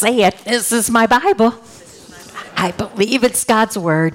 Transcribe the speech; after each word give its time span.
say 0.00 0.22
it. 0.22 0.34
This 0.44 0.72
is 0.72 0.88
my 0.88 1.06
Bible. 1.06 1.54
I 2.56 2.72
believe 2.72 3.22
it's 3.22 3.44
God's 3.44 3.76
word. 3.76 4.14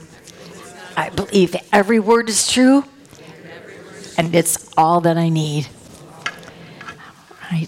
I 0.98 1.10
believe 1.10 1.56
every 1.72 2.00
word 2.00 2.28
is 2.28 2.52
true, 2.52 2.86
and 4.18 4.34
it's 4.34 4.74
all 4.76 5.02
that 5.02 5.16
I 5.16 5.29
need. 5.29 5.68
Right. 7.52 7.68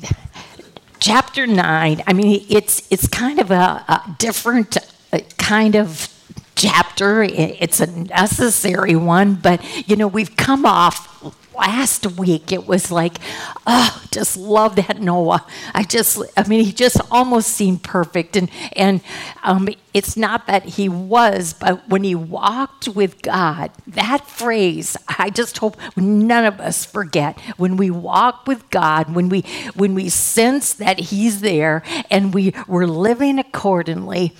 Chapter 1.00 1.46
nine. 1.46 2.02
I 2.08 2.14
mean, 2.14 2.44
it's 2.50 2.92
it's 2.92 3.08
kind 3.08 3.38
of 3.38 3.52
a, 3.52 3.86
a 3.88 4.16
different 4.18 4.77
uh, 5.13 5.20
kind 5.38 5.75
of 5.75 6.11
chapter. 6.55 7.21
It's 7.21 7.79
a 7.79 7.86
necessary 7.86 8.95
one, 8.95 9.36
but 9.36 9.61
you 9.88 9.95
know, 9.95 10.07
we've 10.07 10.36
come 10.36 10.65
off 10.65 11.36
last 11.58 12.05
week 12.18 12.52
it 12.52 12.68
was 12.68 12.92
like 12.92 13.18
oh 13.66 14.04
just 14.12 14.38
love 14.38 14.76
that 14.76 15.02
noah. 15.02 15.46
I 15.73 15.84
just 15.84 16.22
i 16.36 16.48
mean 16.48 16.64
he 16.64 16.72
just 16.72 17.00
almost 17.12 17.50
seemed 17.50 17.84
perfect. 17.84 18.36
And 18.36 18.50
and 18.76 19.02
um, 19.44 19.70
it's 19.94 20.16
not 20.17 20.48
that 20.48 20.64
he 20.64 20.90
was 20.90 21.54
but 21.54 21.88
when 21.90 22.04
he 22.04 22.16
walked 22.16 22.88
with 22.88 23.22
god 23.22 23.72
that 23.88 24.28
phrase 24.28 24.95
i 25.08 25.30
just 25.30 25.58
hope 25.58 25.78
none 25.95 26.45
of 26.45 26.59
us 26.59 26.86
forget. 26.86 27.40
When 27.58 27.78
we 27.78 27.89
walk 27.89 28.48
with 28.48 28.70
god 28.70 29.14
when 29.14 29.30
we 29.30 29.42
when 29.76 29.94
we 29.94 30.09
sense 30.09 30.73
that 30.76 31.00
he's 31.00 31.42
there 31.42 31.84
and 32.09 32.34
we 32.34 32.53
we're 32.67 32.86
living 32.86 33.39
accordingly 33.39 34.34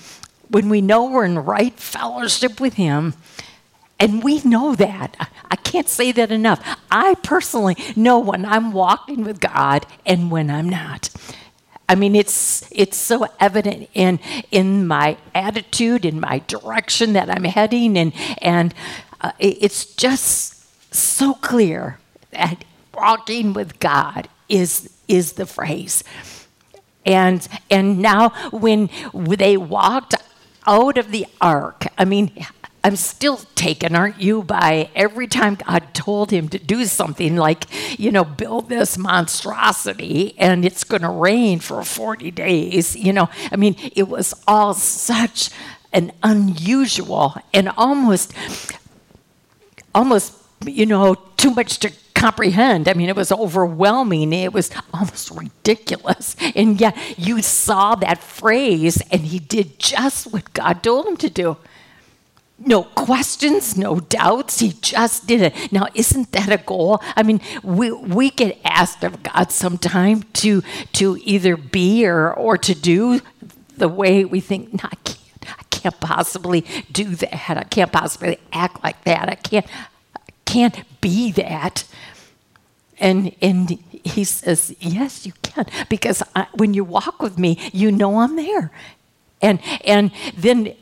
when 0.50 0.68
we 0.68 0.80
know 0.80 1.04
we're 1.04 1.24
in 1.24 1.38
right 1.38 1.74
fellowship 1.78 2.60
with 2.60 2.74
Him, 2.74 3.14
and 3.98 4.22
we 4.22 4.40
know 4.42 4.74
that. 4.74 5.16
I 5.50 5.56
can't 5.56 5.88
say 5.88 6.12
that 6.12 6.30
enough. 6.30 6.64
I 6.90 7.14
personally 7.16 7.76
know 7.96 8.18
when 8.18 8.44
I'm 8.44 8.72
walking 8.72 9.24
with 9.24 9.40
God 9.40 9.86
and 10.06 10.30
when 10.30 10.50
I'm 10.50 10.68
not. 10.68 11.10
I 11.88 11.94
mean, 11.94 12.14
it's 12.14 12.68
it's 12.70 12.96
so 12.96 13.26
evident 13.40 13.88
in 13.94 14.20
in 14.50 14.86
my 14.86 15.16
attitude, 15.34 16.04
in 16.04 16.20
my 16.20 16.40
direction 16.46 17.14
that 17.14 17.30
I'm 17.30 17.44
heading, 17.44 17.96
and 17.96 18.12
and 18.42 18.74
uh, 19.20 19.32
it's 19.38 19.86
just 19.94 20.94
so 20.94 21.34
clear 21.34 21.98
that 22.30 22.64
walking 22.92 23.54
with 23.54 23.80
God 23.80 24.28
is 24.48 24.90
is 25.08 25.32
the 25.32 25.46
phrase. 25.46 26.04
And 27.06 27.48
and 27.70 28.00
now 28.00 28.30
when 28.50 28.90
they 29.14 29.56
walked 29.56 30.14
out 30.66 30.98
of 30.98 31.10
the 31.10 31.26
ark. 31.40 31.86
I 31.96 32.04
mean, 32.04 32.30
I'm 32.88 32.96
still 32.96 33.36
taken, 33.54 33.94
aren't 33.94 34.18
you, 34.18 34.42
by 34.42 34.88
every 34.94 35.26
time 35.26 35.56
God 35.56 35.92
told 35.92 36.30
him 36.30 36.48
to 36.48 36.58
do 36.58 36.86
something 36.86 37.36
like, 37.36 37.66
you 38.00 38.10
know, 38.10 38.24
build 38.24 38.70
this 38.70 38.96
monstrosity 38.96 40.34
and 40.38 40.64
it's 40.64 40.84
going 40.84 41.02
to 41.02 41.10
rain 41.10 41.60
for 41.60 41.84
40 41.84 42.30
days. 42.30 42.96
You 42.96 43.12
know, 43.12 43.28
I 43.52 43.56
mean, 43.56 43.76
it 43.94 44.08
was 44.08 44.32
all 44.48 44.72
such 44.72 45.50
an 45.92 46.12
unusual 46.22 47.36
and 47.52 47.68
almost, 47.76 48.32
almost, 49.94 50.32
you 50.64 50.86
know, 50.86 51.14
too 51.36 51.50
much 51.50 51.80
to 51.80 51.92
comprehend. 52.14 52.88
I 52.88 52.94
mean, 52.94 53.10
it 53.10 53.16
was 53.16 53.30
overwhelming. 53.30 54.32
It 54.32 54.54
was 54.54 54.70
almost 54.94 55.30
ridiculous. 55.30 56.36
And 56.56 56.80
yet 56.80 56.96
you 57.18 57.42
saw 57.42 57.96
that 57.96 58.22
phrase, 58.22 59.02
and 59.10 59.26
he 59.26 59.40
did 59.40 59.78
just 59.78 60.32
what 60.32 60.54
God 60.54 60.82
told 60.82 61.06
him 61.06 61.18
to 61.18 61.28
do. 61.28 61.58
No 62.60 62.82
questions, 62.82 63.76
no 63.76 64.00
doubts. 64.00 64.58
He 64.58 64.72
just 64.80 65.26
did 65.28 65.42
it. 65.42 65.72
Now, 65.72 65.86
isn't 65.94 66.32
that 66.32 66.50
a 66.50 66.56
goal? 66.56 67.00
I 67.14 67.22
mean, 67.22 67.40
we, 67.62 67.92
we 67.92 68.30
get 68.30 68.58
asked 68.64 69.04
of 69.04 69.22
God 69.22 69.52
sometime 69.52 70.24
to, 70.34 70.62
to 70.94 71.18
either 71.22 71.56
be 71.56 72.04
or, 72.04 72.32
or 72.32 72.58
to 72.58 72.74
do 72.74 73.20
the 73.76 73.88
way 73.88 74.24
we 74.24 74.40
think, 74.40 74.72
no, 74.72 74.88
I 74.90 74.96
can't, 75.04 75.18
I 75.46 75.62
can't 75.70 76.00
possibly 76.00 76.64
do 76.90 77.14
that. 77.14 77.56
I 77.56 77.64
can't 77.64 77.92
possibly 77.92 78.38
act 78.52 78.82
like 78.82 79.04
that. 79.04 79.28
I 79.28 79.36
can't, 79.36 79.66
I 80.16 80.20
can't 80.44 81.00
be 81.00 81.30
that. 81.32 81.84
And, 82.98 83.34
and 83.40 83.70
he 84.04 84.24
says, 84.24 84.74
Yes, 84.80 85.24
you 85.24 85.32
can. 85.42 85.66
Because 85.88 86.22
I, 86.34 86.48
when 86.54 86.74
you 86.74 86.82
walk 86.84 87.22
with 87.22 87.38
me, 87.38 87.58
you 87.72 87.92
know 87.92 88.18
I'm 88.18 88.34
there. 88.34 88.72
And, 89.40 89.60
and 89.84 90.10
then, 90.36 90.74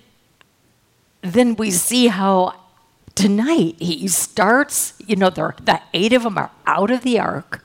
then 1.32 1.56
we 1.56 1.70
see 1.70 2.08
how 2.08 2.54
tonight 3.14 3.76
he 3.78 4.06
starts, 4.08 4.94
you 5.06 5.16
know, 5.16 5.30
the, 5.30 5.80
eight 5.94 6.12
of 6.12 6.22
them 6.22 6.38
are 6.38 6.50
out 6.66 6.90
of 6.90 7.02
the 7.02 7.18
ark 7.18 7.64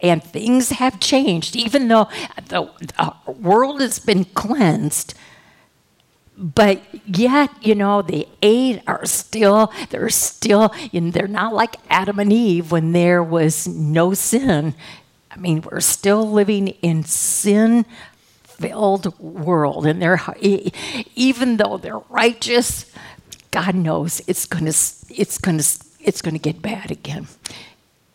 and 0.00 0.22
things 0.22 0.70
have 0.70 0.98
changed. 1.00 1.54
Even 1.56 1.88
though 1.88 2.08
the, 2.48 2.70
the 2.78 3.32
world 3.32 3.80
has 3.80 3.98
been 3.98 4.24
cleansed, 4.24 5.14
but 6.36 6.82
yet, 7.06 7.50
you 7.60 7.74
know, 7.74 8.00
the 8.00 8.26
eight 8.40 8.82
are 8.86 9.04
still, 9.04 9.70
they're 9.90 10.08
still, 10.08 10.72
you 10.90 11.02
know, 11.02 11.10
they're 11.10 11.28
not 11.28 11.52
like 11.52 11.76
Adam 11.90 12.18
and 12.18 12.32
Eve 12.32 12.72
when 12.72 12.92
there 12.92 13.22
was 13.22 13.68
no 13.68 14.14
sin. 14.14 14.74
I 15.30 15.36
mean, 15.36 15.60
we're 15.60 15.80
still 15.80 16.28
living 16.28 16.68
in 16.68 17.04
sin 17.04 17.84
filled 18.60 19.18
world. 19.18 19.86
And 19.86 20.00
they're, 20.00 20.20
even 20.40 21.56
though 21.56 21.78
they're 21.78 21.98
righteous, 22.10 22.92
God 23.50 23.74
knows 23.74 24.20
it's 24.26 24.46
to, 24.46 24.66
it's 24.66 25.38
to, 25.38 25.86
it's 26.00 26.22
to 26.22 26.38
get 26.38 26.62
bad 26.62 26.90
again 26.90 27.26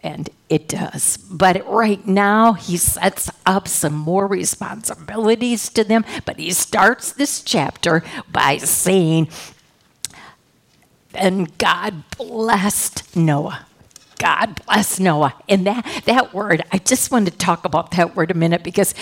and 0.05 0.29
it 0.50 0.67
does. 0.67 1.17
But 1.17 1.67
right 1.67 2.05
now, 2.07 2.53
he 2.53 2.78
sets 2.78 3.31
up 3.44 3.67
some 3.67 3.95
more 3.95 4.28
responsibilities 4.28 5.67
to 5.69 5.84
them. 5.84 6.05
But 6.25 6.38
he 6.38 6.51
starts 6.51 7.11
this 7.11 7.41
chapter 7.41 8.03
by 8.31 8.57
saying, 8.57 9.29
And 11.16 11.57
God 11.57 12.03
blessed 12.19 13.16
Noah. 13.16 13.66
God 14.19 14.63
bless 14.67 15.00
Noah. 15.00 15.34
And 15.50 15.66
that, 15.66 16.03
that 16.05 16.35
word, 16.35 16.61
I 16.72 16.78
just 16.78 17.09
want 17.09 17.25
to 17.25 17.35
talk 17.35 17.66
about 17.66 17.89
that 17.91 18.16
word 18.16 18.29
a 18.29 18.35
minute 18.35 18.63
because 18.63 18.94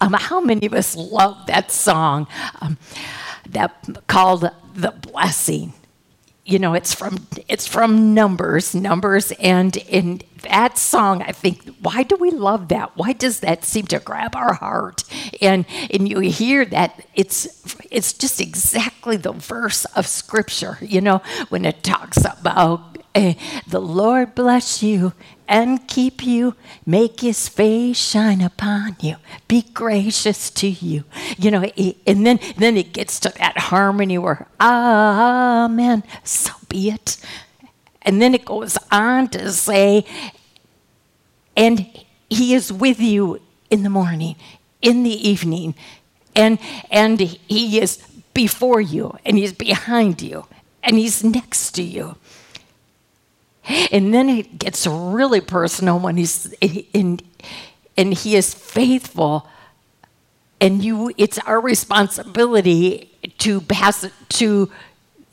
um, 0.00 0.12
how 0.14 0.40
many 0.40 0.66
of 0.66 0.74
us 0.74 0.96
love 0.96 1.46
that 1.46 1.70
song 1.70 2.26
um, 2.60 2.78
that 3.48 3.72
called 4.06 4.50
The 4.74 4.90
Blessing? 4.92 5.72
you 6.48 6.58
know 6.58 6.72
it's 6.72 6.94
from 6.94 7.26
it's 7.46 7.66
from 7.66 8.14
numbers 8.14 8.74
numbers 8.74 9.32
and 9.32 9.76
in 9.76 10.20
that 10.42 10.78
song 10.78 11.20
i 11.22 11.30
think 11.30 11.62
why 11.80 12.02
do 12.02 12.16
we 12.16 12.30
love 12.30 12.68
that 12.68 12.96
why 12.96 13.12
does 13.12 13.40
that 13.40 13.64
seem 13.64 13.86
to 13.86 13.98
grab 13.98 14.34
our 14.34 14.54
heart 14.54 15.04
and 15.42 15.66
and 15.90 16.08
you 16.08 16.20
hear 16.20 16.64
that 16.64 17.04
it's 17.14 17.62
it's 17.90 18.14
just 18.14 18.40
exactly 18.40 19.16
the 19.18 19.32
verse 19.32 19.84
of 19.96 20.06
scripture 20.06 20.78
you 20.80 21.02
know 21.02 21.20
when 21.50 21.66
it 21.66 21.82
talks 21.82 22.24
about 22.24 22.87
Eh, 23.14 23.34
the 23.66 23.80
lord 23.80 24.34
bless 24.34 24.82
you 24.82 25.12
and 25.48 25.88
keep 25.88 26.24
you, 26.24 26.54
make 26.84 27.20
his 27.20 27.48
face 27.48 27.96
shine 27.96 28.42
upon 28.42 28.96
you, 29.00 29.16
be 29.48 29.62
gracious 29.62 30.50
to 30.50 30.68
you. 30.68 31.04
You 31.38 31.50
know, 31.50 31.62
and 32.06 32.26
then, 32.26 32.38
then 32.58 32.76
it 32.76 32.92
gets 32.92 33.18
to 33.20 33.32
that 33.38 33.56
harmony 33.56 34.18
where, 34.18 34.46
Amen, 34.60 36.04
so 36.22 36.52
be 36.68 36.90
it. 36.90 37.16
And 38.02 38.20
then 38.20 38.34
it 38.34 38.44
goes 38.44 38.76
on 38.92 39.28
to 39.28 39.50
say, 39.52 40.04
and 41.56 41.86
he 42.28 42.54
is 42.54 42.72
with 42.72 43.00
you 43.00 43.40
in 43.70 43.82
the 43.82 43.90
morning, 43.90 44.36
in 44.82 45.02
the 45.02 45.28
evening, 45.28 45.74
and, 46.36 46.58
and 46.90 47.18
he 47.18 47.80
is 47.80 47.96
before 48.34 48.80
you, 48.80 49.18
and 49.24 49.36
he's 49.38 49.52
behind 49.52 50.22
you, 50.22 50.46
and 50.82 50.96
he's 50.96 51.24
next 51.24 51.72
to 51.72 51.82
you. 51.82 52.16
And 53.92 54.14
then 54.14 54.28
it 54.28 54.58
gets 54.58 54.86
really 54.86 55.40
personal 55.40 55.98
when 55.98 56.16
he's 56.16 56.52
in, 56.60 57.20
and 57.96 58.14
he 58.14 58.36
is 58.36 58.54
faithful. 58.54 59.48
And 60.60 60.82
you, 60.82 61.12
it's 61.16 61.38
our 61.40 61.60
responsibility 61.60 63.10
to 63.38 63.60
pass 63.60 64.04
it 64.04 64.12
to 64.30 64.70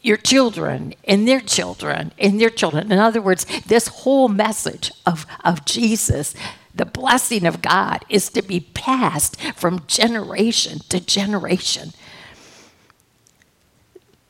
your 0.02 0.18
children 0.18 0.94
and 1.06 1.28
their 1.28 1.40
children 1.40 2.12
and 2.20 2.40
their 2.40 2.52
children. 2.52 2.92
In 2.92 3.00
other 3.00 3.22
words, 3.22 3.46
this 3.66 3.88
whole 3.88 4.28
message 4.28 4.92
of, 5.06 5.26
of 5.44 5.66
Jesus, 5.66 6.36
the 6.76 6.86
blessing 6.86 7.46
of 7.46 7.62
God, 7.62 8.06
is 8.08 8.30
to 8.30 8.44
be 8.44 8.60
passed 8.60 9.42
from 9.56 9.84
generation 9.88 10.80
to 10.90 11.00
generation. 11.00 11.94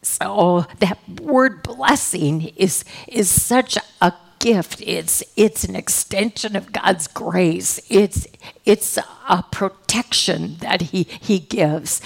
So 0.06 0.68
that 0.80 1.00
word 1.20 1.64
blessing 1.64 2.54
is, 2.56 2.86
is 3.08 3.30
such 3.30 3.78
a 4.02 4.14
gift. 4.40 4.82
It's, 4.82 5.24
it's 5.36 5.64
an 5.64 5.76
extension 5.76 6.56
of 6.56 6.72
God's 6.72 7.08
grace. 7.08 7.80
It's, 7.90 8.28
it's 8.66 9.00
a 9.28 9.44
protection 9.52 10.58
that 10.58 10.82
he, 10.82 11.04
he 11.04 11.40
gives. 11.40 12.02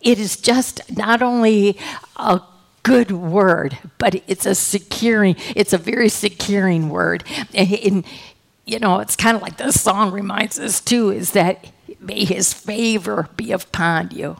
It 0.00 0.18
is 0.18 0.36
just 0.36 0.96
not 0.96 1.20
only 1.20 1.78
a 2.16 2.40
good 2.82 3.10
word, 3.10 3.76
but 3.98 4.22
it's 4.26 4.46
a 4.46 4.54
securing, 4.54 5.36
it's 5.54 5.72
a 5.72 5.78
very 5.78 6.08
securing 6.08 6.88
word. 6.88 7.24
And, 7.52 7.72
and 7.72 8.04
you 8.64 8.78
know, 8.78 9.00
it's 9.00 9.16
kind 9.16 9.36
of 9.36 9.42
like 9.42 9.58
the 9.58 9.72
song 9.72 10.10
reminds 10.12 10.58
us 10.58 10.80
too, 10.80 11.10
is 11.10 11.32
that 11.32 11.66
may 12.00 12.24
his 12.24 12.54
favor 12.54 13.28
be 13.36 13.52
upon 13.52 14.10
you. 14.12 14.36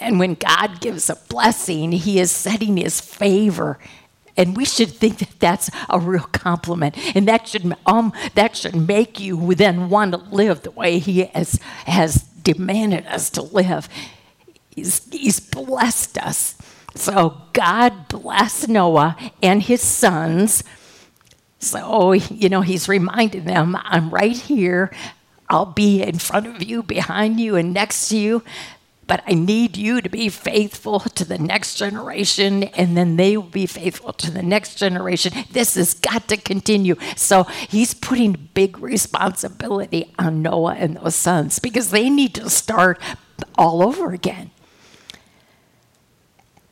And 0.00 0.18
when 0.18 0.34
God 0.34 0.80
gives 0.80 1.08
a 1.10 1.16
blessing, 1.28 1.92
he 1.92 2.18
is 2.18 2.30
setting 2.30 2.76
his 2.76 3.00
favor. 3.00 3.78
And 4.36 4.56
we 4.56 4.64
should 4.64 4.90
think 4.90 5.18
that 5.18 5.38
that's 5.38 5.70
a 5.90 6.00
real 6.00 6.24
compliment. 6.32 6.96
And 7.14 7.28
that 7.28 7.48
should 7.48 7.74
um 7.86 8.12
that 8.34 8.56
should 8.56 8.74
make 8.74 9.20
you 9.20 9.54
then 9.54 9.90
want 9.90 10.12
to 10.12 10.18
live 10.18 10.62
the 10.62 10.70
way 10.70 10.98
he 10.98 11.24
has 11.24 11.60
has 11.86 12.22
demanded 12.22 13.06
us 13.06 13.30
to 13.30 13.42
live. 13.42 13.88
He's, 14.70 15.06
he's 15.12 15.38
blessed 15.38 16.18
us. 16.18 16.56
So 16.94 17.42
god 17.52 18.08
blessed 18.08 18.68
noah 18.68 19.16
and 19.42 19.62
his 19.62 19.82
sons. 19.82 20.64
So 21.58 22.12
you 22.12 22.48
know 22.48 22.62
he's 22.62 22.88
reminding 22.88 23.44
them 23.44 23.76
i'm 23.84 24.10
right 24.10 24.36
here. 24.36 24.90
I'll 25.50 25.66
be 25.66 26.02
in 26.02 26.18
front 26.18 26.46
of 26.46 26.62
you 26.62 26.82
behind 26.82 27.38
you 27.38 27.56
and 27.56 27.74
next 27.74 28.08
to 28.08 28.16
you 28.16 28.42
but 29.12 29.22
I 29.26 29.34
need 29.34 29.76
you 29.76 30.00
to 30.00 30.08
be 30.08 30.30
faithful 30.30 31.00
to 31.00 31.22
the 31.26 31.36
next 31.36 31.74
generation, 31.74 32.62
and 32.62 32.96
then 32.96 33.16
they 33.16 33.36
will 33.36 33.44
be 33.44 33.66
faithful 33.66 34.14
to 34.14 34.30
the 34.30 34.42
next 34.42 34.76
generation. 34.76 35.34
This 35.50 35.74
has 35.74 35.92
got 35.92 36.28
to 36.28 36.38
continue. 36.38 36.96
So 37.14 37.42
he's 37.44 37.92
putting 37.92 38.48
big 38.54 38.78
responsibility 38.78 40.14
on 40.18 40.40
Noah 40.40 40.76
and 40.76 40.96
those 40.96 41.14
sons 41.14 41.58
because 41.58 41.90
they 41.90 42.08
need 42.08 42.34
to 42.36 42.48
start 42.48 42.98
all 43.58 43.82
over 43.82 44.14
again. 44.14 44.50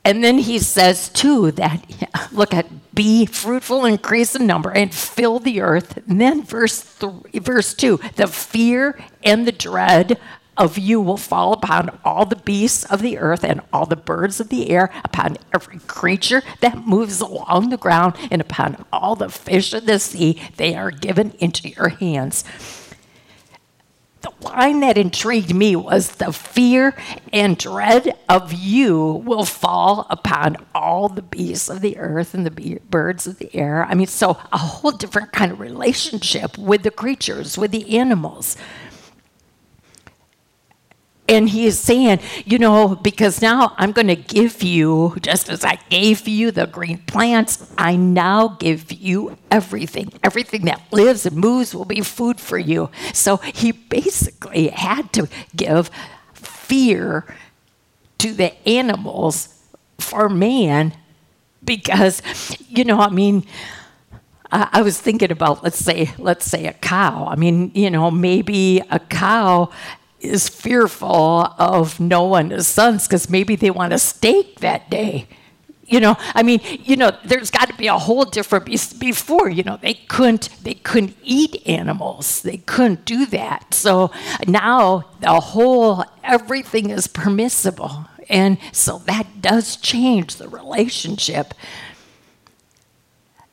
And 0.02 0.24
then 0.24 0.38
he 0.38 0.58
says, 0.60 1.10
too, 1.10 1.50
that 1.50 1.84
look 2.32 2.54
at 2.54 2.94
be 2.94 3.26
fruitful, 3.26 3.84
increase 3.84 4.34
in 4.34 4.46
number, 4.46 4.70
and 4.70 4.94
fill 4.94 5.40
the 5.40 5.60
earth. 5.60 5.98
And 6.08 6.18
then 6.18 6.42
verse, 6.42 6.80
three, 6.80 7.38
verse 7.38 7.74
2 7.74 8.00
the 8.16 8.26
fear 8.26 8.98
and 9.22 9.46
the 9.46 9.52
dread 9.52 10.18
of 10.60 10.76
you 10.76 11.00
will 11.00 11.16
fall 11.16 11.54
upon 11.54 11.98
all 12.04 12.26
the 12.26 12.36
beasts 12.36 12.84
of 12.84 13.00
the 13.00 13.16
earth 13.18 13.42
and 13.42 13.62
all 13.72 13.86
the 13.86 13.96
birds 13.96 14.38
of 14.40 14.50
the 14.50 14.68
air, 14.70 14.92
upon 15.02 15.38
every 15.54 15.78
creature 15.86 16.42
that 16.60 16.86
moves 16.86 17.20
along 17.20 17.70
the 17.70 17.78
ground, 17.78 18.14
and 18.30 18.42
upon 18.42 18.84
all 18.92 19.16
the 19.16 19.30
fish 19.30 19.72
of 19.72 19.86
the 19.86 19.98
sea. 19.98 20.40
They 20.56 20.74
are 20.74 20.90
given 20.90 21.32
into 21.38 21.70
your 21.70 21.88
hands. 21.88 22.44
The 24.20 24.32
line 24.42 24.80
that 24.80 24.98
intrigued 24.98 25.54
me 25.54 25.76
was 25.76 26.16
the 26.16 26.30
fear 26.30 26.94
and 27.32 27.56
dread 27.56 28.18
of 28.28 28.52
you 28.52 29.22
will 29.24 29.46
fall 29.46 30.06
upon 30.10 30.58
all 30.74 31.08
the 31.08 31.22
beasts 31.22 31.70
of 31.70 31.80
the 31.80 31.96
earth 31.96 32.34
and 32.34 32.44
the 32.44 32.80
birds 32.90 33.26
of 33.26 33.38
the 33.38 33.54
air. 33.56 33.86
I 33.86 33.94
mean, 33.94 34.08
so 34.08 34.32
a 34.52 34.58
whole 34.58 34.90
different 34.90 35.32
kind 35.32 35.52
of 35.52 35.58
relationship 35.58 36.58
with 36.58 36.82
the 36.82 36.90
creatures, 36.90 37.56
with 37.56 37.70
the 37.70 37.96
animals. 37.96 38.58
And 41.30 41.48
he 41.48 41.64
is 41.64 41.78
saying, 41.78 42.18
you 42.44 42.58
know, 42.58 42.96
because 42.96 43.40
now 43.40 43.72
I'm 43.78 43.92
going 43.92 44.08
to 44.08 44.16
give 44.16 44.64
you, 44.64 45.14
just 45.22 45.48
as 45.48 45.64
I 45.64 45.78
gave 45.88 46.26
you 46.26 46.50
the 46.50 46.66
green 46.66 46.98
plants, 46.98 47.72
I 47.78 47.94
now 47.94 48.48
give 48.58 48.90
you 48.90 49.38
everything. 49.48 50.12
Everything 50.24 50.64
that 50.64 50.82
lives 50.90 51.26
and 51.26 51.36
moves 51.36 51.72
will 51.72 51.84
be 51.84 52.00
food 52.00 52.40
for 52.40 52.58
you. 52.58 52.90
So 53.14 53.36
he 53.36 53.70
basically 53.70 54.68
had 54.68 55.12
to 55.12 55.28
give 55.54 55.88
fear 56.34 57.24
to 58.18 58.32
the 58.32 58.68
animals 58.68 59.62
for 60.00 60.28
man 60.28 60.94
because, 61.64 62.22
you 62.68 62.82
know, 62.82 62.98
I 62.98 63.08
mean, 63.08 63.46
I 64.52 64.82
was 64.82 65.00
thinking 65.00 65.30
about 65.30 65.62
let's 65.62 65.78
say 65.78 66.10
let's 66.18 66.44
say 66.44 66.66
a 66.66 66.72
cow. 66.72 67.28
I 67.28 67.36
mean, 67.36 67.70
you 67.72 67.88
know, 67.88 68.10
maybe 68.10 68.82
a 68.90 68.98
cow 68.98 69.70
is 70.20 70.48
fearful 70.48 71.54
of 71.58 71.98
Noah 72.00 72.40
and 72.40 72.52
his 72.52 72.66
sons 72.66 73.06
because 73.06 73.30
maybe 73.30 73.56
they 73.56 73.70
want 73.70 73.92
a 73.92 73.98
steak 73.98 74.60
that 74.60 74.90
day. 74.90 75.26
You 75.86 75.98
know, 75.98 76.16
I 76.34 76.44
mean, 76.44 76.60
you 76.84 76.94
know, 76.96 77.10
there's 77.24 77.50
got 77.50 77.68
to 77.68 77.74
be 77.74 77.88
a 77.88 77.98
whole 77.98 78.24
different 78.24 78.64
before. 79.00 79.50
You 79.50 79.64
know, 79.64 79.76
they 79.82 79.94
couldn't 79.94 80.48
they 80.62 80.74
couldn't 80.74 81.16
eat 81.24 81.66
animals. 81.66 82.42
They 82.42 82.58
couldn't 82.58 83.04
do 83.04 83.26
that. 83.26 83.74
So 83.74 84.12
now 84.46 85.06
the 85.18 85.40
whole 85.40 86.04
everything 86.22 86.90
is 86.90 87.08
permissible, 87.08 88.06
and 88.28 88.58
so 88.70 88.98
that 89.06 89.42
does 89.42 89.74
change 89.74 90.36
the 90.36 90.48
relationship. 90.48 91.54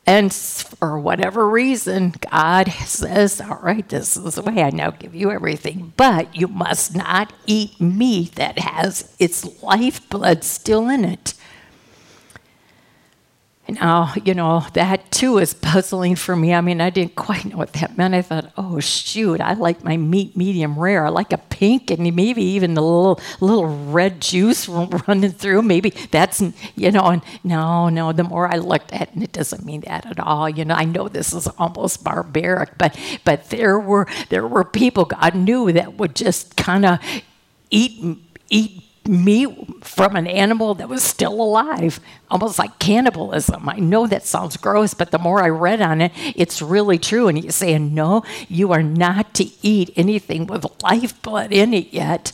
And 0.07 0.33
for 0.33 0.97
whatever 0.97 1.49
reason, 1.49 2.15
God 2.31 2.71
says, 2.71 3.41
All 3.41 3.59
right, 3.61 3.87
this 3.87 4.15
is 4.15 4.35
the 4.35 4.41
way 4.41 4.63
I 4.63 4.69
now 4.69 4.91
give 4.91 5.13
you 5.13 5.31
everything. 5.31 5.93
But 5.97 6.33
you 6.33 6.47
must 6.47 6.95
not 6.95 7.33
eat 7.45 7.79
meat 7.81 8.35
that 8.35 8.57
has 8.57 9.13
its 9.19 9.61
lifeblood 9.61 10.45
still 10.45 10.87
in 10.89 11.03
it. 11.03 11.33
Now, 13.69 14.13
oh, 14.15 14.21
you 14.23 14.33
know, 14.33 14.65
that 14.73 15.11
too 15.11 15.39
is 15.39 15.53
puzzling 15.53 16.15
for 16.15 16.35
me. 16.35 16.53
I 16.53 16.61
mean, 16.61 16.79
I 16.79 16.89
didn't 16.89 17.15
quite 17.15 17.43
know 17.43 17.57
what 17.57 17.73
that 17.73 17.97
meant. 17.97 18.13
I 18.13 18.21
thought, 18.21 18.53
oh, 18.57 18.79
shoot, 18.79 19.41
I 19.41 19.53
like 19.53 19.83
my 19.83 19.97
meat 19.97 20.37
medium 20.37 20.79
rare. 20.79 21.05
I 21.05 21.09
like 21.09 21.33
a 21.33 21.37
pink 21.37 21.91
and 21.91 22.15
maybe 22.15 22.41
even 22.41 22.75
the 22.75 22.81
little, 22.81 23.19
little 23.41 23.65
red 23.65 24.21
juice 24.21 24.69
running 24.69 25.31
through. 25.31 25.63
Maybe 25.63 25.89
that's, 26.11 26.41
you 26.75 26.91
know, 26.91 27.07
and 27.07 27.21
no, 27.43 27.89
no, 27.89 28.13
the 28.13 28.23
more 28.23 28.47
I 28.51 28.57
looked 28.57 28.93
at 28.93 29.15
it, 29.15 29.21
it 29.21 29.31
doesn't 29.33 29.65
mean 29.65 29.81
that 29.81 30.05
at 30.05 30.19
all. 30.19 30.47
You 30.47 30.63
know, 30.63 30.75
I 30.75 30.85
know 30.85 31.09
this 31.09 31.33
is 31.33 31.47
almost 31.57 32.05
barbaric, 32.05 32.77
but, 32.77 32.97
but 33.25 33.49
there 33.49 33.77
were, 33.79 34.07
there 34.29 34.47
were 34.47 34.63
people 34.63 35.03
God 35.03 35.35
knew 35.35 35.73
that 35.73 35.95
would 35.95 36.15
just 36.15 36.55
kind 36.55 36.85
of 36.85 36.99
eat, 37.69 38.17
eat 38.49 38.86
meat 39.07 39.49
from 39.83 40.15
an 40.15 40.27
animal 40.27 40.73
that 40.75 40.89
was 40.89 41.03
still 41.03 41.33
alive, 41.33 41.99
almost 42.29 42.59
like 42.59 42.79
cannibalism. 42.79 43.67
I 43.69 43.77
know 43.77 44.07
that 44.07 44.25
sounds 44.25 44.57
gross, 44.57 44.93
but 44.93 45.11
the 45.11 45.19
more 45.19 45.41
I 45.41 45.49
read 45.49 45.81
on 45.81 46.01
it, 46.01 46.11
it's 46.35 46.61
really 46.61 46.97
true. 46.97 47.27
And 47.27 47.37
he's 47.37 47.55
saying, 47.55 47.93
no, 47.93 48.23
you 48.47 48.71
are 48.71 48.83
not 48.83 49.33
to 49.35 49.49
eat 49.61 49.91
anything 49.95 50.47
with 50.47 50.65
lifeblood 50.83 51.51
in 51.51 51.73
it 51.73 51.93
yet. 51.93 52.31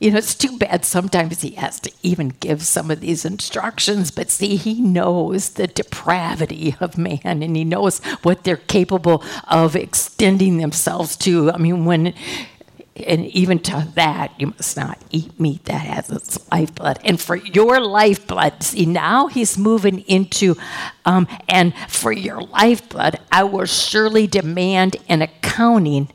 You 0.00 0.12
know, 0.12 0.18
it's 0.18 0.34
too 0.34 0.56
bad 0.58 0.84
sometimes 0.84 1.42
he 1.42 1.50
has 1.52 1.80
to 1.80 1.90
even 2.02 2.28
give 2.28 2.62
some 2.62 2.90
of 2.90 3.00
these 3.00 3.24
instructions, 3.24 4.12
but 4.12 4.30
see, 4.30 4.54
he 4.54 4.80
knows 4.80 5.50
the 5.50 5.66
depravity 5.66 6.76
of 6.78 6.96
man 6.96 7.18
and 7.24 7.56
he 7.56 7.64
knows 7.64 7.98
what 8.22 8.44
they're 8.44 8.56
capable 8.56 9.24
of 9.48 9.74
extending 9.74 10.58
themselves 10.58 11.16
to. 11.16 11.50
I 11.50 11.58
mean, 11.58 11.84
when 11.84 12.14
and 13.06 13.26
even 13.26 13.58
to 13.60 13.88
that, 13.94 14.32
you 14.38 14.48
must 14.48 14.76
not 14.76 14.98
eat 15.10 15.38
meat 15.38 15.64
that 15.64 15.82
has 15.82 16.10
its 16.10 16.50
lifeblood. 16.50 16.98
And 17.04 17.20
for 17.20 17.36
your 17.36 17.80
lifeblood, 17.80 18.62
see, 18.62 18.86
now 18.86 19.26
he's 19.26 19.58
moving 19.58 20.00
into, 20.00 20.56
um, 21.04 21.26
and 21.48 21.74
for 21.88 22.12
your 22.12 22.40
lifeblood, 22.40 23.18
I 23.30 23.44
will 23.44 23.66
surely 23.66 24.26
demand 24.26 24.96
an 25.08 25.22
accounting. 25.22 26.10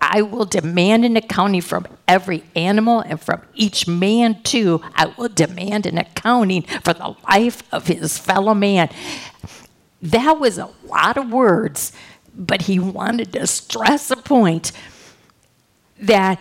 I 0.00 0.22
will 0.22 0.44
demand 0.44 1.04
an 1.04 1.16
accounting 1.16 1.62
from 1.62 1.86
every 2.06 2.44
animal 2.54 3.00
and 3.00 3.20
from 3.20 3.42
each 3.54 3.88
man, 3.88 4.42
too. 4.42 4.80
I 4.94 5.06
will 5.06 5.28
demand 5.28 5.86
an 5.86 5.98
accounting 5.98 6.62
for 6.62 6.92
the 6.92 7.16
life 7.28 7.62
of 7.72 7.86
his 7.86 8.18
fellow 8.18 8.54
man. 8.54 8.90
That 10.02 10.38
was 10.38 10.58
a 10.58 10.70
lot 10.84 11.16
of 11.16 11.32
words, 11.32 11.92
but 12.36 12.62
he 12.62 12.78
wanted 12.78 13.32
to 13.32 13.46
stress 13.46 14.10
a 14.10 14.16
point 14.16 14.72
that 16.00 16.40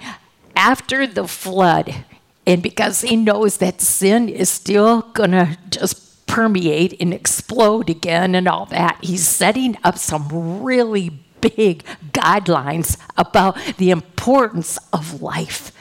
after 0.55 1.07
the 1.07 1.27
flood, 1.27 2.05
and 2.45 2.61
because 2.61 3.01
he 3.01 3.15
knows 3.15 3.57
that 3.57 3.81
sin 3.81 4.27
is 4.29 4.49
still 4.49 5.01
going 5.13 5.31
to 5.31 5.57
just 5.69 6.25
permeate 6.27 6.95
and 6.99 7.13
explode 7.13 7.89
again 7.89 8.35
and 8.35 8.47
all 8.47 8.65
that, 8.67 8.97
he's 9.01 9.27
setting 9.27 9.77
up 9.83 9.97
some 9.97 10.61
really 10.63 11.11
big 11.41 11.83
guidelines 12.11 12.97
about 13.17 13.57
the 13.77 13.91
importance 13.91 14.79
of 14.91 15.21
life. 15.21 15.71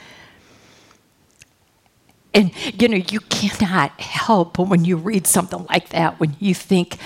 And 2.33 2.51
you 2.81 2.87
know, 2.87 2.97
you 2.97 3.19
cannot 3.19 3.99
help 3.99 4.57
when 4.57 4.85
you 4.85 4.97
read 4.97 5.27
something 5.27 5.65
like 5.69 5.89
that 5.89 6.19
when 6.19 6.35
you 6.39 6.55
think, 6.55 6.97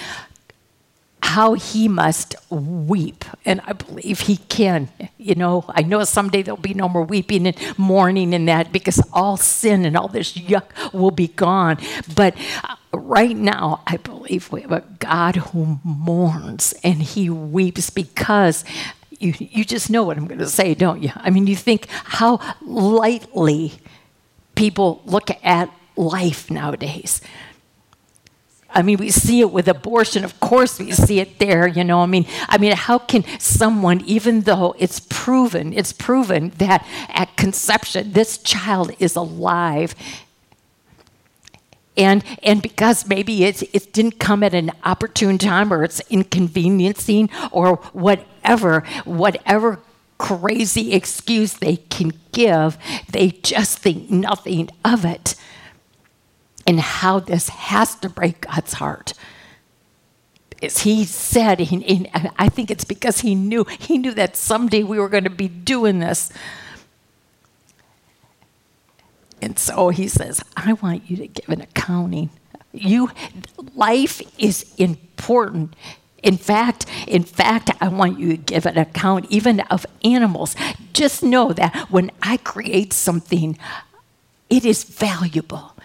how 1.28 1.56
he 1.56 1.90
must 1.90 2.36
weep. 2.50 3.26
And 3.44 3.60
I 3.66 3.74
believe 3.74 4.22
he 4.22 4.38
can. 4.38 4.88
You 5.18 5.36
know, 5.36 5.66
I 5.68 5.82
know 5.82 6.06
someday 6.06 6.42
there'll 6.42 6.58
be 6.58 6.74
no 6.74 6.88
more 6.88 7.04
weeping 7.04 7.46
and 7.46 7.78
mourning 7.78 8.34
and 8.34 8.48
that 8.48 8.72
because 8.72 9.02
all 9.12 9.36
sin 9.36 9.86
and 9.86 9.98
all 9.98 10.08
this 10.08 10.34
yuck 10.34 10.94
will 10.94 11.12
be 11.12 11.28
gone. 11.28 11.80
But 12.16 12.34
uh, 12.64 12.78
right 12.94 13.36
now, 13.36 13.82
I 13.86 13.98
believe 13.98 14.54
we 14.54 14.62
have 14.62 14.72
a 14.72 14.86
God 15.00 15.36
who 15.36 15.80
mourns 15.84 16.74
and 16.82 17.04
he 17.04 17.30
weeps 17.30 17.90
because 17.90 18.64
you, 19.20 19.34
you 19.38 19.66
just 19.66 19.90
know 19.90 20.04
what 20.04 20.18
I'm 20.18 20.28
going 20.28 20.40
to 20.40 20.48
say, 20.48 20.76
don't 20.76 21.04
you? 21.04 21.12
I 21.14 21.30
mean, 21.30 21.46
you 21.46 21.58
think 21.58 21.88
how 21.90 22.40
lightly 22.62 23.74
people 24.56 25.02
look 25.04 25.30
at 25.44 25.70
life 25.98 26.50
nowadays. 26.50 27.20
I 28.70 28.82
mean, 28.82 28.98
we 28.98 29.10
see 29.10 29.40
it 29.40 29.52
with 29.52 29.68
abortion. 29.68 30.24
Of 30.24 30.40
course, 30.40 30.80
we 30.80 30.92
see 30.92 31.20
it 31.20 31.40
there. 31.40 31.68
You 31.68 31.84
know, 31.84 32.02
I 32.02 32.06
mean, 32.06 32.26
I 32.50 32.58
mean, 32.58 32.74
how 32.74 32.98
can 33.00 33.24
someone, 33.40 34.02
even 34.02 34.42
though 34.42 34.76
it's 34.78 35.00
proven, 35.00 35.74
it's 35.74 35.94
proven 35.94 36.52
that 36.58 36.86
at 37.10 37.36
conception 37.38 38.12
this 38.12 38.38
child 38.38 38.92
is 39.00 39.16
alive, 39.16 39.96
and 41.96 42.24
and 42.44 42.62
because 42.62 43.08
maybe 43.08 43.46
it's 43.46 43.64
it 43.74 43.94
didn't 43.94 44.20
come 44.20 44.44
at 44.44 44.54
an 44.54 44.72
opportune 44.84 45.38
time 45.38 45.74
or 45.74 45.84
it's 45.84 46.02
inconveniencing 46.10 47.30
or 47.52 47.78
whatever, 47.94 48.82
whatever 49.06 49.80
crazy 50.18 50.94
excuse 50.94 51.54
they 51.54 51.78
can 51.78 52.12
give, 52.32 52.78
they 53.12 53.30
just 53.44 53.80
think 53.80 54.10
nothing 54.10 54.70
of 54.84 55.06
it 55.06 55.36
and 56.68 56.82
how 56.82 57.20
this 57.20 57.48
has 57.48 57.96
to 57.96 58.10
break 58.10 58.42
God's 58.42 58.74
heart. 58.74 59.14
As 60.62 60.80
he 60.80 61.06
said, 61.06 61.60
he, 61.60 62.10
I 62.38 62.50
think 62.50 62.70
it's 62.70 62.84
because 62.84 63.22
he 63.22 63.36
knew 63.36 63.64
he 63.80 63.98
knew 63.98 64.14
that 64.14 64.36
someday 64.36 64.84
we 64.84 65.00
were 65.00 65.10
going 65.10 65.24
to 65.24 65.30
be 65.30 65.48
doing 65.48 66.00
this. 66.00 66.32
And 69.42 69.58
so 69.58 69.90
he 69.90 70.08
says, 70.08 70.44
I 70.58 70.74
want 70.74 71.10
you 71.10 71.16
to 71.18 71.28
give 71.28 71.48
an 71.50 71.62
accounting. 71.62 72.32
You 72.74 73.12
life 73.76 74.22
is 74.38 74.74
important. 74.78 75.76
In 76.24 76.38
fact, 76.38 76.88
in 77.08 77.24
fact, 77.24 77.70
I 77.80 77.88
want 77.88 78.20
you 78.20 78.32
to 78.32 78.38
give 78.38 78.66
an 78.66 78.80
account 78.80 79.28
even 79.30 79.60
of 79.62 79.86
animals. 80.04 80.56
Just 80.92 81.22
know 81.22 81.54
that 81.54 81.88
when 81.92 82.10
I 82.24 82.38
create 82.38 82.94
something, 82.94 83.60
it 84.50 84.66
is 84.66 84.84
valuable 84.84 85.77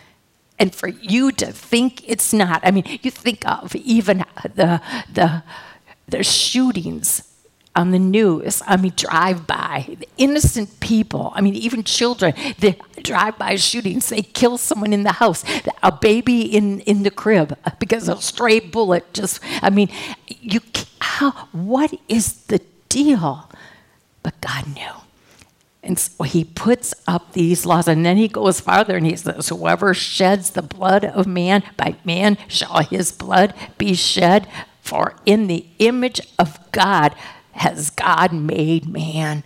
and 0.63 0.73
for 0.73 0.87
you 0.87 1.33
to 1.33 1.51
think 1.51 2.09
it's 2.09 2.33
not. 2.33 2.61
I 2.63 2.71
mean, 2.71 2.85
you 3.03 3.11
think 3.11 3.45
of 3.45 3.75
even 3.75 4.25
the 4.45 4.81
the 5.13 5.43
the 6.07 6.23
shootings 6.23 7.29
on 7.75 7.91
the 7.91 7.99
news. 7.99 8.63
I 8.65 8.77
mean, 8.77 8.93
drive 8.95 9.45
by, 9.45 9.97
innocent 10.19 10.79
people. 10.79 11.33
I 11.35 11.41
mean, 11.41 11.57
even 11.57 11.83
children. 11.83 12.35
The 12.61 12.77
drive 13.03 13.39
by 13.39 13.57
shootings. 13.57 14.09
They 14.09 14.23
kill 14.23 14.57
someone 14.57 14.93
in 14.93 15.03
the 15.03 15.13
house, 15.13 15.43
a 15.83 15.91
baby 15.91 16.43
in 16.43 16.79
in 16.81 17.03
the 17.03 17.11
crib 17.11 17.59
because 17.81 18.09
a 18.09 18.17
stray 18.23 18.61
bullet 18.61 19.13
just. 19.13 19.41
I 19.63 19.71
mean, 19.71 19.89
you. 20.29 20.61
How? 21.01 21.33
What 21.51 21.91
is 22.09 22.45
the 22.47 22.61
deal? 22.89 23.51
But 24.23 24.41
God 24.41 24.69
knew. 24.77 25.02
And 25.83 25.99
so 25.99 26.23
he 26.23 26.45
puts 26.45 26.95
up 27.09 27.33
these 27.33 27.67
laws, 27.67 27.89
and 27.89 28.07
then 28.07 28.17
he 28.17 28.29
goes 28.29 28.61
farther 28.61 28.97
and 28.97 29.05
he 29.05 29.17
says, 29.17 29.49
Whoever 29.49 29.95
sheds 29.95 30.51
the 30.51 30.63
blood 30.63 31.05
of 31.05 31.27
man, 31.27 31.65
by 31.77 31.97
man 32.05 32.39
shall 32.47 32.83
his 32.85 33.11
blood 33.11 33.53
be 33.79 33.95
shed. 33.95 34.47
For 34.81 35.17
in 35.27 35.49
the 35.49 35.67
image 35.79 36.21
of 36.39 36.59
God 36.73 37.15
has 37.53 37.91
God 37.91 38.33
made 38.33 38.89
man. 38.89 39.45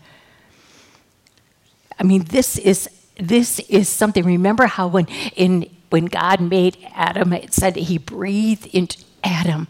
I 1.99 2.05
mean, 2.05 2.25
this 2.25 2.59
is 2.59 2.89
this 3.19 3.61
is 3.61 3.89
something. 3.89 4.25
Remember 4.25 4.67
how 4.67 4.89
when 4.89 5.07
in 5.37 5.71
when 5.91 6.07
God 6.07 6.41
made 6.41 6.77
Adam, 6.95 7.33
it 7.33 7.55
said 7.55 7.77
he 7.77 7.99
breathed 7.99 8.67
into 8.75 9.03
Adam. 9.25 9.69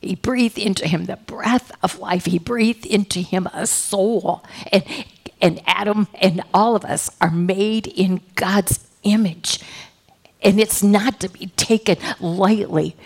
He 0.00 0.16
breathed 0.16 0.58
into 0.58 0.88
him 0.88 1.04
the 1.04 1.16
breath 1.16 1.70
of 1.82 1.98
life. 1.98 2.24
He 2.24 2.38
breathed 2.38 2.86
into 2.86 3.20
him 3.20 3.46
a 3.52 3.66
soul. 3.66 4.44
And 4.72 4.84
and 5.42 5.60
Adam 5.66 6.06
and 6.14 6.42
all 6.54 6.74
of 6.76 6.84
us 6.84 7.10
are 7.20 7.30
made 7.30 7.88
in 7.88 8.20
God's 8.36 8.88
image. 9.02 9.58
And 10.40 10.58
it's 10.58 10.82
not 10.82 11.20
to 11.20 11.28
be 11.28 11.48
taken 11.56 11.98
lightly. 12.20 12.96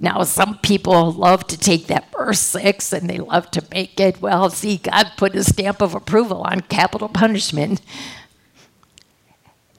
Now, 0.00 0.22
some 0.24 0.58
people 0.58 1.12
love 1.12 1.46
to 1.48 1.58
take 1.58 1.86
that 1.86 2.10
verse 2.10 2.40
six 2.40 2.92
and 2.92 3.08
they 3.08 3.18
love 3.18 3.50
to 3.52 3.62
make 3.70 4.00
it, 4.00 4.20
well, 4.20 4.50
see, 4.50 4.78
God 4.78 5.12
put 5.16 5.36
a 5.36 5.44
stamp 5.44 5.80
of 5.80 5.94
approval 5.94 6.42
on 6.42 6.62
capital 6.62 7.08
punishment. 7.08 7.80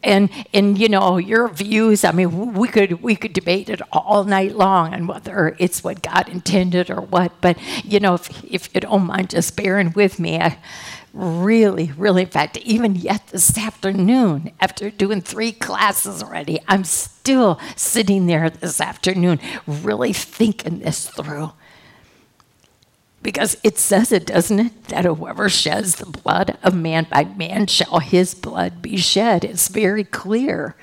And, 0.01 0.29
and 0.53 0.77
you 0.77 0.89
know 0.89 1.17
your 1.17 1.47
views. 1.47 2.03
I 2.03 2.11
mean, 2.11 2.53
we 2.53 2.67
could 2.67 3.01
we 3.01 3.15
could 3.15 3.31
debate 3.31 3.69
it 3.69 3.81
all 3.91 4.25
night 4.25 4.53
long 4.53 4.93
on 4.93 5.07
whether 5.07 5.55
it's 5.59 5.81
what 5.81 6.01
God 6.01 6.27
intended 6.27 6.89
or 6.89 6.99
what. 6.99 7.31
But 7.39 7.57
you 7.85 8.01
know, 8.01 8.15
if, 8.15 8.43
if 8.43 8.75
you 8.75 8.81
don't 8.81 9.05
mind 9.05 9.29
just 9.29 9.55
bearing 9.55 9.93
with 9.93 10.19
me, 10.19 10.39
I, 10.39 10.57
really, 11.13 11.91
really, 11.95 12.23
in 12.23 12.29
fact, 12.29 12.57
even 12.57 12.95
yet 12.95 13.27
this 13.27 13.55
afternoon, 13.57 14.51
after 14.59 14.89
doing 14.89 15.21
three 15.21 15.51
classes 15.51 16.23
already, 16.23 16.59
I'm 16.67 16.83
still 16.83 17.59
sitting 17.75 18.25
there 18.25 18.49
this 18.49 18.81
afternoon, 18.81 19.39
really 19.67 20.11
thinking 20.11 20.79
this 20.79 21.07
through. 21.07 21.51
Because 23.21 23.55
it 23.63 23.77
says 23.77 24.11
it, 24.11 24.25
doesn't 24.25 24.59
it? 24.59 24.83
That 24.85 25.05
whoever 25.05 25.47
sheds 25.47 25.95
the 25.95 26.07
blood 26.07 26.57
of 26.61 26.75
man, 26.75 27.07
by 27.09 27.23
man 27.23 27.67
shall 27.67 27.99
his 27.99 28.33
blood 28.33 28.81
be 28.81 28.97
shed. 28.97 29.45
It's 29.45 29.69
very 29.69 30.03
clear. 30.03 30.75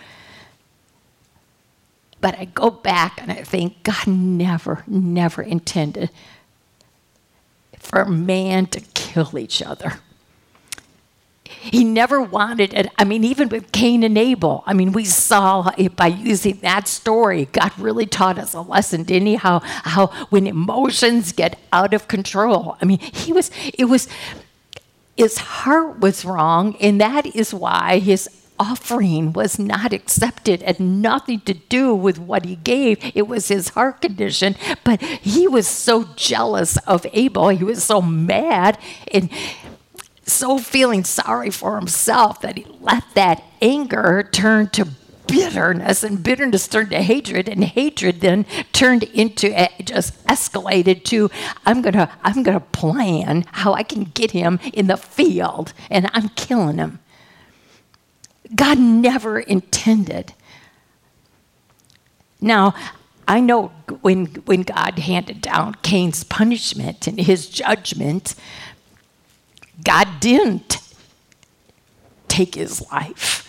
But 2.20 2.38
I 2.38 2.46
go 2.46 2.70
back 2.70 3.20
and 3.20 3.32
I 3.32 3.42
think 3.42 3.82
God 3.82 4.06
never, 4.06 4.84
never 4.86 5.42
intended 5.42 6.10
for 7.78 8.04
man 8.04 8.66
to 8.66 8.80
kill 8.94 9.36
each 9.36 9.60
other. 9.60 9.94
He 11.60 11.84
never 11.84 12.22
wanted 12.22 12.72
it. 12.74 12.90
I 12.96 13.04
mean, 13.04 13.22
even 13.22 13.48
with 13.48 13.70
Cain 13.70 14.02
and 14.02 14.16
Abel, 14.16 14.64
I 14.66 14.72
mean, 14.72 14.92
we 14.92 15.04
saw 15.04 15.70
it 15.76 15.94
by 15.94 16.06
using 16.06 16.58
that 16.60 16.88
story. 16.88 17.46
God 17.52 17.72
really 17.78 18.06
taught 18.06 18.38
us 18.38 18.54
a 18.54 18.62
lesson, 18.62 19.04
didn't 19.04 19.26
he? 19.26 19.34
How, 19.34 19.60
how 19.60 20.06
when 20.30 20.46
emotions 20.46 21.32
get 21.32 21.58
out 21.72 21.92
of 21.92 22.08
control. 22.08 22.76
I 22.80 22.86
mean, 22.86 22.98
he 22.98 23.32
was, 23.32 23.50
it 23.78 23.84
was, 23.84 24.08
his 25.16 25.36
heart 25.38 26.00
was 26.00 26.24
wrong, 26.24 26.76
and 26.80 27.00
that 27.00 27.26
is 27.36 27.52
why 27.52 27.98
his 27.98 28.28
offering 28.60 29.32
was 29.32 29.58
not 29.58 29.92
accepted 29.92 30.62
and 30.62 31.00
nothing 31.00 31.40
to 31.40 31.54
do 31.54 31.94
with 31.94 32.18
what 32.18 32.44
he 32.44 32.56
gave. 32.56 32.98
It 33.14 33.26
was 33.26 33.48
his 33.48 33.70
heart 33.70 34.02
condition. 34.02 34.54
But 34.84 35.00
he 35.00 35.48
was 35.48 35.66
so 35.66 36.04
jealous 36.14 36.76
of 36.86 37.06
Abel. 37.14 37.48
He 37.48 37.64
was 37.64 37.82
so 37.82 38.02
mad. 38.02 38.78
And 39.12 39.30
so 40.30 40.58
feeling 40.58 41.04
sorry 41.04 41.50
for 41.50 41.76
himself 41.76 42.40
that 42.40 42.56
he 42.56 42.66
let 42.80 43.04
that 43.14 43.42
anger 43.60 44.28
turn 44.32 44.68
to 44.68 44.88
bitterness 45.26 46.02
and 46.02 46.22
bitterness 46.22 46.66
turned 46.66 46.90
to 46.90 47.02
hatred 47.02 47.48
and 47.48 47.62
hatred 47.62 48.20
then 48.20 48.44
turned 48.72 49.04
into 49.04 49.50
just 49.84 50.24
escalated 50.26 51.04
to 51.04 51.30
i'm 51.64 51.80
gonna 51.82 52.10
i'm 52.22 52.42
gonna 52.42 52.60
plan 52.60 53.44
how 53.52 53.72
i 53.72 53.82
can 53.82 54.04
get 54.04 54.32
him 54.32 54.58
in 54.72 54.86
the 54.86 54.96
field 54.96 55.72
and 55.90 56.10
i'm 56.12 56.28
killing 56.30 56.78
him. 56.78 56.98
God 58.54 58.78
never 58.78 59.38
intended. 59.38 60.34
Now 62.40 62.74
i 63.28 63.38
know 63.38 63.68
when 64.00 64.26
when 64.46 64.62
god 64.62 64.98
handed 64.98 65.40
down 65.40 65.74
cain's 65.82 66.24
punishment 66.24 67.06
and 67.06 67.20
his 67.20 67.48
judgment 67.48 68.34
God 69.82 70.20
didn't 70.20 70.78
take 72.28 72.54
his 72.54 72.80
life. 72.90 73.46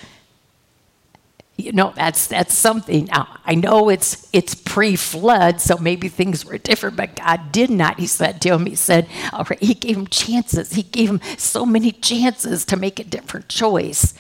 You 1.58 1.72
know, 1.74 1.94
that's 1.96 2.28
that's 2.28 2.56
something. 2.56 3.06
Now, 3.06 3.38
I 3.46 3.54
know 3.54 3.90
it's 3.90 4.28
it's 4.34 4.56
pre-flood, 4.56 5.62
so 5.62 5.78
maybe 5.78 6.10
things 6.10 6.44
were 6.44 6.58
different, 6.58 6.98
but 6.98 7.16
God 7.16 7.52
did 7.52 7.70
not. 7.70 8.00
He 8.00 8.08
said 8.08 8.42
to 8.42 8.54
him, 8.54 8.66
He 8.66 8.76
said, 8.76 9.08
all 9.32 9.46
right, 9.48 9.62
He 9.62 9.76
gave 9.76 9.96
him 9.96 10.08
chances. 10.08 10.74
He 10.74 10.84
gave 10.84 11.10
him 11.10 11.22
so 11.38 11.66
many 11.66 11.92
chances 11.92 12.66
to 12.66 12.78
make 12.78 13.00
a 13.00 13.04
different 13.04 13.48
choice. 13.48 14.16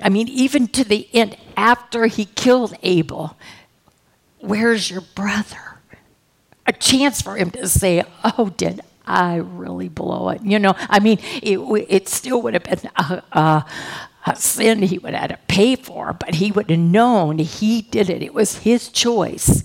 I 0.00 0.08
mean, 0.08 0.28
even 0.28 0.68
to 0.68 0.84
the 0.84 1.08
end, 1.12 1.36
after 1.56 2.06
he 2.06 2.26
killed 2.26 2.76
Abel, 2.82 3.36
where's 4.38 4.90
your 4.90 5.00
brother? 5.00 5.78
A 6.66 6.72
chance 6.72 7.22
for 7.22 7.36
him 7.36 7.50
to 7.52 7.68
say, 7.68 8.04
Oh, 8.22 8.50
did 8.56 8.80
I 9.06 9.36
really 9.36 9.88
blow 9.88 10.30
it. 10.30 10.42
You 10.42 10.58
know, 10.58 10.74
I 10.76 11.00
mean, 11.00 11.18
it, 11.42 11.58
it 11.88 12.08
still 12.08 12.40
would 12.42 12.54
have 12.54 12.64
been 12.64 12.90
a, 12.96 13.22
a, 13.32 13.66
a 14.26 14.36
sin 14.36 14.82
he 14.82 14.98
would 14.98 15.12
have 15.14 15.30
had 15.30 15.36
to 15.38 15.38
pay 15.48 15.76
for, 15.76 16.12
but 16.12 16.36
he 16.36 16.50
would 16.50 16.70
have 16.70 16.78
known 16.78 17.38
he 17.38 17.82
did 17.82 18.08
it. 18.08 18.22
It 18.22 18.34
was 18.34 18.58
his 18.58 18.88
choice. 18.88 19.64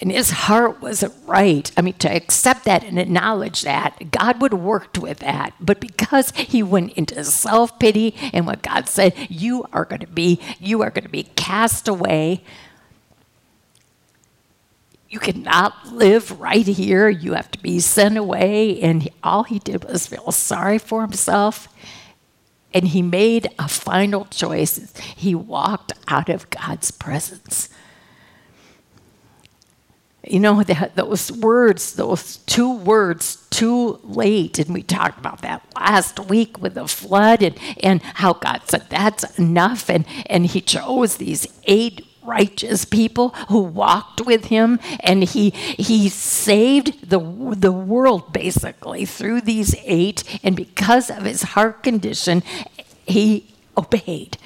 And 0.00 0.10
his 0.10 0.30
heart 0.30 0.80
wasn't 0.80 1.12
right. 1.26 1.70
I 1.76 1.82
mean, 1.82 1.94
to 1.94 2.08
accept 2.08 2.64
that 2.64 2.82
and 2.82 2.98
acknowledge 2.98 3.62
that, 3.62 4.10
God 4.10 4.40
would 4.40 4.52
have 4.52 4.62
worked 4.62 4.98
with 4.98 5.18
that. 5.18 5.52
But 5.60 5.78
because 5.78 6.30
he 6.30 6.62
went 6.62 6.94
into 6.94 7.22
self 7.22 7.78
pity 7.78 8.14
and 8.32 8.46
what 8.46 8.62
God 8.62 8.88
said, 8.88 9.12
you 9.28 9.66
are 9.74 9.84
going 9.84 10.00
to 10.00 10.06
be, 10.06 10.40
you 10.58 10.80
are 10.82 10.90
going 10.90 11.04
to 11.04 11.10
be 11.10 11.24
cast 11.36 11.86
away 11.86 12.42
you 15.10 15.18
cannot 15.18 15.88
live 15.88 16.40
right 16.40 16.66
here. 16.66 17.08
You 17.08 17.34
have 17.34 17.50
to 17.50 17.58
be 17.58 17.80
sent 17.80 18.16
away. 18.16 18.80
And 18.80 19.08
all 19.22 19.42
he 19.44 19.58
did 19.58 19.84
was 19.84 20.06
feel 20.06 20.30
sorry 20.32 20.78
for 20.78 21.02
himself. 21.02 21.68
and 22.72 22.88
he 22.88 23.02
made 23.02 23.48
a 23.58 23.68
final 23.68 24.26
choice. 24.26 24.92
He 25.16 25.34
walked 25.34 25.92
out 26.08 26.28
of 26.28 26.48
God's 26.50 26.90
presence. 26.90 27.68
You 30.26 30.38
know, 30.38 30.62
that, 30.62 30.96
those 30.96 31.32
words, 31.32 31.94
those 31.94 32.36
two 32.38 32.76
words, 32.76 33.46
too 33.50 33.98
late, 34.04 34.58
and 34.58 34.72
we 34.72 34.82
talked 34.82 35.18
about 35.18 35.40
that 35.42 35.64
last 35.74 36.20
week 36.20 36.60
with 36.60 36.74
the 36.74 36.86
flood 36.86 37.42
and, 37.42 37.56
and 37.82 38.02
how 38.02 38.34
God 38.34 38.62
said 38.66 38.86
that's 38.90 39.38
enough, 39.38 39.88
and, 39.88 40.04
and 40.26 40.46
He 40.46 40.60
chose 40.60 41.16
these 41.16 41.46
eight 41.64 42.06
righteous 42.30 42.84
people 42.84 43.30
who 43.48 43.60
walked 43.60 44.20
with 44.20 44.46
him 44.46 44.78
and 45.00 45.24
he 45.24 45.50
he 45.50 46.08
saved 46.08 47.10
the 47.10 47.18
the 47.56 47.72
world 47.72 48.32
basically 48.32 49.04
through 49.04 49.40
these 49.40 49.74
eight 49.84 50.22
and 50.44 50.54
because 50.54 51.10
of 51.10 51.24
his 51.24 51.42
heart 51.54 51.82
condition 51.82 52.42
he 53.06 53.52
obeyed. 53.76 54.38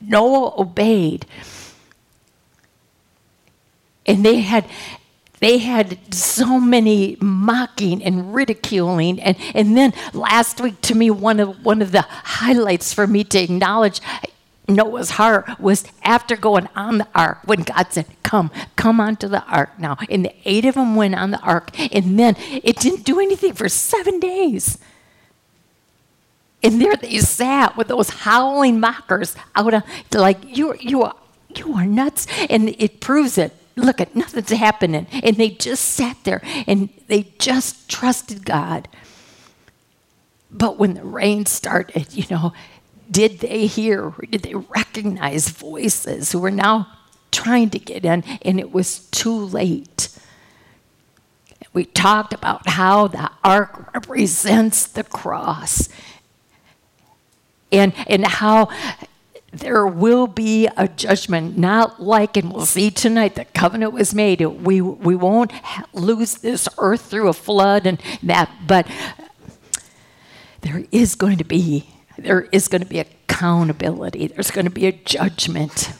Noah 0.00 0.54
obeyed. 0.60 1.26
And 4.06 4.24
they 4.24 4.40
had 4.40 4.64
they 5.40 5.58
had 5.58 6.14
so 6.14 6.60
many 6.60 7.16
mocking 7.20 8.02
and 8.02 8.34
ridiculing 8.34 9.18
and, 9.20 9.36
and 9.54 9.76
then 9.76 9.94
last 10.12 10.60
week 10.60 10.80
to 10.82 10.94
me 10.94 11.10
one 11.10 11.40
of 11.40 11.64
one 11.64 11.80
of 11.80 11.92
the 11.92 12.02
highlights 12.02 12.92
for 12.92 13.06
me 13.06 13.24
to 13.24 13.38
acknowledge 13.38 14.00
Noah's 14.70 15.10
heart 15.10 15.58
was 15.58 15.84
after 16.02 16.36
going 16.36 16.68
on 16.74 16.98
the 16.98 17.08
ark 17.14 17.40
when 17.44 17.62
God 17.62 17.86
said, 17.90 18.06
Come, 18.22 18.50
come 18.76 19.00
onto 19.00 19.28
the 19.28 19.42
ark 19.44 19.78
now. 19.78 19.96
And 20.08 20.24
the 20.24 20.34
eight 20.44 20.64
of 20.64 20.74
them 20.74 20.94
went 20.94 21.14
on 21.14 21.30
the 21.30 21.40
ark, 21.40 21.70
and 21.94 22.18
then 22.18 22.36
it 22.38 22.76
didn't 22.76 23.04
do 23.04 23.20
anything 23.20 23.52
for 23.54 23.68
seven 23.68 24.20
days. 24.20 24.78
And 26.62 26.80
there 26.80 26.96
they 26.96 27.18
sat 27.18 27.76
with 27.76 27.88
those 27.88 28.10
howling 28.10 28.80
mockers 28.80 29.34
out 29.56 29.72
of 29.72 29.82
like 30.12 30.56
you 30.56 30.74
you 30.78 31.02
are 31.02 31.14
you 31.54 31.74
are 31.74 31.86
nuts. 31.86 32.26
And 32.48 32.68
it 32.78 33.00
proves 33.00 33.38
it 33.38 33.54
look 33.76 34.00
at 34.00 34.14
nothing's 34.14 34.50
happening. 34.50 35.06
And 35.22 35.36
they 35.36 35.50
just 35.50 35.84
sat 35.84 36.16
there 36.24 36.42
and 36.66 36.90
they 37.08 37.32
just 37.38 37.88
trusted 37.88 38.44
God. 38.44 38.88
But 40.50 40.78
when 40.78 40.94
the 40.94 41.04
rain 41.04 41.46
started, 41.46 42.12
you 42.14 42.24
know, 42.30 42.52
did 43.10 43.40
they 43.40 43.66
hear 43.66 44.12
did 44.30 44.42
they 44.42 44.54
recognize 44.54 45.48
voices 45.48 46.32
who 46.32 46.38
were 46.38 46.50
now 46.50 46.86
trying 47.32 47.70
to 47.70 47.78
get 47.78 48.04
in 48.04 48.22
and 48.42 48.60
it 48.60 48.72
was 48.72 49.00
too 49.10 49.34
late? 49.34 50.08
We 51.72 51.84
talked 51.84 52.32
about 52.32 52.68
how 52.68 53.06
the 53.08 53.30
ark 53.44 53.94
represents 53.94 54.86
the 54.86 55.04
cross 55.04 55.88
and, 57.70 57.92
and 58.08 58.26
how 58.26 58.68
there 59.52 59.86
will 59.86 60.26
be 60.26 60.68
a 60.76 60.88
judgment, 60.88 61.58
not 61.58 62.02
like, 62.02 62.36
and 62.36 62.52
we'll 62.52 62.66
see 62.66 62.90
tonight, 62.90 63.34
the 63.34 63.44
covenant 63.44 63.92
was 63.92 64.14
made. 64.14 64.40
We, 64.40 64.80
we 64.80 65.16
won't 65.16 65.52
lose 65.92 66.36
this 66.36 66.68
earth 66.78 67.02
through 67.02 67.28
a 67.28 67.32
flood 67.32 67.86
and 67.86 68.00
that, 68.22 68.50
but 68.66 68.86
there 70.60 70.84
is 70.92 71.14
going 71.14 71.38
to 71.38 71.44
be, 71.44 71.88
there 72.22 72.42
is 72.52 72.68
going 72.68 72.82
to 72.82 72.88
be 72.88 72.98
accountability. 72.98 74.26
There's 74.28 74.50
going 74.50 74.66
to 74.66 74.70
be 74.70 74.86
a 74.86 74.92
judgment. 74.92 75.92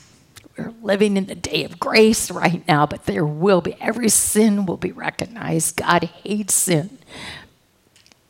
We're 0.56 0.74
living 0.82 1.16
in 1.16 1.26
the 1.26 1.34
day 1.34 1.64
of 1.64 1.80
grace 1.80 2.30
right 2.30 2.66
now, 2.68 2.86
but 2.86 3.06
there 3.06 3.24
will 3.24 3.60
be, 3.60 3.74
every 3.80 4.08
sin 4.08 4.66
will 4.66 4.76
be 4.76 4.92
recognized. 4.92 5.76
God 5.76 6.04
hates 6.04 6.54
sin. 6.54 6.98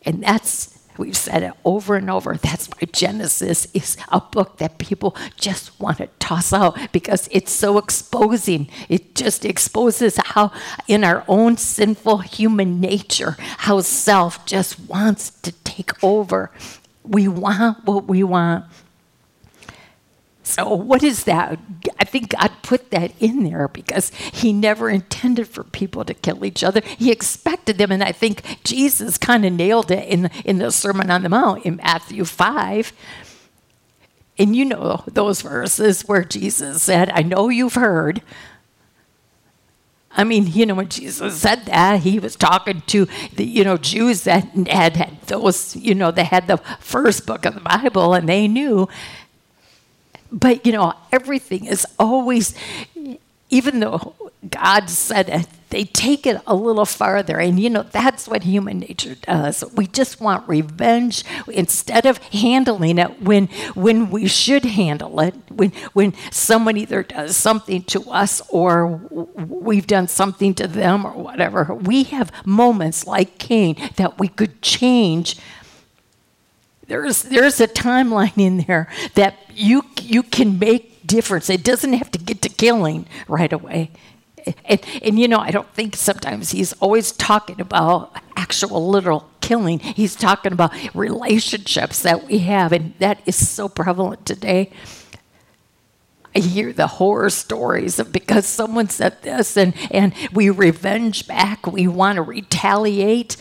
And 0.02 0.22
that's 0.22 0.80
We've 1.00 1.16
said 1.16 1.42
it 1.42 1.54
over 1.64 1.96
and 1.96 2.10
over. 2.10 2.36
That's 2.36 2.66
why 2.66 2.86
Genesis 2.92 3.66
is 3.72 3.96
a 4.10 4.20
book 4.20 4.58
that 4.58 4.76
people 4.76 5.16
just 5.34 5.80
want 5.80 5.96
to 5.96 6.08
toss 6.18 6.52
out 6.52 6.78
because 6.92 7.26
it's 7.32 7.52
so 7.52 7.78
exposing. 7.78 8.68
It 8.90 9.14
just 9.14 9.46
exposes 9.46 10.18
how, 10.18 10.52
in 10.86 11.02
our 11.02 11.24
own 11.26 11.56
sinful 11.56 12.18
human 12.18 12.80
nature, 12.80 13.36
how 13.38 13.80
self 13.80 14.44
just 14.44 14.78
wants 14.78 15.30
to 15.30 15.52
take 15.64 16.04
over. 16.04 16.50
We 17.04 17.28
want 17.28 17.84
what 17.84 18.06
we 18.06 18.22
want. 18.22 18.64
So, 20.42 20.74
what 20.74 21.04
is 21.04 21.24
that? 21.24 21.60
I 22.00 22.04
think 22.04 22.30
God 22.30 22.50
put 22.62 22.90
that 22.90 23.12
in 23.20 23.44
there 23.44 23.68
because 23.68 24.10
He 24.32 24.52
never 24.52 24.90
intended 24.90 25.46
for 25.46 25.62
people 25.62 26.04
to 26.04 26.12
kill 26.12 26.44
each 26.44 26.64
other. 26.64 26.80
He 26.84 27.12
expected 27.12 27.78
them, 27.78 27.92
and 27.92 28.02
I 28.02 28.10
think 28.10 28.42
Jesus 28.64 29.16
kind 29.16 29.44
of 29.44 29.52
nailed 29.52 29.92
it 29.92 30.08
in, 30.08 30.28
in 30.44 30.58
the 30.58 30.72
Sermon 30.72 31.10
on 31.10 31.22
the 31.22 31.28
Mount 31.28 31.64
in 31.64 31.76
Matthew 31.76 32.24
5. 32.24 32.92
And 34.38 34.56
you 34.56 34.64
know 34.64 35.04
those 35.06 35.42
verses 35.42 36.02
where 36.02 36.24
Jesus 36.24 36.82
said, 36.82 37.10
I 37.10 37.22
know 37.22 37.48
you've 37.48 37.74
heard. 37.74 38.22
I 40.12 40.24
mean, 40.24 40.48
you 40.48 40.66
know, 40.66 40.74
when 40.74 40.88
Jesus 40.88 41.40
said 41.40 41.66
that, 41.66 42.00
he 42.00 42.18
was 42.18 42.34
talking 42.34 42.82
to 42.88 43.06
the, 43.36 43.44
you 43.44 43.62
know, 43.62 43.76
Jews 43.76 44.24
that 44.24 44.44
had, 44.68 44.96
had 44.96 45.20
those, 45.22 45.76
you 45.76 45.94
know, 45.94 46.10
they 46.10 46.24
had 46.24 46.48
the 46.48 46.56
first 46.80 47.26
book 47.26 47.44
of 47.44 47.54
the 47.54 47.60
Bible 47.60 48.14
and 48.14 48.28
they 48.28 48.48
knew. 48.48 48.88
But 50.32 50.66
you 50.66 50.72
know, 50.72 50.94
everything 51.12 51.66
is 51.66 51.86
always, 51.98 52.54
even 53.50 53.80
though 53.80 54.14
God 54.48 54.90
said 54.90 55.28
it, 55.28 55.46
they 55.70 55.84
take 55.84 56.26
it 56.26 56.40
a 56.46 56.54
little 56.54 56.84
farther. 56.84 57.38
And 57.38 57.58
you 57.58 57.70
know, 57.70 57.82
that's 57.82 58.28
what 58.28 58.42
human 58.44 58.80
nature 58.80 59.14
does. 59.14 59.64
We 59.74 59.86
just 59.86 60.20
want 60.20 60.48
revenge 60.48 61.24
instead 61.48 62.06
of 62.06 62.18
handling 62.18 62.98
it 62.98 63.22
when 63.22 63.46
when 63.74 64.10
we 64.10 64.26
should 64.26 64.64
handle 64.64 65.20
it, 65.20 65.34
when 65.48 65.72
when 65.92 66.14
someone 66.30 66.76
either 66.76 67.02
does 67.02 67.36
something 67.36 67.82
to 67.84 68.02
us 68.10 68.42
or 68.48 68.86
we've 68.86 69.86
done 69.86 70.08
something 70.08 70.54
to 70.54 70.66
them 70.66 71.06
or 71.06 71.12
whatever. 71.12 71.74
We 71.74 72.04
have 72.04 72.32
moments 72.44 73.06
like 73.06 73.38
Cain 73.38 73.76
that 73.96 74.18
we 74.18 74.28
could 74.28 74.62
change 74.62 75.36
there's 76.90 77.22
there's 77.22 77.60
a 77.60 77.68
timeline 77.68 78.36
in 78.36 78.64
there 78.66 78.88
that 79.14 79.36
you 79.54 79.84
you 80.00 80.24
can 80.24 80.58
make 80.58 81.06
difference. 81.06 81.48
It 81.48 81.62
doesn't 81.62 81.92
have 81.92 82.10
to 82.10 82.18
get 82.18 82.42
to 82.42 82.48
killing 82.48 83.06
right 83.28 83.52
away. 83.52 83.90
And, 84.64 84.80
and 85.02 85.18
you 85.18 85.28
know, 85.28 85.38
I 85.38 85.50
don't 85.50 85.72
think 85.74 85.96
sometimes 85.96 86.50
he's 86.50 86.72
always 86.74 87.12
talking 87.12 87.60
about 87.60 88.14
actual 88.36 88.88
literal 88.88 89.28
killing. 89.40 89.78
He's 89.80 90.14
talking 90.14 90.52
about 90.52 90.72
relationships 90.94 92.02
that 92.02 92.26
we 92.26 92.38
have, 92.38 92.72
and 92.72 92.94
that 92.98 93.20
is 93.26 93.48
so 93.48 93.68
prevalent 93.68 94.24
today. 94.24 94.70
I 96.34 96.38
hear 96.38 96.72
the 96.72 96.86
horror 96.86 97.30
stories 97.30 97.98
of 97.98 98.12
because 98.12 98.46
someone 98.46 98.88
said 98.88 99.22
this 99.22 99.56
and, 99.56 99.74
and 99.90 100.14
we 100.32 100.48
revenge 100.48 101.26
back, 101.26 101.66
we 101.66 101.88
want 101.88 102.16
to 102.16 102.22
retaliate. 102.22 103.36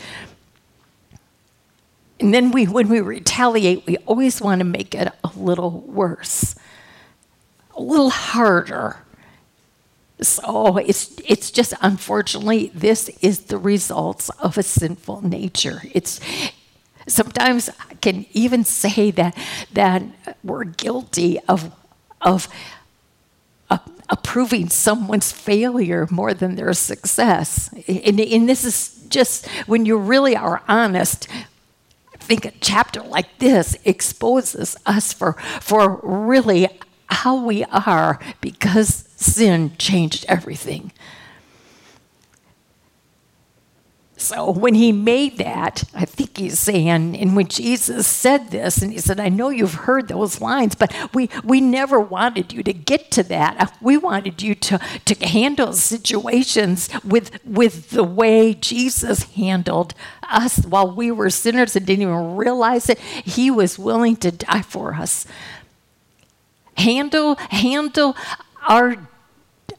And 2.18 2.34
then 2.34 2.50
we, 2.50 2.66
when 2.66 2.88
we 2.88 3.00
retaliate, 3.00 3.86
we 3.86 3.96
always 3.98 4.40
want 4.40 4.58
to 4.58 4.64
make 4.64 4.94
it 4.94 5.12
a 5.22 5.30
little 5.36 5.80
worse, 5.82 6.56
a 7.76 7.80
little 7.80 8.10
harder. 8.10 8.98
So 10.22 10.76
it's, 10.76 11.18
it's 11.26 11.50
just, 11.50 11.72
unfortunately, 11.80 12.70
this 12.74 13.08
is 13.20 13.40
the 13.40 13.58
results 13.58 14.28
of 14.40 14.58
a 14.58 14.62
sinful 14.62 15.26
nature. 15.26 15.82
It's, 15.92 16.20
sometimes 17.06 17.70
I 17.90 17.94
can 17.94 18.26
even 18.32 18.64
say 18.64 19.10
that, 19.12 19.36
that 19.72 20.02
we're 20.44 20.64
guilty 20.64 21.38
of, 21.48 21.72
of 22.20 22.48
uh, 23.70 23.78
approving 24.08 24.68
someone's 24.68 25.32
failure 25.32 26.06
more 26.10 26.34
than 26.34 26.56
their 26.56 26.74
success. 26.74 27.72
And, 27.88 28.20
and 28.20 28.48
this 28.48 28.64
is 28.64 29.06
just 29.08 29.48
when 29.66 29.86
you 29.86 29.96
really 29.96 30.36
are 30.36 30.62
honest 30.68 31.28
I 32.20 32.32
think 32.32 32.44
a 32.44 32.52
chapter 32.60 33.02
like 33.02 33.38
this 33.38 33.76
exposes 33.84 34.76
us 34.86 35.12
for, 35.12 35.32
for 35.60 35.98
really 36.02 36.68
how 37.10 37.44
we 37.44 37.64
are 37.64 38.18
because 38.40 39.04
sin 39.16 39.72
changed 39.78 40.24
everything. 40.28 40.92
So 44.20 44.50
when 44.50 44.74
he 44.74 44.92
made 44.92 45.38
that, 45.38 45.82
I 45.94 46.04
think 46.04 46.36
he's 46.36 46.58
saying, 46.58 47.16
and 47.16 47.34
when 47.34 47.48
Jesus 47.48 48.06
said 48.06 48.50
this, 48.50 48.82
and 48.82 48.92
he 48.92 48.98
said, 48.98 49.18
I 49.18 49.30
know 49.30 49.48
you've 49.48 49.72
heard 49.72 50.08
those 50.08 50.42
lines, 50.42 50.74
but 50.74 50.94
we, 51.14 51.30
we 51.42 51.62
never 51.62 51.98
wanted 51.98 52.52
you 52.52 52.62
to 52.64 52.72
get 52.74 53.10
to 53.12 53.22
that. 53.24 53.74
We 53.80 53.96
wanted 53.96 54.42
you 54.42 54.54
to, 54.54 54.78
to 55.06 55.26
handle 55.26 55.72
situations 55.72 56.90
with, 57.02 57.42
with 57.46 57.90
the 57.90 58.04
way 58.04 58.52
Jesus 58.52 59.22
handled 59.22 59.94
us 60.28 60.66
while 60.66 60.94
we 60.94 61.10
were 61.10 61.30
sinners 61.30 61.74
and 61.74 61.86
didn't 61.86 62.02
even 62.02 62.36
realize 62.36 62.90
it. 62.90 62.98
He 62.98 63.50
was 63.50 63.78
willing 63.78 64.16
to 64.16 64.30
die 64.30 64.62
for 64.62 64.94
us. 64.94 65.26
Handle, 66.80 67.36
handle 67.50 68.16
our 68.66 68.96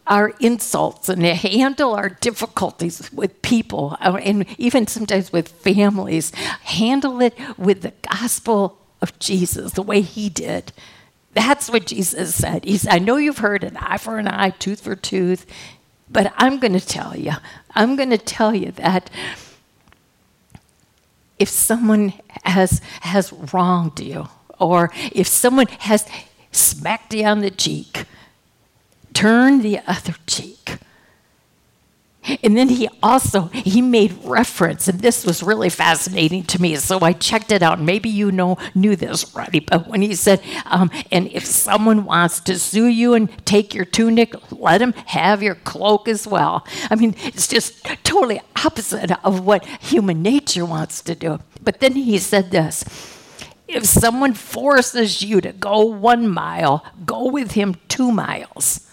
our 0.08 0.34
insults 0.40 1.10
and 1.10 1.24
handle 1.24 1.94
our 1.94 2.10
difficulties 2.10 3.12
with 3.14 3.42
people 3.42 3.96
uh, 4.02 4.20
and 4.22 4.46
even 4.58 4.88
sometimes 4.88 5.32
with 5.32 5.48
families. 5.48 6.32
Handle 6.64 7.22
it 7.22 7.38
with 7.58 7.82
the 7.82 7.94
gospel 8.10 8.78
of 9.02 9.18
Jesus 9.20 9.74
the 9.74 9.82
way 9.82 10.02
he 10.02 10.28
did. 10.30 10.74
That's 11.34 11.70
what 11.70 11.86
Jesus 11.86 12.36
said. 12.36 12.66
He 12.66 12.78
said, 12.78 12.94
I 12.94 13.00
know 13.00 13.16
you've 13.16 13.38
heard 13.38 13.64
an 13.64 13.78
eye 13.78 13.98
for 13.98 14.18
an 14.18 14.28
eye, 14.28 14.50
tooth 14.50 14.82
for 14.82 14.96
tooth, 14.96 15.46
but 16.10 16.34
I'm 16.36 16.60
going 16.60 16.74
to 16.74 16.86
tell 16.86 17.16
you, 17.16 17.34
I'm 17.74 17.96
going 17.96 18.10
to 18.10 18.18
tell 18.18 18.54
you 18.54 18.72
that 18.74 19.10
if 21.40 21.48
someone 21.48 22.14
has, 22.44 22.82
has 23.02 23.32
wronged 23.54 24.00
you, 24.02 24.28
or 24.60 24.92
if 25.12 25.26
someone 25.26 25.68
has 25.80 26.06
smacked 26.52 27.14
you 27.14 27.26
on 27.26 27.42
the 27.42 27.52
cheek, 27.52 28.06
turn 29.14 29.62
the 29.62 29.80
other 29.88 30.16
cheek. 30.28 30.78
And 32.44 32.56
then 32.56 32.70
he 32.70 32.88
also 33.02 33.46
he 33.48 33.82
made 33.82 34.16
reference, 34.24 34.88
and 34.88 35.00
this 35.00 35.26
was 35.26 35.42
really 35.42 35.70
fascinating 35.70 36.44
to 36.44 36.62
me. 36.62 36.76
So 36.76 37.00
I 37.02 37.14
checked 37.14 37.52
it 37.52 37.64
out. 37.64 37.82
Maybe 37.82 38.10
you 38.10 38.32
know 38.32 38.58
knew 38.76 38.96
this 38.96 39.34
already, 39.36 39.60
but 39.62 39.88
when 39.88 40.04
he 40.04 40.14
said, 40.14 40.40
um, 40.68 40.92
"And 41.12 41.32
if 41.34 41.48
someone 41.48 42.06
wants 42.06 42.40
to 42.42 42.60
sue 42.60 42.86
you 42.86 43.16
and 43.16 43.28
take 43.46 43.74
your 43.74 43.86
tunic, 43.86 44.36
let 44.52 44.78
them 44.78 44.94
have 45.08 45.42
your 45.42 45.56
cloak 45.56 46.08
as 46.08 46.28
well." 46.28 46.64
I 46.92 46.96
mean, 46.96 47.16
it's 47.24 47.48
just 47.48 47.84
totally 48.04 48.40
opposite 48.64 49.12
of 49.26 49.40
what 49.40 49.66
human 49.66 50.22
nature 50.22 50.66
wants 50.66 51.02
to 51.02 51.16
do. 51.16 51.40
But 51.64 51.80
then 51.80 51.94
he 51.94 52.20
said 52.20 52.52
this. 52.52 52.86
If 53.74 53.86
someone 53.86 54.34
forces 54.34 55.22
you 55.22 55.40
to 55.42 55.54
go 55.54 55.82
one 55.82 56.28
mile, 56.28 56.86
go 57.06 57.30
with 57.30 57.52
him 57.52 57.76
two 57.88 58.12
miles. 58.12 58.88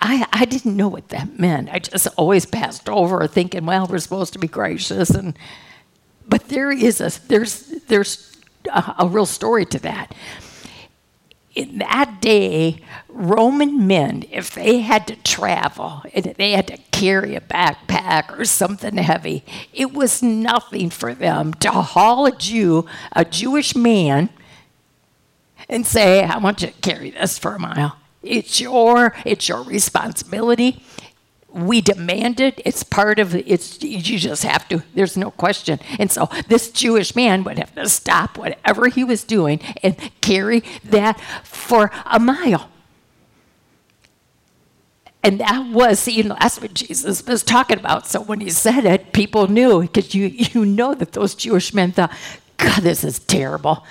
I, 0.00 0.26
I 0.32 0.46
didn't 0.46 0.76
know 0.76 0.88
what 0.88 1.08
that 1.10 1.38
meant. 1.38 1.68
I 1.70 1.80
just 1.80 2.06
always 2.16 2.46
passed 2.46 2.88
over 2.88 3.26
thinking, 3.26 3.66
well, 3.66 3.86
we're 3.86 3.98
supposed 3.98 4.32
to 4.32 4.38
be 4.38 4.48
gracious. 4.48 5.10
And, 5.10 5.36
but 6.26 6.48
there 6.48 6.70
is 6.70 7.00
a, 7.00 7.12
there's, 7.28 7.66
there's 7.88 8.38
a, 8.72 8.94
a 9.00 9.06
real 9.06 9.26
story 9.26 9.66
to 9.66 9.78
that. 9.80 10.14
In 11.54 11.78
that 11.78 12.20
day, 12.20 12.80
Roman 13.08 13.86
men, 13.86 14.24
if 14.30 14.54
they 14.54 14.80
had 14.80 15.08
to 15.08 15.16
travel 15.16 16.02
and 16.14 16.26
they 16.36 16.52
had 16.52 16.68
to 16.68 16.76
carry 16.92 17.34
a 17.34 17.40
backpack 17.40 18.38
or 18.38 18.44
something 18.44 18.96
heavy, 18.98 19.44
it 19.72 19.92
was 19.92 20.22
nothing 20.22 20.90
for 20.90 21.12
them 21.12 21.52
to 21.54 21.70
haul 21.70 22.26
a 22.26 22.36
Jew, 22.36 22.86
a 23.12 23.24
Jewish 23.24 23.74
man, 23.74 24.30
and 25.68 25.86
say, 25.86 26.22
I 26.22 26.38
want 26.38 26.62
you 26.62 26.68
to 26.68 26.74
carry 26.74 27.10
this 27.10 27.36
for 27.38 27.56
a 27.56 27.58
mile. 27.58 27.96
It's 28.22 28.60
your 28.60 29.14
it's 29.24 29.48
your 29.48 29.62
responsibility. 29.62 30.82
We 31.52 31.80
demand 31.80 32.40
it. 32.40 32.60
It's 32.64 32.82
part 32.82 33.18
of 33.18 33.34
it's 33.34 33.82
you 33.82 34.18
just 34.18 34.44
have 34.44 34.68
to. 34.68 34.82
There's 34.94 35.16
no 35.16 35.30
question. 35.30 35.80
And 35.98 36.10
so 36.10 36.28
this 36.48 36.70
Jewish 36.70 37.16
man 37.16 37.44
would 37.44 37.58
have 37.58 37.74
to 37.74 37.88
stop 37.88 38.38
whatever 38.38 38.88
he 38.88 39.04
was 39.04 39.24
doing 39.24 39.60
and 39.82 39.96
carry 40.20 40.62
that 40.84 41.20
for 41.42 41.90
a 42.06 42.20
mile. 42.20 42.70
And 45.22 45.40
that 45.40 45.70
was, 45.70 46.08
you 46.08 46.24
know, 46.24 46.36
that's 46.40 46.60
what 46.60 46.72
Jesus 46.72 47.26
was 47.26 47.42
talking 47.42 47.78
about. 47.78 48.06
So 48.06 48.22
when 48.22 48.40
he 48.40 48.50
said 48.50 48.86
it, 48.86 49.12
people 49.12 49.48
knew 49.48 49.82
because 49.82 50.14
you 50.14 50.26
you 50.28 50.64
know 50.64 50.94
that 50.94 51.12
those 51.12 51.34
Jewish 51.34 51.74
men 51.74 51.92
thought, 51.92 52.12
God, 52.56 52.82
this 52.82 53.04
is 53.04 53.18
terrible. 53.18 53.84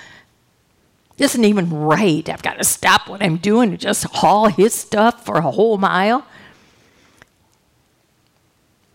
This 1.16 1.32
isn't 1.32 1.44
even 1.44 1.70
right. 1.70 2.26
I've 2.28 2.42
got 2.42 2.54
to 2.54 2.64
stop 2.64 3.08
what 3.08 3.22
I'm 3.22 3.36
doing 3.36 3.70
and 3.70 3.78
just 3.78 4.04
haul 4.04 4.48
his 4.48 4.72
stuff 4.72 5.24
for 5.24 5.36
a 5.36 5.50
whole 5.50 5.76
mile. 5.76 6.26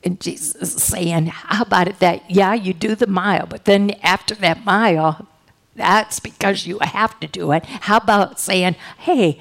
And 0.06 0.22
Jesus 0.22 0.56
is 0.56 0.84
saying, 0.84 1.28
How 1.28 1.64
about 1.64 1.88
it 1.88 2.00
that, 2.00 2.30
yeah, 2.30 2.54
you 2.54 2.74
do 2.74 2.96
the 2.96 3.08
mile, 3.08 3.48
but 3.48 3.66
then 3.66 3.92
after 4.04 4.36
that 4.36 4.64
mile, 4.64 5.28
that's 5.76 6.20
because 6.22 6.66
you 6.66 6.80
have 6.80 7.20
to 7.20 7.28
do 7.28 7.52
it. 7.52 7.66
How 7.66 7.98
about 7.98 8.40
saying, 8.40 8.76
Hey, 9.00 9.40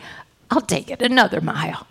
I'll 0.51 0.63
take 0.63 0.91
it 0.91 1.03
another 1.03 1.41
mile? 1.41 1.87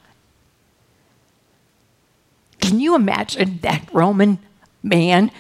Can 2.59 2.79
you 2.79 2.95
imagine 2.95 3.59
that 3.61 3.87
Roman 3.93 4.39
man 4.81 5.31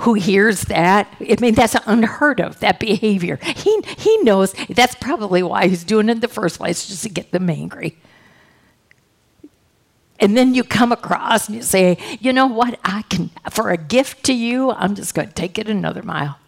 who 0.00 0.14
hears 0.14 0.62
that. 0.62 1.14
I 1.20 1.36
mean, 1.40 1.54
that's 1.54 1.76
unheard 1.86 2.40
of, 2.40 2.58
that 2.60 2.80
behavior. 2.80 3.38
He, 3.42 3.80
he 3.98 4.16
knows 4.22 4.54
that's 4.70 4.94
probably 4.94 5.42
why 5.42 5.68
he's 5.68 5.84
doing 5.84 6.08
it 6.08 6.12
in 6.12 6.20
the 6.20 6.28
first 6.28 6.58
place, 6.58 6.86
just 6.86 7.02
to 7.02 7.10
get 7.10 7.30
them 7.32 7.50
angry. 7.50 7.98
And 10.20 10.36
then 10.36 10.54
you 10.54 10.62
come 10.62 10.92
across 10.92 11.48
and 11.48 11.56
you 11.56 11.62
say, 11.62 11.98
you 12.20 12.32
know 12.32 12.46
what, 12.46 12.78
I 12.84 13.02
can, 13.02 13.30
for 13.50 13.70
a 13.70 13.78
gift 13.78 14.22
to 14.24 14.34
you, 14.34 14.70
I'm 14.70 14.94
just 14.94 15.14
going 15.14 15.28
to 15.28 15.34
take 15.34 15.58
it 15.58 15.68
another 15.68 16.02
mile. 16.02 16.38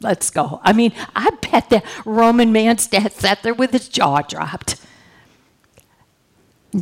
Let's 0.00 0.30
go. 0.30 0.60
I 0.62 0.74
mean, 0.74 0.92
I 1.16 1.30
bet 1.50 1.70
that 1.70 1.84
Roman 2.04 2.52
man 2.52 2.76
sat 2.76 3.42
there 3.42 3.54
with 3.54 3.72
his 3.72 3.88
jaw 3.88 4.20
dropped. 4.20 4.76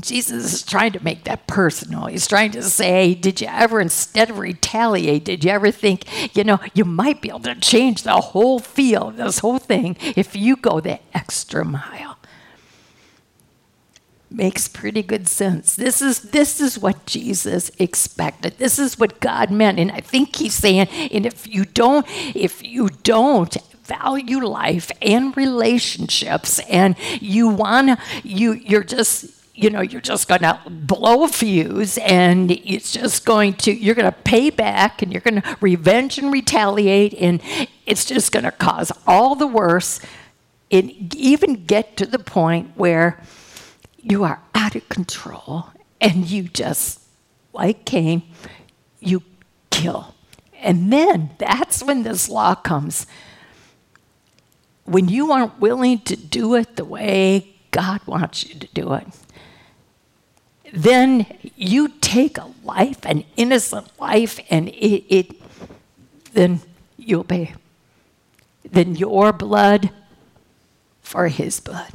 Jesus 0.01 0.55
is 0.55 0.63
trying 0.63 0.93
to 0.93 1.05
make 1.05 1.25
that 1.25 1.47
personal. 1.47 2.07
He's 2.07 2.27
trying 2.27 2.51
to 2.53 2.63
say, 2.63 3.15
Did 3.15 3.41
you 3.41 3.49
ever, 3.49 3.81
instead 3.81 4.31
of 4.31 4.39
retaliate, 4.39 5.25
did 5.25 5.45
you 5.45 5.51
ever 5.51 5.71
think, 5.71 6.37
you 6.37 6.45
know, 6.45 6.59
you 6.75 6.85
might 6.85 7.21
be 7.21 7.29
able 7.29 7.41
to 7.41 7.55
change 7.57 8.03
the 8.03 8.15
whole 8.15 8.59
feel 8.59 9.09
of 9.09 9.17
this 9.19 9.41
whole 9.41 9.59
thing 9.59 9.97
if 10.17 10.35
you 10.35 10.57
go 10.57 10.81
the 10.81 10.99
extra 11.15 11.65
mile? 11.65 12.12
Makes 14.33 14.69
pretty 14.69 15.03
good 15.03 15.29
sense. 15.29 15.75
This 15.75 16.01
is 16.01 16.21
this 16.21 16.61
is 16.61 16.79
what 16.79 17.05
Jesus 17.05 17.71
expected. 17.79 18.59
This 18.59 18.79
is 18.79 18.99
what 18.99 19.21
God 19.21 19.51
meant. 19.51 19.79
And 19.79 19.93
I 19.93 20.01
think 20.01 20.37
he's 20.37 20.55
saying, 20.55 20.89
and 20.89 21.27
if 21.27 21.47
you 21.47 21.65
don't, 21.65 22.07
if 22.35 22.63
you 22.63 22.89
don't 23.03 23.55
value 23.85 24.39
life 24.45 24.91
and 25.03 25.37
relationships 25.37 26.61
and 26.61 26.97
you 27.21 27.49
wanna 27.49 27.99
you 28.23 28.53
you're 28.53 28.85
just 28.85 29.27
you 29.55 29.71
know, 29.71 29.81
you're 29.81 30.01
just 30.01 30.29
going 30.29 30.41
to 30.41 30.59
blow 30.69 31.25
a 31.25 31.29
fuse 31.29 31.99
and 31.99 32.51
it's 32.51 32.93
just 32.93 33.27
going 33.27 33.53
to, 33.53 33.73
you're 33.73 33.95
going 33.95 34.11
to 34.11 34.19
pay 34.23 34.49
back 34.51 35.03
and 35.03 35.13
you're 35.13 35.21
going 35.21 35.43
to 35.43 35.57
revenge 35.61 36.19
and 36.19 36.33
retaliate 36.33 37.13
and 37.15 37.43
it's 37.87 38.05
just 38.05 38.33
going 38.33 38.45
to 38.45 38.51
cause 38.51 38.91
all 39.07 39.35
the 39.35 39.47
worse. 39.47 40.01
And 40.71 41.15
even 41.15 41.67
get 41.67 41.99
to 41.99 42.07
the 42.07 42.19
point 42.19 42.73
where 42.77 43.23
you 44.03 44.25
are 44.25 44.41
out 44.55 44.77
of 44.77 44.89
control 44.89 45.71
and 46.01 46.29
you 46.29 46.45
just, 46.45 47.01
like 47.53 47.85
Cain, 47.85 48.23
you 49.01 49.23
kill. 49.71 50.15
And 50.61 50.93
then 50.93 51.31
that's 51.39 51.83
when 51.83 52.03
this 52.03 52.29
law 52.29 52.55
comes. 52.55 53.07
When 54.85 55.09
you 55.09 55.33
aren't 55.33 55.61
willing 55.61 56.01
to 56.01 56.17
do 56.17 56.55
it 56.55 56.77
the 56.77 56.85
way 56.85 57.55
God 57.71 58.01
wants 58.07 58.47
you 58.47 58.59
to 58.59 58.67
do 58.75 58.93
it 58.93 59.07
then 60.73 61.27
you 61.55 61.89
take 62.01 62.39
a 62.39 62.51
life, 62.65 63.05
an 63.05 63.25
innocent 63.37 63.89
life, 64.01 64.41
and 64.51 64.69
it, 64.71 65.05
it 65.15 65.37
then 66.33 66.63
you 66.97 67.21
obey. 67.21 67.55
Then 68.65 68.97
your 68.97 69.33
blood 69.33 69.91
for 71.03 71.29
his 71.29 71.61
blood. 71.61 71.93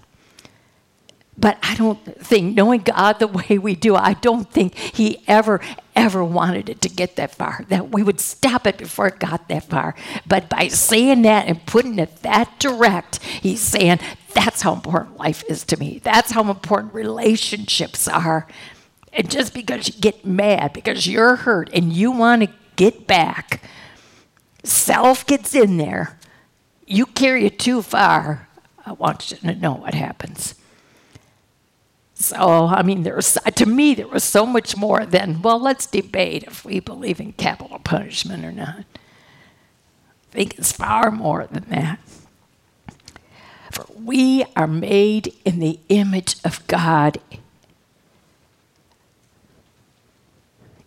But 1.39 1.59
I 1.61 1.75
don't 1.75 2.03
think, 2.19 2.55
knowing 2.55 2.81
God 2.81 3.19
the 3.19 3.27
way 3.27 3.59
we 3.59 3.75
do, 3.75 3.95
I 3.95 4.13
don't 4.13 4.51
think 4.51 4.73
He 4.75 5.23
ever, 5.27 5.61
ever 5.95 6.23
wanted 6.23 6.67
it 6.67 6.81
to 6.81 6.89
get 6.89 7.15
that 7.17 7.35
far, 7.35 7.63
that 7.69 7.91
we 7.91 8.01
would 8.01 8.19
stop 8.19 8.65
it 8.65 8.79
before 8.79 9.07
it 9.07 9.19
got 9.19 9.47
that 9.47 9.65
far. 9.65 9.93
But 10.25 10.49
by 10.49 10.67
saying 10.67 11.21
that 11.23 11.47
and 11.47 11.63
putting 11.67 11.99
it 11.99 12.23
that 12.23 12.59
direct, 12.59 13.21
He's 13.23 13.61
saying, 13.61 13.99
that's 14.33 14.63
how 14.63 14.73
important 14.73 15.17
life 15.17 15.43
is 15.47 15.63
to 15.65 15.77
me. 15.77 15.99
That's 16.03 16.31
how 16.31 16.49
important 16.49 16.93
relationships 16.93 18.07
are. 18.07 18.47
And 19.13 19.29
just 19.29 19.53
because 19.53 19.87
you 19.87 20.01
get 20.01 20.25
mad, 20.25 20.73
because 20.73 21.07
you're 21.07 21.37
hurt 21.37 21.69
and 21.73 21.93
you 21.93 22.11
want 22.11 22.43
to 22.43 22.49
get 22.75 23.07
back, 23.07 23.61
self 24.63 25.25
gets 25.25 25.53
in 25.53 25.77
there. 25.77 26.19
You 26.85 27.05
carry 27.05 27.45
it 27.45 27.59
too 27.59 27.81
far. 27.81 28.47
I 28.85 28.93
want 28.93 29.31
you 29.31 29.37
to 29.37 29.55
know 29.55 29.73
what 29.73 29.93
happens. 29.93 30.55
So, 32.19 32.65
I 32.65 32.81
mean, 32.81 33.03
there's 33.03 33.37
to 33.55 33.65
me 33.67 33.93
there 33.93 34.07
was 34.07 34.23
so 34.23 34.43
much 34.43 34.75
more 34.75 35.05
than 35.05 35.43
well. 35.43 35.59
Let's 35.59 35.85
debate 35.85 36.45
if 36.45 36.65
we 36.65 36.79
believe 36.79 37.19
in 37.19 37.33
capital 37.33 37.77
punishment 37.77 38.43
or 38.43 38.51
not. 38.51 38.79
I 38.79 40.31
think 40.31 40.57
it's 40.57 40.71
far 40.71 41.11
more 41.11 41.45
than 41.45 41.65
that. 41.69 41.99
For 43.71 43.85
we 43.93 44.45
are 44.55 44.65
made 44.65 45.35
in 45.45 45.59
the 45.59 45.79
image 45.89 46.37
of 46.43 46.65
God. 46.65 47.19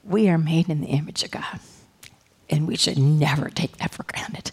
We 0.03 0.29
are 0.29 0.39
made 0.39 0.69
in 0.69 0.81
the 0.81 0.89
image 0.89 1.23
of 1.23 1.31
God, 1.31 1.61
and 2.51 2.67
we 2.67 2.77
should 2.77 2.99
never 2.99 3.51
take 3.51 3.77
that 3.77 3.93
for 3.95 4.03
granted. 4.03 4.51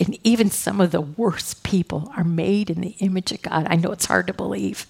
And 0.00 0.18
even 0.24 0.50
some 0.50 0.80
of 0.80 0.90
the 0.90 1.00
worst 1.00 1.62
people 1.62 2.12
are 2.16 2.24
made 2.24 2.70
in 2.70 2.80
the 2.80 2.96
image 2.98 3.30
of 3.30 3.42
God. 3.42 3.68
I 3.70 3.76
know 3.76 3.92
it's 3.92 4.06
hard 4.06 4.26
to 4.26 4.34
believe 4.34 4.84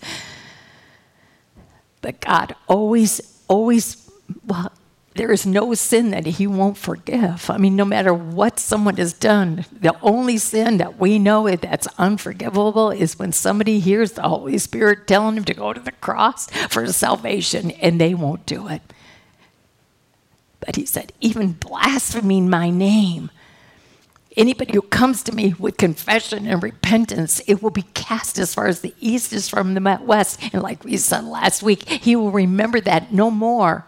but 2.00 2.20
God 2.20 2.54
always, 2.68 3.42
always, 3.48 4.11
well, 4.46 4.72
there 5.18 5.32
is 5.32 5.44
no 5.44 5.74
sin 5.74 6.11
that 6.11 6.26
he 6.26 6.46
won't 6.46 6.76
forgive. 6.76 7.50
I 7.50 7.58
mean, 7.58 7.74
no 7.74 7.84
matter 7.84 8.14
what 8.14 8.61
someone 8.61 8.96
has 8.98 9.12
done, 9.12 9.64
the 9.72 9.98
only 10.00 10.38
sin 10.38 10.76
that 10.76 11.00
we 11.00 11.18
know 11.18 11.54
that's 11.56 11.88
unforgivable 11.98 12.92
is 12.92 13.18
when 13.18 13.32
somebody 13.32 13.80
hears 13.80 14.12
the 14.12 14.22
Holy 14.22 14.58
Spirit 14.58 15.08
telling 15.08 15.34
them 15.34 15.44
to 15.44 15.54
go 15.54 15.72
to 15.72 15.80
the 15.80 15.92
cross 15.92 16.48
for 16.68 16.87
salvation 16.92 17.72
and 17.72 18.00
they 18.00 18.14
won't 18.14 18.46
do 18.46 18.68
it. 18.68 18.80
But 20.61 20.76
he 20.76 20.87
said, 20.87 21.12
even 21.20 21.52
blaspheming 21.52 22.48
my 22.48 22.70
name, 22.70 23.30
anybody 24.38 24.72
who 24.72 24.83
comes 24.83 25.22
to 25.24 25.35
me 25.35 25.55
with 25.59 25.77
confession 25.77 26.46
and 26.46 26.62
repentance, 26.62 27.42
it 27.46 27.62
will 27.62 27.70
be 27.70 27.83
cast 27.92 28.38
as 28.38 28.55
far 28.55 28.66
as 28.66 28.81
the 28.81 28.94
east 29.01 29.33
is 29.33 29.48
from 29.48 29.74
the 29.74 30.01
west. 30.03 30.40
And 30.53 30.62
like 30.62 30.85
we 30.85 30.96
said 30.96 31.24
last 31.24 31.62
week, 31.62 31.87
he 31.88 32.16
will 32.16 32.31
remember 32.31 32.81
that 32.81 33.12
no 33.12 33.31
more. 33.31 33.85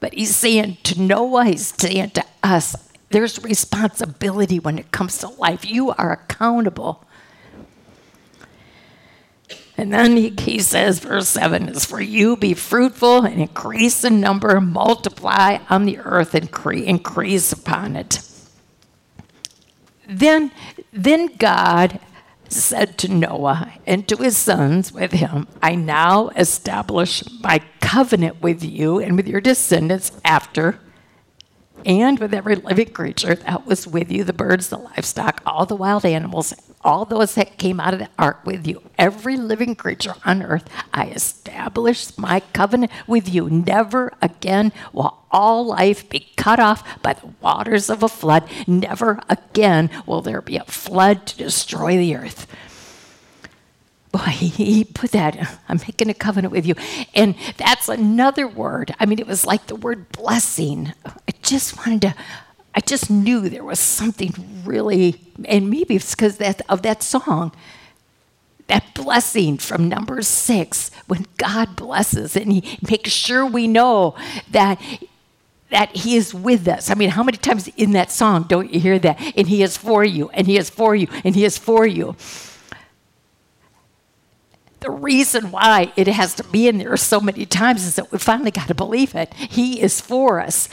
But 0.00 0.14
he's 0.14 0.34
saying 0.34 0.78
to 0.82 1.00
Noah, 1.00 1.44
he's 1.46 1.72
saying 1.78 2.10
to 2.10 2.24
us, 2.42 2.74
there's 3.10 3.42
responsibility 3.44 4.58
when 4.58 4.78
it 4.78 4.90
comes 4.90 5.18
to 5.18 5.28
life. 5.28 5.64
You 5.64 5.90
are 5.90 6.12
accountable. 6.12 7.04
And 9.82 9.92
then 9.92 10.16
he, 10.16 10.32
he, 10.38 10.60
says, 10.60 11.00
verse 11.00 11.28
7 11.30 11.68
is 11.68 11.84
for 11.84 12.00
you 12.00 12.36
be 12.36 12.54
fruitful 12.54 13.24
and 13.24 13.40
increase 13.40 14.04
in 14.04 14.20
number, 14.20 14.60
multiply 14.60 15.58
on 15.68 15.86
the 15.86 15.98
earth 15.98 16.36
and 16.36 16.48
cre- 16.48 16.74
increase 16.74 17.50
upon 17.50 17.96
it. 17.96 18.20
Then, 20.08 20.52
then 20.92 21.34
God 21.36 21.98
said 22.48 22.96
to 22.98 23.08
Noah 23.08 23.72
and 23.84 24.06
to 24.06 24.18
his 24.18 24.36
sons 24.36 24.92
with 24.92 25.10
him, 25.10 25.48
I 25.60 25.74
now 25.74 26.28
establish 26.36 27.24
my 27.40 27.60
covenant 27.80 28.40
with 28.40 28.62
you 28.62 29.00
and 29.00 29.16
with 29.16 29.26
your 29.26 29.40
descendants 29.40 30.12
after, 30.24 30.78
and 31.84 32.18
with 32.18 32.34
every 32.34 32.56
living 32.56 32.90
creature 32.90 33.34
that 33.34 33.66
was 33.66 33.86
with 33.86 34.10
you 34.10 34.24
the 34.24 34.32
birds, 34.32 34.68
the 34.68 34.78
livestock, 34.78 35.42
all 35.44 35.66
the 35.66 35.76
wild 35.76 36.04
animals, 36.04 36.54
all 36.84 37.04
those 37.04 37.34
that 37.34 37.58
came 37.58 37.80
out 37.80 37.94
of 37.94 38.00
the 38.00 38.08
ark 38.18 38.44
with 38.44 38.66
you, 38.66 38.82
every 38.98 39.36
living 39.36 39.74
creature 39.74 40.14
on 40.24 40.42
earth, 40.42 40.68
I 40.92 41.06
establish 41.06 42.16
my 42.18 42.40
covenant 42.52 42.92
with 43.06 43.32
you. 43.32 43.48
Never 43.48 44.12
again 44.20 44.72
will 44.92 45.18
all 45.30 45.64
life 45.64 46.08
be 46.08 46.28
cut 46.36 46.60
off 46.60 47.02
by 47.02 47.14
the 47.14 47.32
waters 47.40 47.88
of 47.88 48.02
a 48.02 48.08
flood. 48.08 48.48
Never 48.66 49.20
again 49.28 49.90
will 50.06 50.22
there 50.22 50.42
be 50.42 50.56
a 50.56 50.64
flood 50.64 51.26
to 51.26 51.36
destroy 51.36 51.96
the 51.96 52.16
earth. 52.16 52.46
Boy, 54.12 54.18
he 54.30 54.84
put 54.84 55.12
that, 55.12 55.58
I'm 55.68 55.78
making 55.78 56.10
a 56.10 56.14
covenant 56.14 56.52
with 56.52 56.66
you. 56.66 56.74
And 57.14 57.34
that's 57.56 57.88
another 57.88 58.46
word. 58.46 58.94
I 59.00 59.06
mean, 59.06 59.18
it 59.18 59.26
was 59.26 59.44
like 59.46 59.66
the 59.66 59.76
word 59.76 60.12
blessing. 60.12 60.92
I 61.04 61.32
just 61.42 61.76
wanted 61.78 62.02
to 62.02 62.14
I 62.74 62.80
just 62.80 63.10
knew 63.10 63.48
there 63.48 63.64
was 63.64 63.78
something 63.78 64.32
really, 64.64 65.20
and 65.44 65.68
maybe 65.68 65.96
it's 65.96 66.14
because 66.14 66.38
that, 66.38 66.62
of 66.68 66.82
that 66.82 67.02
song, 67.02 67.52
that 68.68 68.94
blessing 68.94 69.58
from 69.58 69.88
number 69.88 70.22
six, 70.22 70.90
when 71.06 71.26
God 71.36 71.76
blesses 71.76 72.34
and 72.36 72.50
He 72.50 72.78
makes 72.88 73.10
sure 73.10 73.44
we 73.44 73.68
know 73.68 74.14
that 74.50 74.80
that 75.70 75.96
He 75.96 76.16
is 76.16 76.34
with 76.34 76.68
us. 76.68 76.90
I 76.90 76.94
mean, 76.94 77.10
how 77.10 77.22
many 77.22 77.38
times 77.38 77.68
in 77.76 77.92
that 77.92 78.10
song 78.10 78.44
don't 78.44 78.72
you 78.72 78.80
hear 78.80 78.98
that? 79.00 79.20
And 79.36 79.48
He 79.48 79.62
is 79.62 79.76
for 79.76 80.04
you, 80.04 80.30
and 80.30 80.46
He 80.46 80.56
is 80.56 80.70
for 80.70 80.94
you, 80.94 81.08
and 81.24 81.34
He 81.34 81.44
is 81.44 81.58
for 81.58 81.86
you. 81.86 82.16
The 84.82 84.90
reason 84.90 85.50
why 85.50 85.92
it 85.96 86.08
has 86.08 86.34
to 86.34 86.44
be 86.44 86.68
in 86.68 86.78
there 86.78 86.96
so 86.96 87.20
many 87.20 87.46
times 87.46 87.84
is 87.84 87.96
that 87.96 88.10
we 88.10 88.18
finally 88.18 88.50
got 88.50 88.68
to 88.68 88.74
believe 88.74 89.14
it. 89.14 89.32
He 89.34 89.80
is 89.80 90.00
for 90.00 90.40
us 90.40 90.68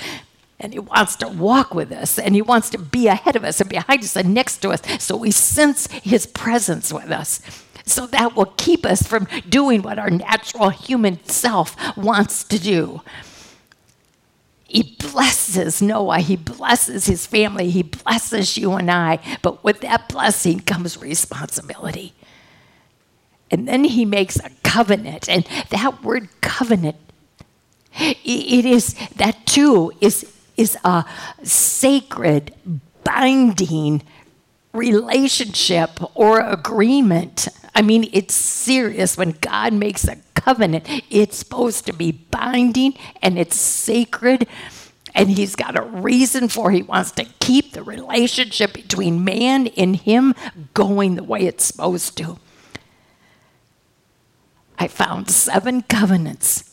and 0.60 0.74
he 0.74 0.80
wants 0.80 1.16
to 1.18 1.28
walk 1.28 1.74
with 1.74 1.92
us 1.92 2.20
and 2.20 2.36
he 2.36 2.42
wants 2.42 2.70
to 2.72 2.78
be 2.78 3.08
ahead 3.08 3.36
of 3.36 3.44
us 3.44 3.62
and 3.62 3.70
behind 3.70 4.04
us 4.04 4.16
and 4.16 4.34
next 4.34 4.58
to 4.58 4.72
us 4.72 4.82
so 5.02 5.16
we 5.16 5.32
sense 5.32 5.88
his 5.92 6.26
presence 6.26 6.92
with 6.92 7.12
us 7.12 7.40
so 7.86 8.06
that 8.08 8.36
will 8.36 8.54
keep 8.58 8.86
us 8.86 9.04
from 9.04 9.28
doing 9.48 9.82
what 9.82 9.98
our 9.98 10.10
natural 10.10 10.70
human 10.70 11.24
self 11.24 11.76
wants 11.96 12.44
to 12.44 12.60
do 12.60 13.02
he 14.70 14.96
blesses 15.00 15.82
Noah, 15.82 16.20
he 16.20 16.36
blesses 16.36 17.08
his 17.08 17.26
family, 17.26 17.72
he 17.72 17.82
blesses 17.82 18.56
you 18.56 18.74
and 18.74 18.90
I. 18.92 19.18
But 19.42 19.64
with 19.64 19.82
that 19.82 20.08
blessing 20.08 20.60
comes 20.60 20.96
responsibility. 20.96 22.14
And 23.52 23.68
then 23.68 23.84
he 23.84 24.06
makes 24.06 24.38
a 24.38 24.50
covenant. 24.64 25.28
And 25.28 25.46
that 25.70 26.04
word 26.04 26.30
covenant, 26.42 26.98
it 28.00 28.66
is, 28.66 28.94
that 29.16 29.46
too 29.46 29.92
is 30.00 30.26
is 30.60 30.78
a 30.84 31.06
sacred, 31.42 32.54
binding 33.06 34.04
relationship 34.74 35.92
or 36.16 36.42
agreement. 36.42 37.48
I 37.74 37.82
mean, 37.82 38.10
it's 38.12 38.36
serious. 38.36 39.18
When 39.18 39.32
God 39.40 39.74
makes 39.74 40.06
a 40.06 40.18
covenant, 40.36 40.86
it's 41.10 41.38
supposed 41.38 41.86
to 41.86 41.94
be 41.94 42.12
binding 42.12 42.94
and 43.22 43.40
it's 43.40 43.56
sacred. 43.56 44.48
And 45.16 45.30
he's 45.30 45.56
got 45.56 45.78
a 45.78 45.82
reason 45.82 46.50
for 46.50 46.72
he 46.72 46.84
wants 46.84 47.12
to 47.12 47.26
keep 47.40 47.72
the 47.72 47.82
relationship 47.82 48.74
between 48.74 49.24
man 49.24 49.68
and 49.68 49.96
him 49.96 50.36
going 50.74 51.16
the 51.16 51.24
way 51.24 51.42
it's 51.48 51.66
supposed 51.66 52.18
to. 52.18 52.38
I 54.80 54.88
found 54.88 55.30
seven 55.30 55.84
covenants 55.84 56.70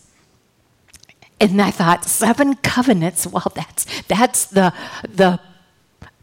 and 1.39 1.61
I 1.61 1.71
thought, 1.71 2.05
seven 2.05 2.55
covenants, 2.57 3.27
well, 3.27 3.53
that's, 3.55 3.85
that's 4.03 4.47
the, 4.47 4.73
the, 5.07 5.39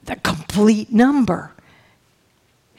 the 0.05 0.15
complete 0.17 0.91
number. 0.91 1.51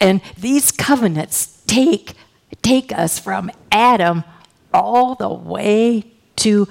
And 0.00 0.20
these 0.36 0.72
covenants 0.72 1.62
take, 1.66 2.14
take 2.62 2.92
us 2.92 3.18
from 3.20 3.50
Adam 3.70 4.24
all 4.72 5.14
the 5.14 5.28
way 5.28 6.12
to 6.36 6.66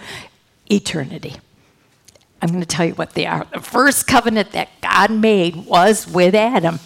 eternity. 0.70 1.36
I'm 2.42 2.50
going 2.50 2.60
to 2.60 2.66
tell 2.68 2.86
you 2.86 2.94
what 2.96 3.14
they 3.14 3.26
are. 3.26 3.48
The 3.54 3.62
first 3.62 4.06
covenant 4.06 4.52
that 4.52 4.70
God 4.82 5.12
made 5.12 5.66
was 5.66 6.06
with 6.10 6.36
Adam. 6.36 6.80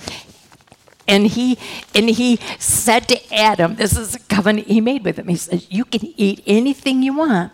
And 1.08 1.28
he 1.28 1.58
and 1.96 2.10
he 2.10 2.38
said 2.60 3.08
to 3.08 3.34
Adam, 3.34 3.76
this 3.76 3.96
is 3.96 4.16
a 4.16 4.20
covenant 4.20 4.68
he 4.68 4.82
made 4.82 5.06
with 5.06 5.18
him. 5.18 5.28
He 5.28 5.36
says, 5.38 5.68
You 5.70 5.86
can 5.86 6.14
eat 6.18 6.44
anything 6.46 7.02
you 7.02 7.16
want, 7.16 7.52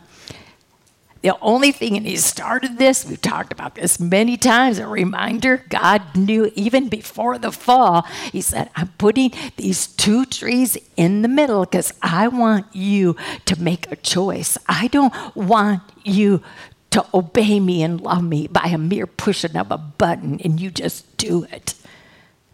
the 1.23 1.39
only 1.39 1.71
thing, 1.71 1.95
and 1.95 2.05
he 2.05 2.17
started 2.17 2.77
this, 2.77 3.05
we've 3.05 3.21
talked 3.21 3.53
about 3.53 3.75
this 3.75 3.97
many 3.97 4.35
times, 4.35 4.77
a 4.77 4.85
reminder 4.85 5.63
God 5.69 6.01
knew 6.17 6.51
even 6.53 6.89
before 6.89 7.37
the 7.37 7.49
fall, 7.49 8.01
he 8.33 8.41
said, 8.41 8.69
I'm 8.75 8.89
putting 8.97 9.31
these 9.55 9.87
two 9.87 10.25
trees 10.25 10.77
in 10.97 11.21
the 11.21 11.29
middle 11.29 11.61
because 11.61 11.93
I 12.01 12.27
want 12.27 12.65
you 12.75 13.15
to 13.45 13.61
make 13.61 13.89
a 13.89 13.95
choice. 13.95 14.57
I 14.67 14.87
don't 14.87 15.13
want 15.33 15.81
you 16.03 16.43
to 16.91 17.05
obey 17.13 17.57
me 17.61 17.83
and 17.83 18.01
love 18.01 18.23
me 18.25 18.47
by 18.47 18.65
a 18.65 18.77
mere 18.77 19.07
pushing 19.07 19.55
of 19.55 19.71
a 19.71 19.77
button 19.77 20.41
and 20.43 20.59
you 20.59 20.71
just 20.71 21.15
do 21.15 21.45
it. 21.45 21.73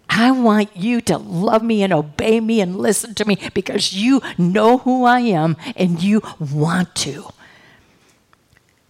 I 0.09 0.31
want 0.31 0.75
you 0.75 1.01
to 1.01 1.17
love 1.17 1.63
me 1.63 1.83
and 1.83 1.93
obey 1.93 2.39
me 2.39 2.61
and 2.61 2.75
listen 2.75 3.13
to 3.15 3.25
me 3.25 3.37
because 3.53 3.93
you 3.93 4.21
know 4.37 4.79
who 4.79 5.05
I 5.05 5.19
am 5.19 5.55
and 5.75 6.01
you 6.01 6.21
want 6.39 6.95
to. 6.95 7.29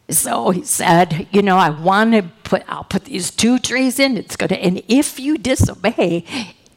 So 0.10 0.50
he 0.50 0.64
said, 0.64 1.28
you 1.32 1.42
know, 1.42 1.58
I 1.58 1.70
want 1.70 2.14
to 2.14 2.24
put, 2.44 2.64
I'll 2.68 2.86
put 2.86 3.06
these 3.06 3.30
two 3.30 3.60
trees 3.60 4.00
in. 4.00 4.18
It's 4.18 4.36
going 4.36 4.50
to, 4.50 4.58
and 4.58 4.82
if 4.88 5.20
you 5.20 5.38
disobey, 5.38 6.26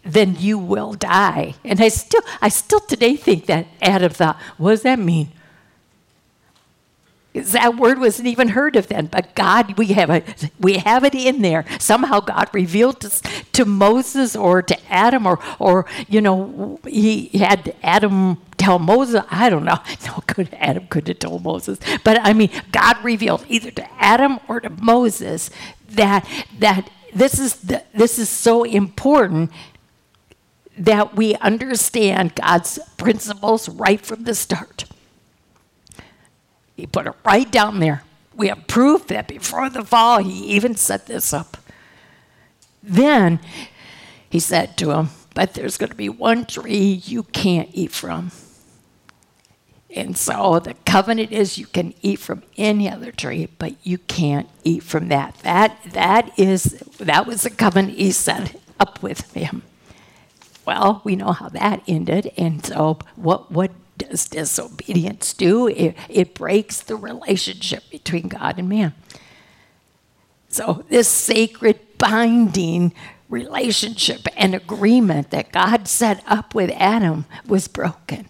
then 0.04 0.36
you 0.38 0.58
will 0.58 0.92
die. 0.92 1.54
And 1.64 1.80
I 1.80 1.88
still, 1.88 2.20
I 2.42 2.48
still 2.48 2.80
today 2.80 3.16
think 3.16 3.46
that 3.46 3.68
Adam 3.80 4.10
thought, 4.10 4.36
what 4.58 4.70
does 4.72 4.82
that 4.82 4.98
mean? 4.98 5.28
That 7.34 7.76
word 7.76 7.98
wasn't 7.98 8.28
even 8.28 8.48
heard 8.48 8.76
of 8.76 8.88
then, 8.88 9.06
but 9.06 9.34
God, 9.34 9.78
we 9.78 9.86
have 9.88 10.10
it, 10.10 10.50
we 10.60 10.78
have 10.78 11.02
it 11.02 11.14
in 11.14 11.40
there. 11.40 11.64
Somehow 11.78 12.20
God 12.20 12.50
revealed 12.52 13.00
to, 13.00 13.08
to 13.52 13.64
Moses 13.64 14.36
or 14.36 14.60
to 14.60 14.92
Adam, 14.92 15.26
or, 15.26 15.38
or 15.58 15.86
you 16.08 16.20
know, 16.20 16.78
he 16.86 17.28
had 17.28 17.74
Adam 17.82 18.36
tell 18.58 18.78
Moses. 18.78 19.22
I 19.30 19.48
don't 19.48 19.64
know. 19.64 19.78
No, 20.06 20.22
could 20.26 20.52
Adam 20.54 20.88
could 20.88 21.08
have 21.08 21.20
told 21.20 21.44
Moses, 21.44 21.78
but 22.04 22.18
I 22.20 22.32
mean, 22.32 22.50
God 22.70 23.02
revealed 23.02 23.46
either 23.48 23.70
to 23.70 24.02
Adam 24.02 24.40
or 24.48 24.60
to 24.60 24.68
Moses 24.68 25.48
that 25.88 26.28
that 26.58 26.90
this 27.14 27.38
is 27.38 27.54
the, 27.56 27.82
this 27.94 28.18
is 28.18 28.28
so 28.28 28.64
important 28.64 29.50
that 30.76 31.14
we 31.14 31.34
understand 31.36 32.34
God's 32.34 32.78
principles 32.96 33.68
right 33.68 34.00
from 34.00 34.24
the 34.24 34.34
start. 34.34 34.84
He 36.76 36.86
put 36.86 37.06
it 37.06 37.14
right 37.24 37.50
down 37.50 37.80
there. 37.80 38.02
We 38.34 38.48
have 38.48 38.66
proof 38.66 39.06
that 39.08 39.28
before 39.28 39.68
the 39.68 39.84
fall, 39.84 40.18
he 40.22 40.46
even 40.54 40.74
set 40.74 41.06
this 41.06 41.32
up. 41.32 41.58
Then 42.82 43.40
he 44.28 44.40
said 44.40 44.76
to 44.78 44.92
him, 44.92 45.10
But 45.34 45.54
there's 45.54 45.76
going 45.76 45.90
to 45.90 45.96
be 45.96 46.08
one 46.08 46.46
tree 46.46 47.02
you 47.04 47.24
can't 47.24 47.68
eat 47.72 47.92
from. 47.92 48.32
And 49.94 50.16
so 50.16 50.58
the 50.58 50.74
covenant 50.86 51.32
is 51.32 51.58
you 51.58 51.66
can 51.66 51.92
eat 52.00 52.18
from 52.18 52.42
any 52.56 52.88
other 52.90 53.12
tree, 53.12 53.48
but 53.58 53.74
you 53.82 53.98
can't 53.98 54.48
eat 54.64 54.82
from 54.82 55.08
that. 55.08 55.36
That 55.42 55.76
that 55.92 56.38
is 56.38 56.82
that 56.98 57.26
was 57.26 57.42
the 57.42 57.50
covenant 57.50 57.98
he 57.98 58.10
set 58.10 58.58
up 58.80 59.02
with 59.02 59.32
him. 59.34 59.62
Well, 60.64 61.02
we 61.04 61.14
know 61.14 61.32
how 61.32 61.50
that 61.50 61.82
ended, 61.86 62.32
and 62.38 62.64
so 62.64 63.00
what 63.16 63.52
what 63.52 63.72
does 63.98 64.28
disobedience 64.28 65.32
do? 65.34 65.68
It, 65.68 65.96
it 66.08 66.34
breaks 66.34 66.80
the 66.80 66.96
relationship 66.96 67.84
between 67.90 68.28
God 68.28 68.58
and 68.58 68.68
man. 68.68 68.94
So 70.48 70.84
this 70.88 71.08
sacred 71.08 71.78
binding 71.98 72.92
relationship 73.28 74.26
and 74.36 74.54
agreement 74.54 75.30
that 75.30 75.52
God 75.52 75.88
set 75.88 76.22
up 76.26 76.54
with 76.54 76.70
Adam 76.76 77.24
was 77.46 77.68
broken 77.68 78.28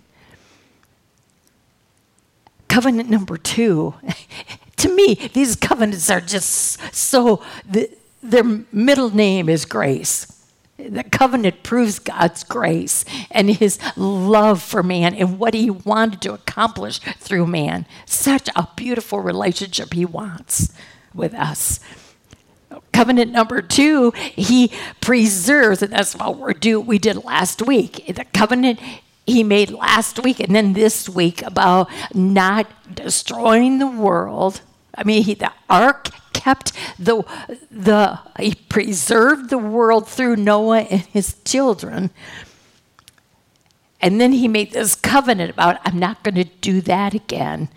covenant 2.73 3.11
number 3.11 3.37
two, 3.37 3.95
to 4.79 4.95
me, 4.95 5.15
these 5.35 5.57
covenants 5.57 6.11
are 6.11 6.23
just 6.23 6.81
so, 6.95 7.43
the, 7.69 7.91
their 8.23 8.45
middle 8.73 9.15
name 9.15 9.51
is 9.51 9.67
grace. 9.67 10.42
The 10.89 11.05
covenant 11.05 11.63
proves 11.63 11.99
God's 11.99 12.45
grace 12.45 13.05
and 13.31 13.51
his 13.51 13.79
love 13.97 14.63
for 14.63 14.83
man 14.83 15.15
and 15.15 15.39
what 15.39 15.55
he 15.55 15.71
wanted 15.71 16.21
to 16.23 16.35
accomplish 16.35 16.99
through 17.19 17.47
man. 17.47 17.87
Such 18.07 18.49
a 18.57 18.69
beautiful 18.77 19.21
relationship 19.21 19.95
he 19.95 20.05
wants 20.05 20.73
with 21.15 21.35
us. 21.35 21.81
Covenant 22.93 23.33
number 23.33 23.63
two, 23.63 24.13
he 24.17 24.73
preserves, 25.01 25.83
and 25.83 25.93
that's 25.93 26.17
what 26.17 26.39
we're 26.39 26.53
do 26.53 26.81
we 26.81 26.99
did 26.99 27.25
last 27.25 27.63
week. 27.63 28.07
The 28.15 28.25
covenant 28.33 28.81
he 29.27 29.45
made 29.45 29.71
last 29.71 30.23
week 30.23 30.41
and 30.41 30.55
then 30.55 30.73
this 30.73 31.09
week 31.09 31.43
about 31.43 31.89
not 32.15 32.67
destroying 32.95 33.79
the 33.79 33.87
world. 33.87 34.61
I 34.95 35.05
mean, 35.05 35.23
he, 35.23 35.35
the 35.35 35.53
ark 35.71 36.09
kept 36.43 36.73
the 36.99 37.23
the 37.71 38.19
he 38.39 38.55
preserved 38.69 39.49
the 39.49 39.59
world 39.59 40.09
through 40.09 40.35
Noah 40.35 40.81
and 40.81 41.03
his 41.03 41.37
children. 41.45 42.11
And 44.01 44.21
then 44.21 44.33
he 44.33 44.49
made 44.49 44.73
this 44.73 44.97
covenant 44.97 45.51
about 45.51 45.81
I'm 45.85 45.99
not 45.99 46.25
going 46.25 46.35
to 46.35 46.45
do 46.45 46.81
that 46.81 47.15
again. 47.15 47.69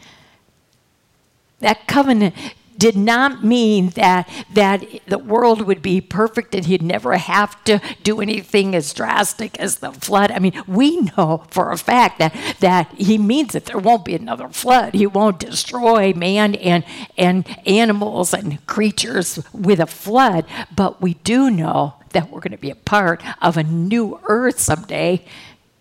That 1.59 1.85
covenant 1.85 2.33
did 2.77 2.95
not 2.95 3.43
mean 3.43 3.89
that 3.91 4.29
that 4.53 4.85
the 5.07 5.17
world 5.17 5.61
would 5.61 5.81
be 5.81 6.01
perfect 6.01 6.53
and 6.55 6.65
he'd 6.65 6.81
never 6.81 7.17
have 7.17 7.63
to 7.65 7.79
do 8.03 8.21
anything 8.21 8.75
as 8.75 8.93
drastic 8.93 9.57
as 9.59 9.77
the 9.77 9.91
flood. 9.91 10.31
I 10.31 10.39
mean, 10.39 10.61
we 10.67 11.01
know 11.01 11.45
for 11.49 11.71
a 11.71 11.77
fact 11.77 12.19
that 12.19 12.35
that 12.59 12.91
he 12.93 13.17
means 13.17 13.53
that 13.53 13.65
there 13.65 13.77
won't 13.77 14.05
be 14.05 14.15
another 14.15 14.49
flood. 14.49 14.93
He 14.93 15.07
won't 15.07 15.39
destroy 15.39 16.13
man 16.13 16.55
and 16.55 16.83
and 17.17 17.45
animals 17.65 18.33
and 18.33 18.65
creatures 18.65 19.39
with 19.53 19.79
a 19.79 19.87
flood, 19.87 20.45
but 20.75 21.01
we 21.01 21.15
do 21.15 21.49
know 21.49 21.95
that 22.11 22.31
we're 22.31 22.39
going 22.39 22.51
to 22.51 22.57
be 22.57 22.71
a 22.71 22.75
part 22.75 23.21
of 23.41 23.57
a 23.57 23.63
new 23.63 24.19
earth 24.23 24.59
someday. 24.59 25.25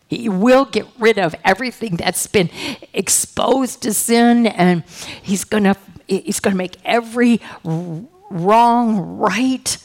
He 0.08 0.28
will 0.28 0.64
get 0.64 0.86
rid 0.98 1.18
of 1.18 1.34
everything 1.44 1.96
that's 1.96 2.26
been 2.26 2.50
exposed 2.92 3.82
to 3.82 3.94
sin, 3.94 4.46
and 4.46 4.84
he's 5.22 5.44
going 5.44 5.64
to 5.64 5.76
He's 6.06 6.40
going 6.40 6.52
to 6.52 6.58
make 6.58 6.76
every 6.84 7.40
wrong 7.62 9.18
right. 9.18 9.78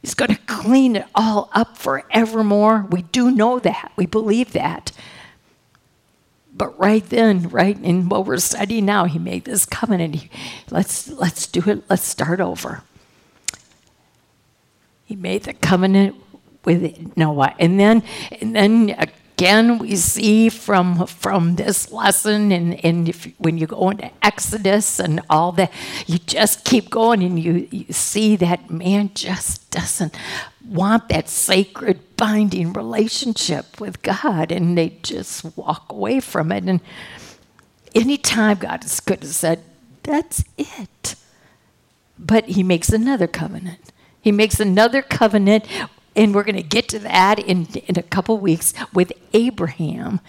He's 0.00 0.14
going 0.14 0.34
to 0.34 0.40
clean 0.46 0.96
it 0.96 1.06
all 1.14 1.50
up 1.52 1.76
forevermore. 1.78 2.86
We 2.90 3.02
do 3.02 3.30
know 3.30 3.58
that. 3.58 3.92
We 3.96 4.06
believe 4.06 4.52
that. 4.52 4.92
But 6.56 6.78
right 6.78 7.04
then, 7.08 7.48
right 7.48 7.76
in 7.82 8.08
what 8.08 8.26
we're 8.26 8.38
studying 8.38 8.84
now, 8.86 9.06
he 9.06 9.18
made 9.18 9.44
this 9.44 9.66
covenant. 9.66 10.28
Let's 10.70 11.08
let's 11.08 11.46
do 11.48 11.68
it. 11.68 11.82
Let's 11.90 12.04
start 12.04 12.40
over. 12.40 12.82
He 15.04 15.16
made 15.16 15.44
the 15.44 15.52
covenant 15.52 16.16
with 16.64 17.16
Noah, 17.16 17.54
and 17.58 17.80
then 17.80 18.04
and 18.40 18.54
then 18.54 18.94
again 19.36 19.78
we 19.78 19.96
see 19.96 20.48
from 20.48 21.06
from 21.06 21.56
this 21.56 21.90
lesson 21.90 22.52
and, 22.52 22.84
and 22.84 23.08
if, 23.08 23.26
when 23.38 23.58
you 23.58 23.66
go 23.66 23.90
into 23.90 24.08
exodus 24.22 25.00
and 25.00 25.20
all 25.28 25.50
that 25.50 25.72
you 26.06 26.18
just 26.18 26.64
keep 26.64 26.88
going 26.88 27.22
and 27.22 27.38
you, 27.38 27.66
you 27.70 27.92
see 27.92 28.36
that 28.36 28.70
man 28.70 29.10
just 29.14 29.70
doesn't 29.72 30.14
want 30.64 31.08
that 31.08 31.28
sacred 31.28 31.98
binding 32.16 32.72
relationship 32.72 33.80
with 33.80 34.02
god 34.02 34.52
and 34.52 34.78
they 34.78 34.90
just 35.02 35.44
walk 35.56 35.90
away 35.90 36.20
from 36.20 36.52
it. 36.52 36.64
And 36.64 36.80
anytime 37.94 38.58
god 38.58 38.84
is 38.84 39.00
could 39.00 39.22
have 39.22 39.32
said 39.32 39.60
that's 40.04 40.44
it. 40.56 41.16
But 42.18 42.44
he 42.44 42.62
makes 42.62 42.90
another 42.90 43.26
covenant. 43.26 43.90
He 44.20 44.30
makes 44.30 44.60
another 44.60 45.02
covenant 45.02 45.66
and 46.16 46.34
we're 46.34 46.44
going 46.44 46.56
to 46.56 46.62
get 46.62 46.88
to 46.90 46.98
that 47.00 47.38
in, 47.38 47.66
in 47.86 47.98
a 47.98 48.02
couple 48.02 48.38
weeks 48.38 48.72
with 48.92 49.12
Abraham. 49.32 50.20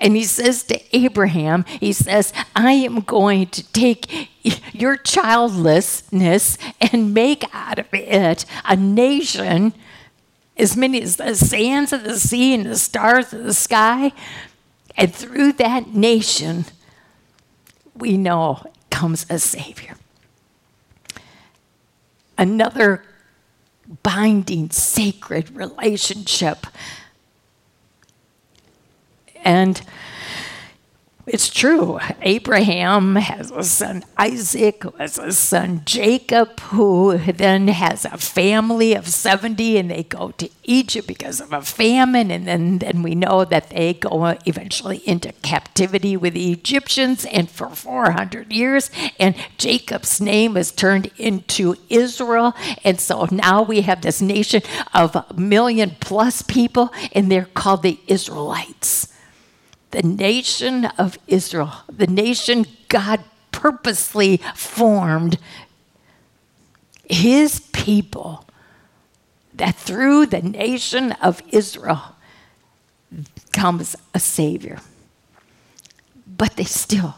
And 0.00 0.14
he 0.14 0.24
says 0.24 0.62
to 0.64 0.80
Abraham, 0.96 1.64
he 1.80 1.92
says, 1.92 2.32
I 2.54 2.72
am 2.72 3.00
going 3.00 3.46
to 3.48 3.62
take 3.72 4.30
your 4.72 4.96
childlessness 4.96 6.56
and 6.80 7.12
make 7.12 7.44
out 7.52 7.78
of 7.78 7.86
it 7.92 8.44
a 8.64 8.76
nation 8.76 9.74
as 10.56 10.76
many 10.76 11.02
as 11.02 11.16
the 11.16 11.34
sands 11.34 11.92
of 11.92 12.04
the 12.04 12.18
sea 12.18 12.54
and 12.54 12.66
the 12.66 12.76
stars 12.76 13.32
of 13.32 13.44
the 13.44 13.54
sky. 13.54 14.12
And 14.96 15.14
through 15.14 15.52
that 15.54 15.94
nation, 15.94 16.66
we 17.94 18.16
know 18.16 18.62
comes 18.90 19.26
a 19.30 19.38
Savior. 19.38 19.96
Another 22.36 23.04
binding, 24.02 24.70
sacred 24.70 25.54
relationship. 25.54 26.66
And 29.44 29.80
it's 31.28 31.50
true. 31.50 31.98
Abraham 32.22 33.16
has 33.16 33.50
a 33.50 33.62
son 33.62 34.04
Isaac, 34.16 34.82
who 34.82 34.90
has 34.98 35.18
a 35.18 35.32
son 35.32 35.82
Jacob, 35.84 36.58
who 36.60 37.18
then 37.18 37.68
has 37.68 38.04
a 38.04 38.16
family 38.16 38.94
of 38.94 39.08
70, 39.08 39.76
and 39.76 39.90
they 39.90 40.04
go 40.04 40.30
to 40.32 40.48
Egypt 40.64 41.06
because 41.06 41.40
of 41.40 41.52
a 41.52 41.62
famine. 41.62 42.30
And 42.30 42.46
then, 42.46 42.78
then 42.78 43.02
we 43.02 43.14
know 43.14 43.44
that 43.44 43.70
they 43.70 43.94
go 43.94 44.36
eventually 44.46 44.98
into 45.06 45.32
captivity 45.42 46.16
with 46.16 46.34
the 46.34 46.52
Egyptians, 46.52 47.24
and 47.26 47.50
for 47.50 47.68
400 47.68 48.52
years. 48.52 48.90
And 49.18 49.34
Jacob's 49.58 50.20
name 50.20 50.56
is 50.56 50.72
turned 50.72 51.10
into 51.18 51.74
Israel. 51.88 52.54
And 52.84 53.00
so 53.00 53.26
now 53.30 53.62
we 53.62 53.82
have 53.82 54.02
this 54.02 54.22
nation 54.22 54.62
of 54.94 55.14
a 55.14 55.26
million 55.36 55.96
plus 56.00 56.42
people, 56.42 56.92
and 57.12 57.30
they're 57.30 57.48
called 57.54 57.82
the 57.82 58.00
Israelites 58.06 59.08
the 59.90 60.02
nation 60.02 60.86
of 60.98 61.18
Israel, 61.26 61.72
the 61.88 62.06
nation 62.06 62.66
God 62.88 63.24
purposely 63.52 64.38
formed, 64.54 65.38
his 67.08 67.60
people, 67.72 68.46
that 69.54 69.74
through 69.74 70.26
the 70.26 70.42
nation 70.42 71.12
of 71.12 71.42
Israel 71.50 72.16
comes 73.52 73.96
a 74.14 74.20
Savior. 74.20 74.78
But 76.26 76.56
they 76.56 76.64
still 76.64 77.16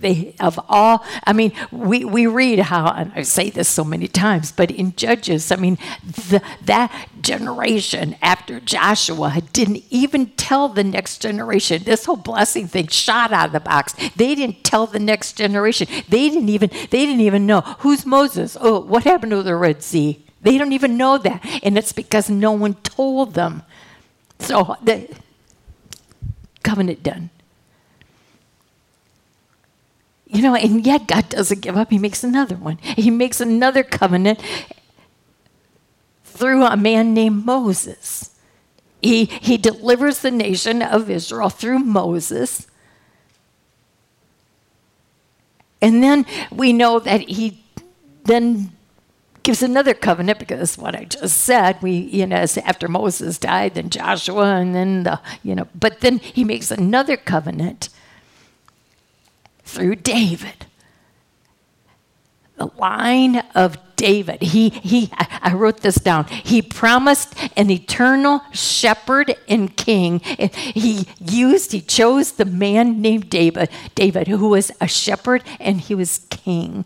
they 0.00 0.34
of 0.40 0.58
all 0.68 1.04
i 1.26 1.32
mean 1.32 1.52
we, 1.70 2.04
we 2.04 2.26
read 2.26 2.58
how 2.58 2.90
and 2.92 3.12
i 3.14 3.22
say 3.22 3.50
this 3.50 3.68
so 3.68 3.84
many 3.84 4.08
times 4.08 4.52
but 4.52 4.70
in 4.70 4.94
judges 4.96 5.52
i 5.52 5.56
mean 5.56 5.78
the, 6.04 6.42
that 6.62 7.08
generation 7.20 8.16
after 8.22 8.60
joshua 8.60 9.40
didn't 9.52 9.82
even 9.90 10.26
tell 10.50 10.68
the 10.68 10.84
next 10.84 11.18
generation. 11.18 11.82
This 11.84 12.06
whole 12.06 12.16
blessing 12.16 12.66
thing 12.66 12.88
shot 12.88 13.32
out 13.32 13.46
of 13.46 13.52
the 13.52 13.60
box. 13.60 13.94
They 14.16 14.34
didn't 14.34 14.64
tell 14.64 14.86
the 14.86 14.98
next 14.98 15.36
generation. 15.36 15.86
They 16.08 16.28
didn't 16.28 16.48
even 16.48 16.70
they 16.70 17.06
didn't 17.06 17.20
even 17.20 17.46
know 17.46 17.60
who's 17.80 18.06
moses? 18.06 18.56
Oh 18.60 18.80
what 18.80 19.04
happened 19.04 19.30
to 19.32 19.42
the 19.42 19.54
red 19.54 19.82
sea? 19.82 20.24
They 20.42 20.56
don't 20.58 20.72
even 20.72 20.96
know 20.96 21.18
that. 21.18 21.44
And 21.62 21.76
it's 21.76 21.92
because 21.92 22.30
no 22.30 22.52
one 22.52 22.74
told 22.74 23.34
them. 23.34 23.62
So 24.38 24.76
the 24.82 25.08
covenant 26.62 27.02
done 27.02 27.30
you 30.32 30.42
know, 30.42 30.54
and 30.54 30.86
yet 30.86 31.08
God 31.08 31.28
doesn't 31.28 31.60
give 31.60 31.76
up. 31.76 31.90
He 31.90 31.98
makes 31.98 32.22
another 32.22 32.54
one. 32.54 32.78
He 32.78 33.10
makes 33.10 33.40
another 33.40 33.82
covenant 33.82 34.40
through 36.24 36.64
a 36.64 36.76
man 36.76 37.12
named 37.12 37.44
Moses. 37.44 38.30
He, 39.02 39.24
he 39.24 39.56
delivers 39.56 40.20
the 40.20 40.30
nation 40.30 40.82
of 40.82 41.10
Israel 41.10 41.50
through 41.50 41.80
Moses. 41.80 42.68
And 45.82 46.02
then 46.02 46.26
we 46.52 46.72
know 46.72 47.00
that 47.00 47.22
he 47.22 47.64
then 48.24 48.72
gives 49.42 49.62
another 49.62 49.94
covenant 49.94 50.38
because 50.38 50.78
what 50.78 50.94
I 50.94 51.04
just 51.04 51.38
said, 51.38 51.82
we, 51.82 51.92
you 51.92 52.26
know, 52.26 52.36
after 52.36 52.86
Moses 52.86 53.38
died, 53.38 53.74
then 53.74 53.90
Joshua, 53.90 54.56
and 54.56 54.74
then 54.74 55.02
the, 55.02 55.20
you 55.42 55.54
know, 55.54 55.66
but 55.74 56.00
then 56.00 56.18
he 56.18 56.44
makes 56.44 56.70
another 56.70 57.16
covenant 57.16 57.88
through 59.70 59.96
David. 59.96 60.66
The 62.56 62.70
line 62.78 63.38
of 63.54 63.78
David. 63.96 64.42
He, 64.42 64.68
he, 64.68 65.10
I 65.12 65.54
wrote 65.54 65.78
this 65.80 65.96
down. 65.96 66.26
He 66.26 66.60
promised 66.60 67.34
an 67.56 67.70
eternal 67.70 68.42
shepherd 68.52 69.34
and 69.48 69.74
king. 69.76 70.20
He 70.20 71.06
used, 71.20 71.72
he 71.72 71.80
chose 71.80 72.32
the 72.32 72.44
man 72.44 73.00
named 73.00 73.30
David, 73.30 73.70
David, 73.94 74.28
who 74.28 74.50
was 74.50 74.70
a 74.80 74.88
shepherd 74.88 75.42
and 75.58 75.80
he 75.80 75.94
was 75.94 76.26
king 76.30 76.84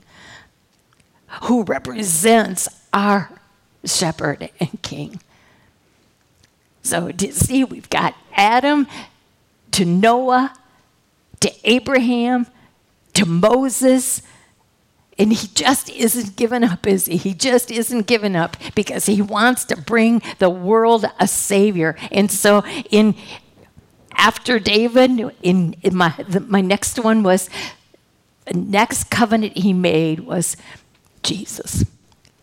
who 1.43 1.64
represents 1.64 2.68
our 2.93 3.30
shepherd 3.85 4.51
and 4.61 4.80
king. 4.82 5.20
So, 6.82 7.11
do 7.12 7.26
you 7.26 7.32
see, 7.32 7.64
we've 7.64 7.91
got 7.91 8.14
Adam 8.35 8.87
to 9.72 9.85
Noah 9.85 10.55
to 11.41 11.53
Abraham 11.64 12.47
to 13.15 13.27
Moses. 13.27 14.23
And 15.17 15.33
he 15.33 15.47
just 15.49 15.91
isn't 15.91 16.37
giving 16.37 16.65
up, 16.65 16.87
is 16.87 17.07
he? 17.07 17.17
He 17.17 17.35
just 17.35 17.71
isn't 17.71 18.07
giving 18.07 18.35
up 18.35 18.57
because 18.75 19.07
he 19.07 19.23
wants 19.23 19.65
to 19.67 19.77
bring 19.77 20.23
the 20.39 20.51
world 20.51 21.05
a 21.21 21.29
savior. 21.29 21.97
And 22.11 22.31
so, 22.31 22.65
in 22.91 23.15
after 24.17 24.59
David, 24.59 25.33
in, 25.43 25.77
in 25.83 25.97
my 25.97 26.15
the, 26.29 26.41
my 26.41 26.61
next 26.61 26.99
one 26.99 27.23
was 27.23 27.49
next 28.53 29.05
covenant 29.05 29.57
he 29.57 29.73
made 29.73 30.21
was 30.21 30.57
Jesus. 31.23 31.85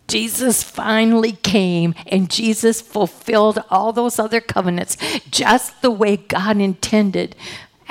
Jesus 0.08 0.62
finally 0.62 1.32
came 1.32 1.94
and 2.06 2.30
Jesus 2.30 2.80
fulfilled 2.80 3.62
all 3.70 3.92
those 3.92 4.18
other 4.18 4.40
covenants 4.40 4.96
just 5.30 5.80
the 5.80 5.90
way 5.90 6.16
God 6.16 6.58
intended. 6.58 7.34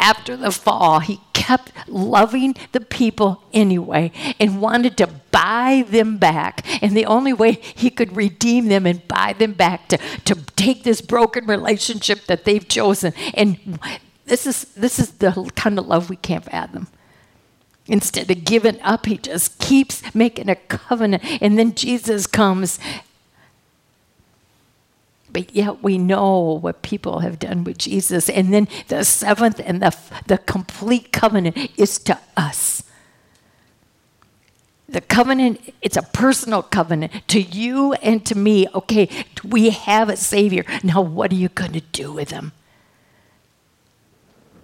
After 0.01 0.35
the 0.35 0.51
fall, 0.51 0.99
he 0.99 1.21
kept 1.33 1.71
loving 1.87 2.55
the 2.71 2.81
people 2.81 3.43
anyway 3.53 4.11
and 4.39 4.59
wanted 4.59 4.97
to 4.97 5.07
buy 5.31 5.85
them 5.87 6.17
back. 6.17 6.65
And 6.81 6.97
the 6.97 7.05
only 7.05 7.33
way 7.33 7.53
he 7.75 7.91
could 7.91 8.15
redeem 8.15 8.67
them 8.67 8.87
and 8.87 9.07
buy 9.07 9.33
them 9.33 9.53
back 9.53 9.87
to, 9.89 9.99
to 10.25 10.35
take 10.55 10.83
this 10.83 11.01
broken 11.01 11.45
relationship 11.45 12.25
that 12.25 12.45
they've 12.45 12.67
chosen. 12.67 13.13
And 13.35 13.79
this 14.25 14.47
is, 14.47 14.65
this 14.75 14.97
is 14.97 15.11
the 15.11 15.51
kind 15.55 15.77
of 15.77 15.87
love 15.87 16.09
we 16.09 16.15
can't 16.15 16.45
fathom. 16.45 16.87
Instead 17.87 18.31
of 18.31 18.43
giving 18.43 18.81
up, 18.81 19.05
he 19.05 19.17
just 19.17 19.59
keeps 19.59 20.15
making 20.15 20.49
a 20.49 20.55
covenant. 20.55 21.23
And 21.41 21.59
then 21.59 21.75
Jesus 21.75 22.25
comes. 22.25 22.79
But 25.31 25.55
yet 25.55 25.81
we 25.81 25.97
know 25.97 26.59
what 26.61 26.81
people 26.81 27.19
have 27.19 27.39
done 27.39 27.63
with 27.63 27.77
Jesus. 27.77 28.29
And 28.29 28.53
then 28.53 28.67
the 28.87 29.03
seventh 29.05 29.61
and 29.63 29.81
the, 29.81 29.95
the 30.27 30.37
complete 30.37 31.11
covenant 31.11 31.57
is 31.77 31.97
to 31.99 32.19
us. 32.35 32.83
The 34.89 35.01
covenant, 35.01 35.73
it's 35.81 35.95
a 35.95 36.01
personal 36.01 36.61
covenant 36.61 37.13
to 37.29 37.41
you 37.41 37.93
and 37.93 38.25
to 38.25 38.37
me. 38.37 38.67
Okay, 38.75 39.07
we 39.43 39.69
have 39.69 40.09
a 40.09 40.17
Savior. 40.17 40.65
Now, 40.83 41.01
what 41.01 41.31
are 41.31 41.35
you 41.35 41.47
going 41.47 41.71
to 41.71 41.79
do 41.79 42.11
with 42.11 42.31
him? 42.31 42.51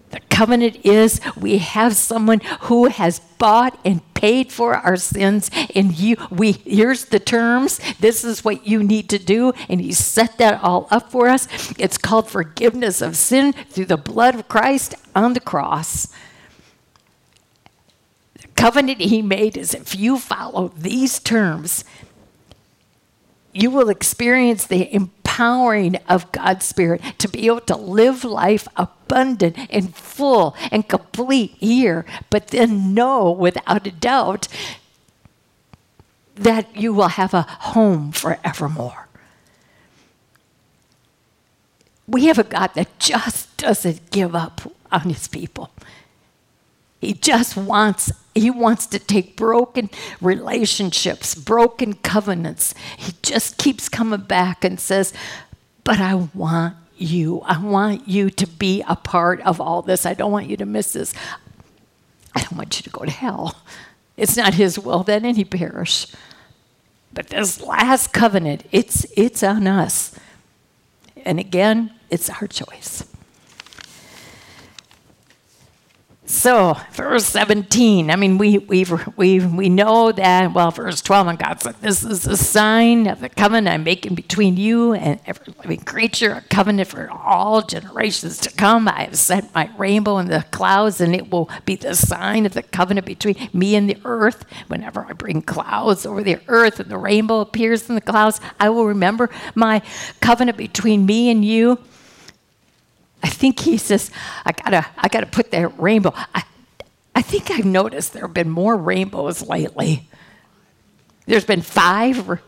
The 0.09 0.19
covenant 0.29 0.85
is 0.85 1.21
we 1.37 1.59
have 1.59 1.95
someone 1.95 2.41
who 2.61 2.85
has 2.87 3.19
bought 3.19 3.79
and 3.85 4.01
paid 4.27 4.51
for 4.51 4.75
our 4.75 4.97
sins 4.97 5.49
and 5.73 5.97
you 5.97 6.17
we 6.29 6.51
here's 6.51 7.05
the 7.05 7.19
terms. 7.19 7.79
This 8.01 8.25
is 8.25 8.43
what 8.43 8.67
you 8.67 8.83
need 8.83 9.07
to 9.11 9.17
do 9.17 9.53
and 9.69 9.79
he 9.79 9.93
set 9.93 10.37
that 10.37 10.61
all 10.61 10.85
up 10.91 11.11
for 11.11 11.29
us. 11.29 11.47
It's 11.79 11.97
called 11.97 12.29
forgiveness 12.29 13.01
of 13.01 13.15
sin 13.15 13.53
through 13.53 13.85
the 13.85 13.95
blood 13.95 14.35
of 14.35 14.49
Christ 14.49 14.95
on 15.15 15.31
the 15.31 15.39
cross. 15.39 16.09
The 18.41 18.49
covenant 18.49 18.99
he 18.99 19.21
made 19.21 19.55
is 19.55 19.73
if 19.73 19.95
you 19.95 20.19
follow 20.19 20.73
these 20.75 21.19
terms 21.19 21.85
you 23.53 23.71
will 23.71 23.87
experience 23.87 24.67
the 24.67 24.83
empowering 25.37 25.95
of 26.09 26.31
God's 26.31 26.65
Spirit 26.65 27.01
to 27.19 27.29
be 27.29 27.45
able 27.45 27.61
to 27.61 27.75
live 27.75 28.23
life 28.23 28.67
abundant 28.75 29.55
and 29.69 29.95
full 29.95 30.55
and 30.71 30.87
complete 30.87 31.51
here, 31.59 32.05
but 32.31 32.47
then 32.47 32.95
know 32.95 33.31
without 33.31 33.85
a 33.85 33.91
doubt 33.91 34.47
that 36.35 36.75
you 36.75 36.91
will 36.91 37.09
have 37.09 37.35
a 37.35 37.43
home 37.43 38.11
forevermore. 38.11 39.07
We 42.07 42.25
have 42.25 42.39
a 42.39 42.43
God 42.43 42.71
that 42.73 42.97
just 42.97 43.55
doesn't 43.57 44.09
give 44.09 44.33
up 44.33 44.61
on 44.91 45.01
his 45.01 45.27
people. 45.27 45.69
He 46.99 47.13
just 47.13 47.55
wants 47.55 48.11
he 48.37 48.49
wants 48.49 48.85
to 48.87 48.99
take 48.99 49.35
broken 49.35 49.89
relationships, 50.21 51.35
broken 51.35 51.93
covenants. 51.93 52.73
He 52.97 53.13
just 53.21 53.57
keeps 53.57 53.89
coming 53.89 54.21
back 54.21 54.63
and 54.63 54.79
says, 54.79 55.13
"But 55.83 55.99
I 55.99 56.15
want 56.15 56.75
you. 56.97 57.41
I 57.45 57.59
want 57.59 58.07
you 58.07 58.29
to 58.29 58.47
be 58.47 58.83
a 58.87 58.95
part 58.95 59.41
of 59.41 59.61
all 59.61 59.81
this. 59.81 60.05
I 60.05 60.13
don't 60.13 60.31
want 60.31 60.47
you 60.47 60.57
to 60.57 60.65
miss 60.65 60.93
this. 60.93 61.13
I 62.35 62.41
don't 62.41 62.57
want 62.57 62.77
you 62.77 62.83
to 62.83 62.89
go 62.89 63.05
to 63.05 63.11
hell. 63.11 63.55
It's 64.15 64.35
not 64.35 64.55
his 64.55 64.79
will 64.79 65.03
that 65.03 65.23
any 65.23 65.43
perish. 65.43 66.07
But 67.13 67.27
this 67.27 67.61
last 67.61 68.13
covenant, 68.13 68.65
it's 68.71 69.05
it's 69.15 69.43
on 69.43 69.67
us. 69.67 70.13
And 71.25 71.39
again, 71.39 71.91
it's 72.09 72.29
our 72.29 72.47
choice. 72.47 73.03
So, 76.29 76.75
verse 76.91 77.23
17, 77.23 78.11
I 78.11 78.17
mean, 78.17 78.37
we, 78.37 78.57
we, 78.57 78.85
we, 79.15 79.39
we 79.39 79.69
know 79.69 80.11
that, 80.11 80.53
well, 80.53 80.71
verse 80.71 81.01
12, 81.01 81.27
and 81.27 81.39
God 81.39 81.61
said, 81.61 81.75
This 81.79 82.03
is 82.03 82.27
a 82.27 82.35
sign 82.35 83.07
of 83.07 83.21
the 83.21 83.29
covenant 83.29 83.69
I'm 83.69 83.85
making 83.85 84.15
between 84.15 84.57
you 84.57 84.91
and 84.91 85.21
every 85.25 85.53
living 85.59 85.79
creature, 85.79 86.33
a 86.33 86.41
covenant 86.41 86.89
for 86.89 87.09
all 87.09 87.61
generations 87.61 88.39
to 88.39 88.51
come. 88.51 88.89
I 88.89 89.03
have 89.03 89.15
set 89.15 89.55
my 89.55 89.71
rainbow 89.77 90.17
in 90.17 90.27
the 90.27 90.45
clouds, 90.51 90.99
and 90.99 91.15
it 91.15 91.31
will 91.31 91.49
be 91.63 91.77
the 91.77 91.95
sign 91.95 92.45
of 92.45 92.53
the 92.53 92.63
covenant 92.63 93.07
between 93.07 93.49
me 93.53 93.77
and 93.77 93.89
the 93.89 93.97
earth. 94.03 94.45
Whenever 94.67 95.05
I 95.05 95.13
bring 95.13 95.41
clouds 95.41 96.05
over 96.05 96.23
the 96.23 96.41
earth 96.49 96.81
and 96.81 96.91
the 96.91 96.97
rainbow 96.97 97.39
appears 97.39 97.87
in 97.87 97.95
the 97.95 98.01
clouds, 98.01 98.41
I 98.59 98.67
will 98.69 98.85
remember 98.85 99.29
my 99.55 99.81
covenant 100.19 100.57
between 100.57 101.05
me 101.05 101.29
and 101.29 101.45
you. 101.45 101.79
I 103.23 103.29
think 103.29 103.59
he 103.59 103.77
says, 103.77 104.11
I 104.45 104.51
gotta, 104.51 104.85
I 104.97 105.07
gotta 105.07 105.25
put 105.25 105.51
that 105.51 105.79
rainbow. 105.79 106.13
I, 106.15 106.43
I 107.15 107.21
think 107.21 107.49
I've 107.51 107.65
noticed 107.65 108.13
there 108.13 108.23
have 108.23 108.33
been 108.33 108.49
more 108.49 108.77
rainbows 108.77 109.41
lately. 109.41 110.07
There's 111.25 111.45
been 111.45 111.61
five. 111.61 112.39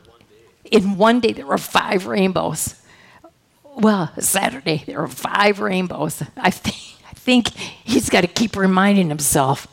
In 0.72 0.98
one 0.98 1.20
day, 1.20 1.34
there 1.34 1.48
were 1.48 1.58
five 1.58 2.06
rainbows. 2.06 2.76
Well, 3.64 4.12
Saturday, 4.20 4.84
there 4.86 5.02
were 5.02 5.08
five 5.08 5.60
rainbows. 5.60 6.22
I 6.38 6.52
think, 6.52 7.02
I 7.10 7.14
think 7.14 7.48
he's 7.50 8.10
got 8.10 8.22
to 8.22 8.28
keep 8.28 8.56
reminding 8.56 9.10
himself. 9.10 9.68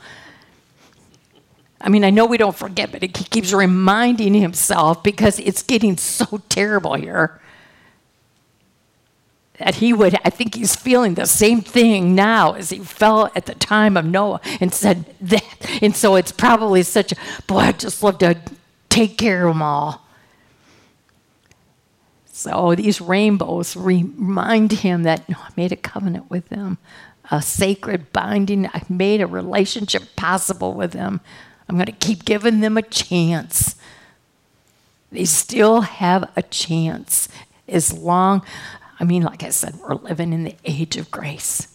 I 1.81 1.89
mean, 1.89 2.05
I 2.05 2.11
know 2.11 2.25
we 2.25 2.39
don't 2.39 2.57
forget, 2.57 2.91
but 2.91 3.03
he 3.03 3.09
keeps 3.09 3.53
reminding 3.53 4.35
himself 4.35 5.03
because 5.03 5.39
it's 5.39 5.63
getting 5.63 5.97
so 5.99 6.43
terrible 6.49 6.95
here 6.95 7.41
that 9.59 9.77
he 9.77 9.93
would, 9.93 10.19
I 10.25 10.31
think 10.31 10.55
he's 10.55 10.77
feeling 10.77 11.15
the 11.15 11.27
same 11.27 11.61
thing 11.61 12.15
now 12.15 12.53
as 12.53 12.71
he 12.71 12.79
felt 12.79 13.37
at 13.37 13.47
the 13.47 13.55
time 13.55 13.97
of 13.97 14.05
Noah 14.05 14.41
and 14.61 14.73
said 14.73 15.07
that. 15.21 15.83
And 15.83 15.97
so 15.97 16.17
it's 16.17 16.33
probably 16.33 16.83
such 16.83 17.13
a, 17.13 17.17
boy, 17.47 17.59
I 17.59 17.73
just 17.73 18.03
love 18.03 18.19
to 18.19 18.37
take 18.89 19.17
care 19.17 19.47
of 19.47 19.55
them 19.55 19.63
all. 19.63 20.07
So 22.27 22.75
these 22.75 23.01
rainbows 23.01 23.77
remind 23.77 24.71
him 24.73 25.05
that 25.05 25.27
no, 25.29 25.37
I 25.39 25.49
made 25.57 25.73
a 25.73 25.77
covenant 25.77 26.31
with 26.31 26.51
them, 26.51 26.77
a 27.31 27.41
sacred 27.41 28.13
binding. 28.13 28.67
I 28.67 28.83
made 28.91 29.23
a 29.23 29.27
relationship 29.27 30.03
possible 30.17 30.75
with 30.75 30.93
them. 30.93 31.21
I'm 31.67 31.77
going 31.77 31.87
to 31.87 31.93
keep 31.93 32.27
giving 32.27 32.61
them 32.61 32.77
a 32.77 32.83
chance. 32.83 33.75
They 35.11 35.25
still 35.25 35.81
have 35.81 36.31
a 36.37 36.43
chance 36.43 37.29
as 37.67 37.93
long 37.93 38.43
I 38.99 39.05
mean, 39.05 39.23
like 39.23 39.43
I 39.43 39.51
said, 39.51 39.77
we're 39.77 39.95
living 39.95 40.33
in 40.33 40.45
the 40.45 40.57
age 40.65 40.97
of 40.97 41.11
grace. 41.11 41.69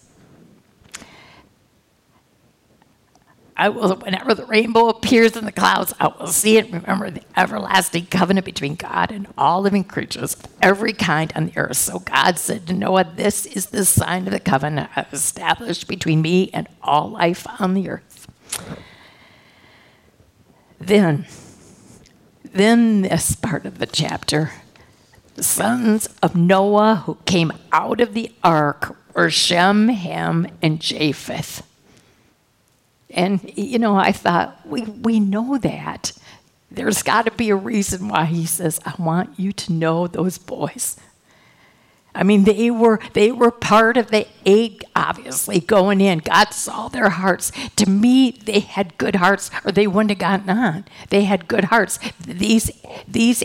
I 3.56 3.70
will, 3.70 3.96
whenever 3.98 4.34
the 4.34 4.46
rainbow 4.46 4.88
appears 4.88 5.38
in 5.38 5.46
the 5.46 5.52
clouds, 5.52 5.94
I 6.00 6.08
will 6.08 6.26
see 6.26 6.58
it. 6.58 6.72
Remember 6.72 7.12
the 7.12 7.22
everlasting 7.38 8.08
covenant 8.08 8.44
between 8.44 8.74
God 8.74 9.12
and 9.12 9.28
all 9.38 9.62
living 9.62 9.84
creatures 9.84 10.36
every 10.64 10.94
kind 10.94 11.32
on 11.36 11.46
the 11.46 11.58
earth. 11.58 11.78
So 11.78 12.00
God 12.00 12.40
said 12.40 12.66
to 12.68 12.74
Noah, 12.74 13.14
This 13.16 13.46
is 13.46 13.68
the 13.68 13.86
sign 13.86 14.26
of 14.26 14.34
the 14.34 14.40
covenant 14.40 14.90
I've 14.96 15.14
established 15.14 15.88
between 15.88 16.24
me 16.24 16.50
and 16.54 16.68
all 16.82 17.12
life 17.12 17.46
on 17.62 17.76
the 17.76 17.90
earth. 17.90 18.28
Then 20.80 21.28
then 22.54 23.04
this 23.04 23.36
part 23.36 23.66
of 23.66 23.78
the 23.78 23.86
chapter 23.86 24.52
sons 25.40 26.08
of 26.22 26.36
Noah 26.36 27.04
who 27.06 27.18
came 27.26 27.52
out 27.72 28.02
of 28.02 28.14
the 28.14 28.32
ark 28.44 28.96
were 29.14 29.30
Shem, 29.30 29.90
Ham, 29.90 30.48
and 30.62 30.80
Japheth. 30.80 31.66
And, 33.10 33.52
you 33.58 33.80
know, 33.80 33.96
I 33.96 34.12
thought, 34.12 34.66
we, 34.66 34.84
we 34.84 35.20
know 35.20 35.58
that. 35.58 36.14
There's 36.70 37.04
got 37.04 37.26
to 37.26 37.32
be 37.32 37.50
a 37.50 37.56
reason 37.56 38.08
why 38.08 38.26
he 38.26 38.46
says, 38.46 38.80
I 38.86 38.94
want 38.98 39.38
you 39.38 39.52
to 39.52 39.74
know 39.74 40.08
those 40.08 40.38
boys. 40.38 40.98
I 42.14 42.24
mean, 42.24 42.44
they 42.44 42.70
were 42.70 43.00
they 43.14 43.32
were 43.32 43.52
part 43.52 43.96
of 43.96 44.12
the 44.12 44.28
eight, 44.46 44.84
obviously 44.96 45.62
going 45.62 46.02
in. 46.02 46.20
God 46.20 46.54
saw 46.54 46.90
their 46.90 47.10
hearts. 47.10 47.52
To 47.78 47.90
me, 47.90 48.32
they 48.32 48.60
had 48.60 48.98
good 48.98 49.16
hearts, 49.16 49.50
or 49.64 49.72
they 49.72 49.88
wouldn't 49.88 50.12
have 50.12 50.20
gotten 50.20 50.50
on. 50.50 50.86
They 51.10 51.24
had 51.24 51.48
good 51.48 51.66
hearts. 51.66 52.00
These 52.20 52.72
these 53.08 53.44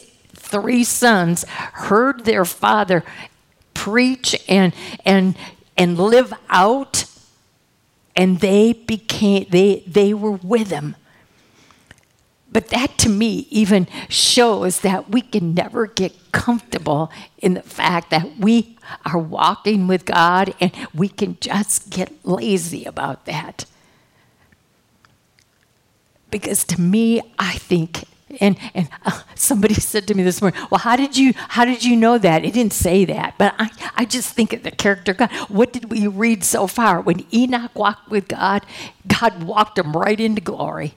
three 0.60 0.84
sons 0.84 1.44
heard 1.48 2.24
their 2.24 2.44
father 2.44 3.04
preach 3.74 4.34
and 4.48 4.72
and 5.04 5.36
and 5.76 5.98
live 5.98 6.32
out, 6.48 7.04
and 8.14 8.40
they 8.40 8.72
became 8.72 9.46
they 9.50 9.82
they 9.86 10.14
were 10.14 10.32
with 10.32 10.70
him. 10.70 10.96
But 12.50 12.68
that 12.68 12.96
to 12.98 13.10
me 13.10 13.46
even 13.50 13.86
shows 14.08 14.80
that 14.80 15.10
we 15.10 15.20
can 15.20 15.52
never 15.52 15.86
get 15.86 16.32
comfortable 16.32 17.10
in 17.36 17.52
the 17.52 17.62
fact 17.62 18.08
that 18.10 18.38
we 18.38 18.78
are 19.04 19.18
walking 19.18 19.86
with 19.86 20.06
God 20.06 20.54
and 20.58 20.72
we 20.94 21.08
can 21.08 21.36
just 21.38 21.90
get 21.90 22.10
lazy 22.24 22.86
about 22.86 23.26
that. 23.26 23.66
Because 26.30 26.64
to 26.64 26.80
me, 26.80 27.20
I 27.38 27.52
think 27.52 28.04
and 28.40 28.56
and 28.74 28.88
uh, 29.04 29.22
somebody 29.34 29.74
said 29.92 30.06
to 30.08 30.14
me 30.14 30.22
this 30.22 30.40
morning, 30.40 30.60
"Well, 30.70 30.80
how 30.80 30.96
did 30.96 31.16
you 31.16 31.32
how 31.36 31.64
did 31.64 31.84
you 31.84 31.96
know 31.96 32.18
that?" 32.18 32.44
It 32.44 32.54
didn't 32.54 32.72
say 32.72 33.04
that, 33.04 33.34
but 33.38 33.54
I 33.58 33.70
I 33.96 34.04
just 34.04 34.34
think 34.34 34.52
of 34.52 34.62
the 34.62 34.70
character 34.70 35.14
God. 35.14 35.30
What 35.48 35.72
did 35.72 35.90
we 35.90 36.06
read 36.06 36.44
so 36.44 36.66
far? 36.66 37.00
When 37.00 37.24
Enoch 37.32 37.74
walked 37.74 38.10
with 38.10 38.28
God, 38.28 38.66
God 39.06 39.44
walked 39.44 39.78
him 39.78 39.92
right 39.92 40.20
into 40.20 40.40
glory 40.40 40.94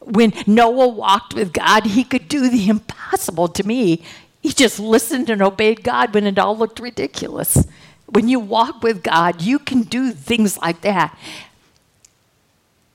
when 0.00 0.32
Noah 0.46 0.88
walked 0.88 1.34
with 1.34 1.52
God, 1.52 1.86
he 1.86 2.04
could 2.04 2.28
do 2.28 2.48
the 2.48 2.68
impossible 2.68 3.48
to 3.48 3.66
me. 3.66 4.02
He 4.40 4.52
just 4.52 4.80
listened 4.80 5.28
and 5.30 5.42
obeyed 5.42 5.82
God 5.84 6.14
when 6.14 6.26
it 6.26 6.38
all 6.38 6.56
looked 6.56 6.80
ridiculous. 6.80 7.66
When 8.06 8.28
you 8.28 8.40
walk 8.40 8.82
with 8.82 9.02
God, 9.02 9.42
you 9.42 9.58
can 9.58 9.82
do 9.82 10.12
things 10.12 10.58
like 10.58 10.80
that. 10.80 11.16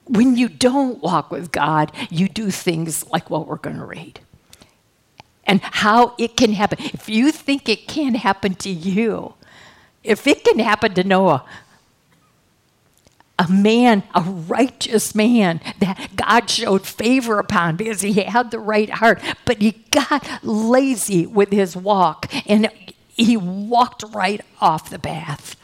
When 0.07 0.35
you 0.35 0.49
don't 0.49 1.01
walk 1.01 1.31
with 1.31 1.51
God, 1.51 1.91
you 2.09 2.29
do 2.29 2.51
things 2.51 3.07
like 3.09 3.29
what 3.29 3.47
we're 3.47 3.57
going 3.57 3.77
to 3.77 3.85
read. 3.85 4.19
And 5.45 5.61
how 5.61 6.15
it 6.17 6.37
can 6.37 6.53
happen. 6.53 6.79
If 6.79 7.07
you 7.07 7.31
think 7.31 7.69
it 7.69 7.87
can't 7.87 8.15
happen 8.15 8.55
to 8.55 8.69
you, 8.69 9.33
if 10.03 10.27
it 10.27 10.43
can 10.43 10.59
happen 10.59 10.93
to 10.95 11.03
Noah, 11.03 11.45
a 13.37 13.47
man, 13.49 14.03
a 14.13 14.21
righteous 14.21 15.13
man 15.13 15.59
that 15.79 16.11
God 16.15 16.49
showed 16.49 16.85
favor 16.85 17.37
upon 17.37 17.75
because 17.75 18.01
he 18.01 18.13
had 18.13 18.51
the 18.51 18.59
right 18.59 18.89
heart, 18.89 19.21
but 19.43 19.61
he 19.61 19.83
got 19.91 20.25
lazy 20.43 21.25
with 21.25 21.51
his 21.51 21.75
walk 21.75 22.31
and 22.47 22.69
he 23.07 23.35
walked 23.35 24.03
right 24.13 24.41
off 24.61 24.89
the 24.89 24.99
path. 24.99 25.55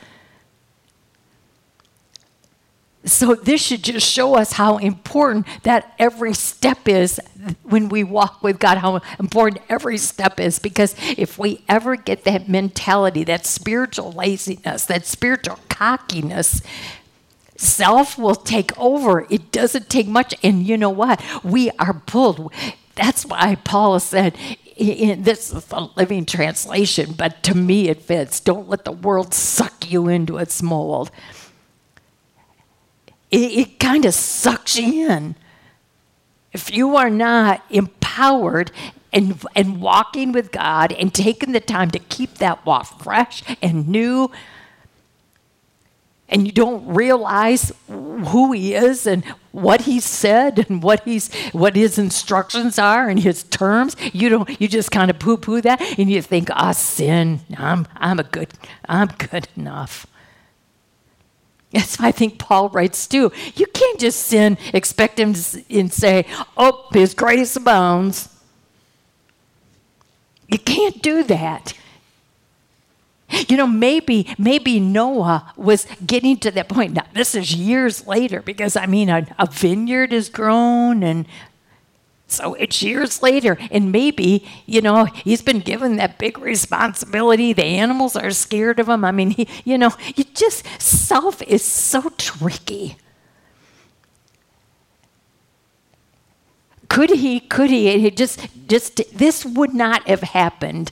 So, 3.03 3.33
this 3.33 3.61
should 3.61 3.83
just 3.83 4.07
show 4.07 4.35
us 4.35 4.53
how 4.53 4.77
important 4.77 5.47
that 5.63 5.95
every 5.97 6.35
step 6.35 6.87
is 6.87 7.19
when 7.63 7.89
we 7.89 8.03
walk 8.03 8.43
with 8.43 8.59
God, 8.59 8.77
how 8.77 9.01
important 9.19 9.63
every 9.69 9.97
step 9.97 10.39
is. 10.39 10.59
Because 10.59 10.95
if 11.17 11.39
we 11.39 11.63
ever 11.67 11.95
get 11.95 12.25
that 12.25 12.47
mentality, 12.47 13.23
that 13.23 13.47
spiritual 13.47 14.11
laziness, 14.11 14.85
that 14.85 15.07
spiritual 15.07 15.57
cockiness, 15.67 16.61
self 17.55 18.19
will 18.19 18.35
take 18.35 18.77
over. 18.77 19.25
It 19.31 19.51
doesn't 19.51 19.89
take 19.89 20.07
much. 20.07 20.35
And 20.43 20.65
you 20.65 20.77
know 20.77 20.91
what? 20.91 21.23
We 21.43 21.71
are 21.79 21.93
pulled. 21.93 22.53
That's 22.93 23.25
why 23.25 23.55
Paul 23.63 23.99
said, 23.99 24.35
in, 24.75 25.23
this 25.23 25.51
is 25.51 25.65
a 25.71 25.89
living 25.95 26.25
translation, 26.25 27.13
but 27.13 27.41
to 27.43 27.55
me 27.55 27.89
it 27.89 28.01
fits. 28.01 28.39
Don't 28.39 28.69
let 28.69 28.85
the 28.85 28.91
world 28.91 29.33
suck 29.33 29.89
you 29.91 30.07
into 30.07 30.37
its 30.37 30.61
mold. 30.61 31.11
It, 33.31 33.51
it 33.51 33.79
kind 33.79 34.05
of 34.05 34.13
sucks 34.13 34.77
you 34.77 35.09
in. 35.09 35.35
If 36.53 36.71
you 36.73 36.97
are 36.97 37.09
not 37.09 37.63
empowered 37.69 38.71
and, 39.13 39.41
and 39.55 39.81
walking 39.81 40.31
with 40.31 40.51
God 40.51 40.91
and 40.91 41.13
taking 41.13 41.53
the 41.53 41.59
time 41.59 41.91
to 41.91 41.99
keep 41.99 42.35
that 42.35 42.65
walk 42.65 43.01
fresh 43.01 43.43
and 43.61 43.87
new, 43.87 44.31
and 46.31 46.47
you 46.47 46.53
don't 46.53 46.87
realize 46.87 47.73
who 47.87 48.53
he 48.53 48.73
is 48.73 49.05
and 49.05 49.23
what 49.51 49.81
he 49.81 49.99
said 49.99 50.65
and 50.69 50.81
what 50.81 51.03
he's 51.03 51.33
what 51.51 51.75
his 51.75 51.99
instructions 51.99 52.79
are 52.79 53.09
and 53.09 53.19
his 53.19 53.43
terms 53.43 53.95
you 54.13 54.29
don't 54.29 54.61
you 54.61 54.67
just 54.67 54.91
kind 54.91 55.11
of 55.11 55.19
poo-poo 55.19 55.61
that 55.61 55.81
and 55.99 56.09
you 56.09 56.21
think 56.21 56.49
ah 56.51 56.69
oh, 56.69 56.71
sin 56.71 57.41
i'm 57.57 57.85
i'm 57.97 58.17
a 58.17 58.23
good 58.23 58.53
i'm 58.87 59.07
good 59.07 59.49
enough 59.57 60.07
Yes, 61.71 61.99
I 61.99 62.11
think 62.11 62.37
Paul 62.37 62.69
writes 62.69 63.07
too. 63.07 63.31
You 63.55 63.65
can't 63.67 63.99
just 63.99 64.23
sin, 64.23 64.57
expect 64.73 65.19
him 65.19 65.33
to 65.33 65.63
and 65.69 65.91
say, 65.91 66.25
"Oh, 66.57 66.87
His 66.91 67.13
grace 67.13 67.55
abounds." 67.55 68.27
You 70.49 70.59
can't 70.59 71.01
do 71.01 71.23
that. 71.23 71.73
You 73.47 73.55
know, 73.55 73.67
maybe 73.67 74.27
maybe 74.37 74.81
Noah 74.81 75.53
was 75.55 75.87
getting 76.05 76.35
to 76.39 76.51
that 76.51 76.67
point. 76.67 76.93
Now, 76.93 77.05
this 77.13 77.33
is 77.33 77.55
years 77.55 78.05
later 78.05 78.41
because 78.41 78.75
I 78.75 78.85
mean, 78.85 79.07
a, 79.07 79.25
a 79.39 79.45
vineyard 79.45 80.11
is 80.11 80.27
grown 80.27 81.03
and 81.03 81.25
so 82.31 82.53
it's 82.55 82.81
years 82.81 83.21
later, 83.21 83.57
and 83.69 83.91
maybe, 83.91 84.47
you 84.65 84.81
know, 84.81 85.05
he's 85.05 85.41
been 85.41 85.59
given 85.59 85.97
that 85.97 86.17
big 86.17 86.37
responsibility. 86.37 87.53
The 87.53 87.63
animals 87.63 88.15
are 88.15 88.31
scared 88.31 88.79
of 88.79 88.89
him. 88.89 89.03
I 89.03 89.11
mean, 89.11 89.31
he, 89.31 89.47
you 89.65 89.77
know, 89.77 89.91
you 90.15 90.23
just, 90.23 90.65
self 90.81 91.41
is 91.43 91.63
so 91.63 92.09
tricky. 92.17 92.97
Could 96.89 97.11
he, 97.11 97.39
could 97.39 97.69
he, 97.69 97.87
it 97.87 98.17
just, 98.17 98.47
just, 98.67 99.17
this 99.17 99.45
would 99.45 99.73
not 99.73 100.07
have 100.07 100.21
happened 100.21 100.91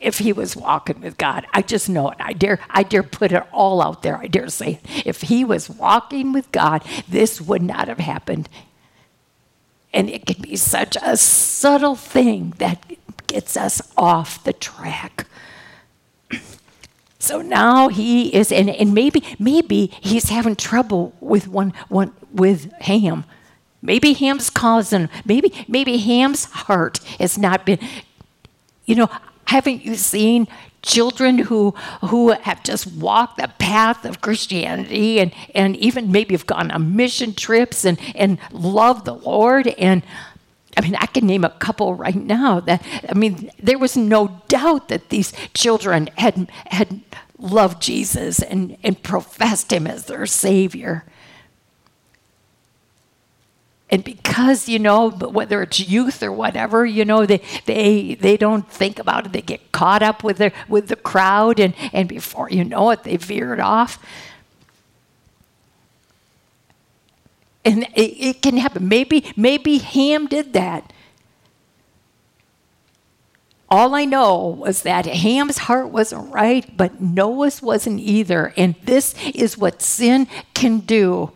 if 0.00 0.18
he 0.18 0.32
was 0.32 0.56
walking 0.56 1.00
with 1.00 1.16
God. 1.16 1.46
I 1.52 1.62
just 1.62 1.88
know 1.88 2.10
it. 2.10 2.18
I 2.20 2.32
dare, 2.32 2.58
I 2.68 2.82
dare 2.82 3.02
put 3.02 3.32
it 3.32 3.42
all 3.52 3.82
out 3.82 4.02
there. 4.02 4.16
I 4.16 4.26
dare 4.26 4.48
say 4.48 4.80
it. 4.82 5.06
If 5.06 5.22
he 5.22 5.44
was 5.44 5.70
walking 5.70 6.32
with 6.32 6.52
God, 6.52 6.84
this 7.08 7.40
would 7.40 7.62
not 7.62 7.88
have 7.88 7.98
happened. 7.98 8.48
And 9.92 10.10
it 10.10 10.26
can 10.26 10.42
be 10.42 10.56
such 10.56 10.96
a 11.02 11.16
subtle 11.16 11.96
thing 11.96 12.54
that 12.58 12.84
gets 13.26 13.56
us 13.56 13.80
off 13.96 14.42
the 14.44 14.52
track. 14.52 15.26
So 17.18 17.42
now 17.42 17.88
he 17.88 18.32
is, 18.34 18.52
and, 18.52 18.70
and 18.70 18.94
maybe 18.94 19.24
maybe 19.38 19.86
he's 20.00 20.28
having 20.28 20.54
trouble 20.54 21.12
with 21.20 21.48
one 21.48 21.72
one 21.88 22.12
with 22.32 22.70
Ham. 22.82 23.24
Maybe 23.82 24.12
Ham's 24.12 24.50
causing. 24.50 25.08
Maybe 25.24 25.52
maybe 25.66 25.96
Ham's 25.96 26.44
heart 26.44 26.98
has 27.18 27.36
not 27.36 27.66
been. 27.66 27.78
You 28.84 28.94
know, 28.94 29.08
haven't 29.46 29.84
you 29.84 29.94
seen 29.94 30.46
children 30.82 31.38
who 31.38 31.72
who 32.02 32.30
have 32.30 32.62
just 32.62 32.86
walked 32.86 33.38
the 33.38 33.48
path 33.58 34.04
of 34.04 34.20
Christianity 34.20 35.18
and, 35.18 35.32
and 35.54 35.76
even 35.76 36.12
maybe 36.12 36.34
have 36.34 36.46
gone 36.46 36.70
on 36.70 36.94
mission 36.94 37.34
trips 37.34 37.84
and, 37.84 37.98
and 38.14 38.38
love 38.52 39.04
the 39.04 39.14
Lord 39.14 39.66
and 39.66 40.02
I 40.78 40.82
mean, 40.82 40.94
I 40.96 41.06
can 41.06 41.26
name 41.26 41.42
a 41.42 41.50
couple 41.50 41.94
right 41.94 42.14
now 42.14 42.60
that 42.60 42.84
I 43.08 43.14
mean, 43.14 43.50
there 43.58 43.78
was 43.78 43.96
no 43.96 44.42
doubt 44.48 44.88
that 44.88 45.08
these 45.08 45.32
children 45.54 46.10
had 46.16 46.50
had 46.66 47.00
loved 47.38 47.82
Jesus 47.82 48.40
and, 48.42 48.76
and 48.82 49.02
professed 49.02 49.72
him 49.72 49.86
as 49.86 50.04
their 50.04 50.26
savior. 50.26 51.04
And 53.88 54.02
because, 54.02 54.68
you 54.68 54.80
know, 54.80 55.10
whether 55.10 55.62
it's 55.62 55.78
youth 55.78 56.22
or 56.22 56.32
whatever, 56.32 56.84
you 56.84 57.04
know, 57.04 57.24
they, 57.24 57.40
they, 57.66 58.14
they 58.14 58.36
don't 58.36 58.68
think 58.68 58.98
about 58.98 59.26
it. 59.26 59.32
They 59.32 59.42
get 59.42 59.70
caught 59.70 60.02
up 60.02 60.24
with, 60.24 60.38
their, 60.38 60.52
with 60.68 60.88
the 60.88 60.96
crowd, 60.96 61.60
and, 61.60 61.72
and 61.92 62.08
before 62.08 62.50
you 62.50 62.64
know 62.64 62.90
it, 62.90 63.04
they 63.04 63.16
veered 63.16 63.60
off. 63.60 64.04
And 67.64 67.84
it, 67.94 68.00
it 68.00 68.42
can 68.42 68.56
happen. 68.56 68.88
Maybe, 68.88 69.32
maybe 69.36 69.78
Ham 69.78 70.26
did 70.26 70.52
that. 70.52 70.92
All 73.68 73.94
I 73.94 74.04
know 74.04 74.46
was 74.46 74.82
that 74.82 75.06
Ham's 75.06 75.58
heart 75.58 75.90
wasn't 75.90 76.32
right, 76.32 76.76
but 76.76 77.00
Noah's 77.00 77.62
wasn't 77.62 78.00
either. 78.00 78.52
And 78.56 78.76
this 78.84 79.14
is 79.34 79.58
what 79.58 79.82
sin 79.82 80.26
can 80.54 80.78
do 80.78 81.32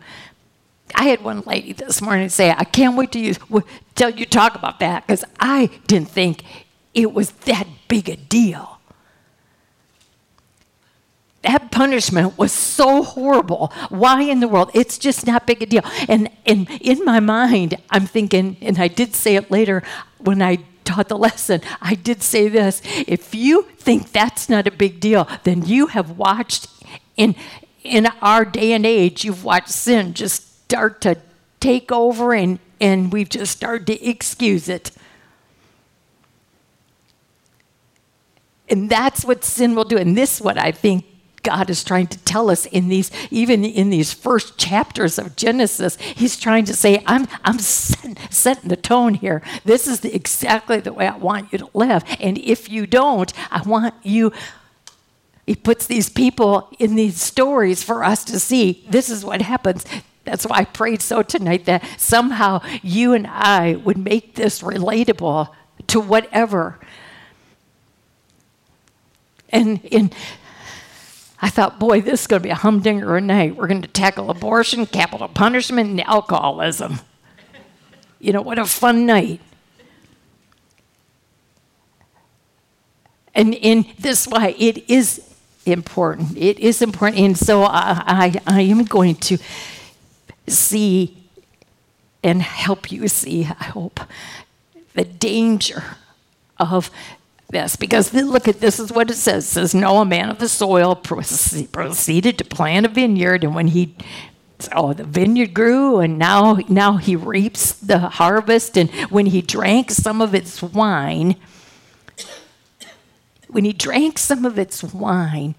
I 0.95 1.05
had 1.05 1.23
one 1.23 1.41
lady 1.41 1.73
this 1.73 2.01
morning 2.01 2.29
say, 2.29 2.51
I 2.51 2.63
can't 2.63 2.95
wait 2.95 3.11
till 3.11 3.21
you, 3.21 3.35
till 3.95 4.09
you 4.09 4.25
talk 4.25 4.55
about 4.55 4.79
that 4.79 5.05
because 5.05 5.23
I 5.39 5.69
didn't 5.87 6.09
think 6.09 6.43
it 6.93 7.13
was 7.13 7.31
that 7.31 7.67
big 7.87 8.09
a 8.09 8.15
deal. 8.15 8.79
That 11.41 11.71
punishment 11.71 12.37
was 12.37 12.51
so 12.51 13.01
horrible. 13.01 13.73
Why 13.89 14.21
in 14.21 14.41
the 14.41 14.47
world? 14.47 14.69
It's 14.73 14.97
just 14.97 15.25
not 15.25 15.47
big 15.47 15.63
a 15.63 15.65
deal. 15.65 15.81
And, 16.07 16.29
and 16.45 16.69
in 16.81 17.03
my 17.03 17.19
mind, 17.19 17.77
I'm 17.89 18.05
thinking, 18.05 18.57
and 18.61 18.77
I 18.77 18.87
did 18.87 19.15
say 19.15 19.35
it 19.35 19.49
later 19.49 19.81
when 20.19 20.41
I 20.41 20.59
taught 20.83 21.07
the 21.07 21.17
lesson, 21.17 21.61
I 21.81 21.95
did 21.95 22.21
say 22.21 22.47
this 22.47 22.81
if 23.07 23.33
you 23.33 23.63
think 23.77 24.11
that's 24.11 24.49
not 24.49 24.67
a 24.67 24.71
big 24.71 24.99
deal, 24.99 25.27
then 25.43 25.65
you 25.65 25.87
have 25.87 26.11
watched 26.11 26.67
in, 27.17 27.35
in 27.83 28.07
our 28.21 28.45
day 28.45 28.73
and 28.73 28.85
age, 28.85 29.25
you've 29.25 29.43
watched 29.43 29.69
sin 29.69 30.13
just 30.13 30.50
start 30.71 31.01
to 31.01 31.17
take 31.59 31.91
over 31.91 32.33
and, 32.33 32.57
and 32.79 33.11
we've 33.11 33.27
just 33.27 33.51
started 33.51 33.85
to 33.87 34.07
excuse 34.07 34.69
it. 34.69 34.91
And 38.69 38.89
that's 38.89 39.25
what 39.25 39.43
sin 39.43 39.75
will 39.75 39.83
do. 39.83 39.97
And 39.97 40.15
this 40.15 40.37
is 40.37 40.41
what 40.41 40.57
I 40.57 40.71
think 40.71 41.03
God 41.43 41.69
is 41.69 41.83
trying 41.83 42.07
to 42.07 42.17
tell 42.19 42.49
us 42.49 42.65
in 42.67 42.87
these, 42.87 43.11
even 43.31 43.65
in 43.65 43.89
these 43.89 44.13
first 44.13 44.57
chapters 44.57 45.19
of 45.19 45.35
Genesis. 45.35 45.97
He's 45.97 46.39
trying 46.39 46.63
to 46.65 46.73
say, 46.73 47.03
I'm, 47.05 47.27
I'm 47.43 47.59
setting, 47.59 48.15
setting 48.29 48.69
the 48.69 48.77
tone 48.77 49.15
here. 49.15 49.41
This 49.65 49.87
is 49.87 49.99
the, 49.99 50.15
exactly 50.15 50.79
the 50.79 50.93
way 50.93 51.05
I 51.05 51.17
want 51.17 51.51
you 51.51 51.59
to 51.59 51.69
live. 51.73 52.05
And 52.21 52.37
if 52.37 52.69
you 52.69 52.87
don't, 52.87 53.33
I 53.51 53.61
want 53.63 53.93
you. 54.03 54.31
He 55.45 55.55
puts 55.55 55.85
these 55.85 56.07
people 56.07 56.69
in 56.79 56.95
these 56.95 57.21
stories 57.21 57.83
for 57.83 58.05
us 58.05 58.23
to 58.25 58.39
see 58.39 58.85
this 58.89 59.09
is 59.09 59.25
what 59.25 59.41
happens. 59.41 59.85
That's 60.31 60.45
why 60.45 60.59
I 60.59 60.63
prayed 60.63 61.01
so 61.01 61.23
tonight 61.23 61.65
that 61.65 61.83
somehow 61.97 62.61
you 62.81 63.11
and 63.11 63.27
I 63.27 63.73
would 63.75 63.97
make 63.97 64.35
this 64.35 64.61
relatable 64.61 65.49
to 65.87 65.99
whatever. 65.99 66.79
And 69.49 69.83
in 69.83 70.13
I 71.41 71.49
thought, 71.49 71.79
boy, 71.79 71.99
this 71.99 72.21
is 72.21 72.27
going 72.27 72.41
to 72.41 72.43
be 72.45 72.49
a 72.49 72.55
humdinger 72.55 73.17
a 73.17 73.19
night. 73.19 73.57
We're 73.57 73.67
going 73.67 73.81
to 73.81 73.89
tackle 73.89 74.31
abortion, 74.31 74.85
capital 74.85 75.27
punishment, 75.27 75.89
and 75.89 75.99
alcoholism. 76.07 77.01
You 78.21 78.31
know, 78.31 78.41
what 78.41 78.57
a 78.57 78.63
fun 78.63 79.05
night. 79.05 79.41
And 83.35 83.53
in 83.53 83.85
this 83.99 84.27
way, 84.27 84.55
it 84.57 84.89
is 84.89 85.35
important. 85.65 86.37
It 86.37 86.57
is 86.57 86.81
important. 86.81 87.19
And 87.19 87.37
so 87.37 87.63
I, 87.63 88.01
I, 88.07 88.41
I 88.47 88.61
am 88.61 88.85
going 88.85 89.15
to 89.15 89.37
see 90.47 91.17
and 92.23 92.41
help 92.41 92.91
you 92.91 93.07
see, 93.07 93.45
I 93.45 93.65
hope, 93.65 93.99
the 94.93 95.03
danger 95.03 95.83
of 96.59 96.91
this 97.49 97.75
because 97.75 98.13
look 98.13 98.47
at 98.47 98.61
this 98.61 98.79
is 98.79 98.91
what 98.91 99.11
it 99.11 99.15
says. 99.15 99.45
It 99.45 99.49
says 99.49 99.75
Noah, 99.75 100.05
man 100.05 100.29
of 100.29 100.39
the 100.39 100.47
soil, 100.47 100.95
proceeded 100.95 102.37
to 102.37 102.45
plant 102.45 102.85
a 102.85 102.89
vineyard, 102.89 103.43
and 103.43 103.53
when 103.53 103.67
he 103.67 103.95
oh 104.73 104.93
the 104.93 105.03
vineyard 105.03 105.53
grew, 105.53 105.99
and 105.99 106.17
now 106.17 106.59
now 106.69 106.97
he 106.97 107.15
reaps 107.15 107.73
the 107.73 107.99
harvest, 107.99 108.77
and 108.77 108.89
when 109.09 109.27
he 109.27 109.41
drank 109.41 109.91
some 109.91 110.21
of 110.21 110.33
its 110.33 110.61
wine, 110.61 111.35
when 113.49 113.65
he 113.65 113.73
drank 113.73 114.17
some 114.17 114.45
of 114.45 114.57
its 114.57 114.83
wine, 114.83 115.55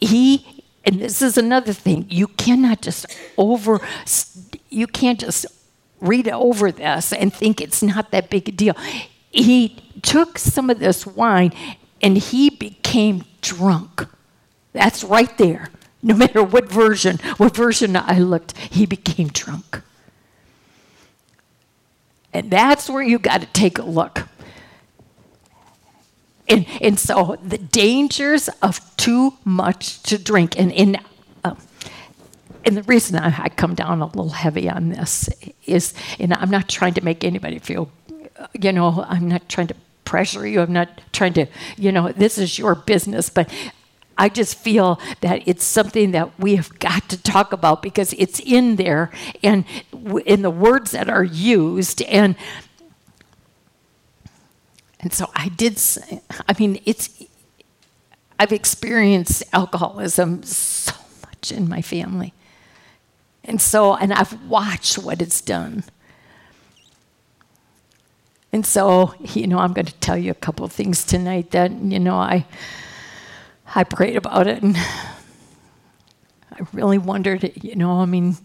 he 0.00 0.55
and 0.86 1.00
this 1.00 1.20
is 1.20 1.36
another 1.36 1.72
thing 1.72 2.06
you 2.08 2.28
cannot 2.28 2.80
just 2.80 3.06
over 3.36 3.80
you 4.70 4.86
can't 4.86 5.20
just 5.20 5.44
read 6.00 6.28
over 6.28 6.70
this 6.70 7.12
and 7.12 7.32
think 7.32 7.60
it's 7.60 7.82
not 7.82 8.10
that 8.12 8.30
big 8.30 8.48
a 8.48 8.52
deal 8.52 8.74
he 9.30 9.76
took 10.02 10.38
some 10.38 10.70
of 10.70 10.78
this 10.78 11.06
wine 11.06 11.52
and 12.02 12.16
he 12.16 12.50
became 12.50 13.24
drunk. 13.40 14.06
That's 14.72 15.04
right 15.04 15.36
there. 15.38 15.70
No 16.02 16.14
matter 16.14 16.42
what 16.42 16.70
version, 16.70 17.18
what 17.36 17.56
version 17.56 17.96
I 17.96 18.18
looked, 18.18 18.56
he 18.56 18.86
became 18.86 19.28
drunk. 19.28 19.82
And 22.32 22.50
that's 22.50 22.88
where 22.88 23.02
you 23.02 23.18
got 23.18 23.40
to 23.40 23.46
take 23.48 23.78
a 23.78 23.84
look. 23.84 24.28
And, 26.48 26.66
and 26.80 26.98
so 26.98 27.36
the 27.42 27.58
dangers 27.58 28.48
of 28.62 28.80
too 28.96 29.34
much 29.44 30.02
to 30.04 30.18
drink, 30.18 30.58
and, 30.58 30.72
and, 30.72 31.00
uh, 31.44 31.54
and 32.64 32.76
the 32.76 32.82
reason 32.84 33.16
I, 33.16 33.34
I 33.44 33.48
come 33.48 33.74
down 33.74 34.00
a 34.00 34.06
little 34.06 34.30
heavy 34.30 34.68
on 34.68 34.90
this 34.90 35.28
is, 35.64 35.94
and 36.18 36.32
I'm 36.34 36.50
not 36.50 36.68
trying 36.68 36.94
to 36.94 37.04
make 37.04 37.24
anybody 37.24 37.58
feel 37.58 37.90
you 38.60 38.72
know, 38.72 39.04
I'm 39.08 39.28
not 39.28 39.48
trying 39.48 39.68
to 39.68 39.74
pressure 40.04 40.46
you. 40.46 40.60
I'm 40.60 40.72
not 40.72 41.00
trying 41.12 41.32
to, 41.34 41.46
you 41.76 41.92
know, 41.92 42.12
this 42.12 42.38
is 42.38 42.58
your 42.58 42.74
business. 42.74 43.28
But 43.30 43.50
I 44.18 44.28
just 44.28 44.58
feel 44.58 45.00
that 45.20 45.46
it's 45.46 45.64
something 45.64 46.12
that 46.12 46.38
we 46.38 46.56
have 46.56 46.78
got 46.78 47.08
to 47.10 47.22
talk 47.22 47.52
about 47.52 47.82
because 47.82 48.12
it's 48.14 48.40
in 48.40 48.76
there 48.76 49.10
and 49.42 49.64
in 50.24 50.42
the 50.42 50.50
words 50.50 50.92
that 50.92 51.08
are 51.08 51.24
used. 51.24 52.02
And 52.02 52.36
and 55.06 55.14
so 55.14 55.30
I 55.36 55.50
did 55.50 55.80
I 56.48 56.54
mean, 56.58 56.80
it's, 56.84 57.22
I've 58.40 58.50
experienced 58.50 59.44
alcoholism 59.52 60.42
so 60.42 60.94
much 61.24 61.52
in 61.52 61.68
my 61.68 61.80
family. 61.80 62.34
And 63.44 63.60
so, 63.60 63.94
and 63.94 64.12
I've 64.12 64.32
watched 64.48 64.98
what 64.98 65.22
it's 65.22 65.40
done. 65.40 65.84
And 68.52 68.66
so, 68.66 69.14
you 69.20 69.46
know, 69.46 69.60
I'm 69.60 69.72
going 69.72 69.86
to 69.86 69.94
tell 69.94 70.18
you 70.18 70.32
a 70.32 70.34
couple 70.34 70.64
of 70.64 70.72
things 70.72 71.04
tonight 71.04 71.52
that, 71.52 71.70
you 71.70 72.00
know, 72.00 72.16
I 72.16 72.44
I 73.76 73.84
prayed 73.84 74.16
about 74.16 74.48
it 74.48 74.60
and 74.60 74.76
I 74.76 76.66
really 76.72 76.98
wondered, 76.98 77.52
you 77.62 77.76
know, 77.76 78.00
I 78.00 78.06
mean, 78.06 78.38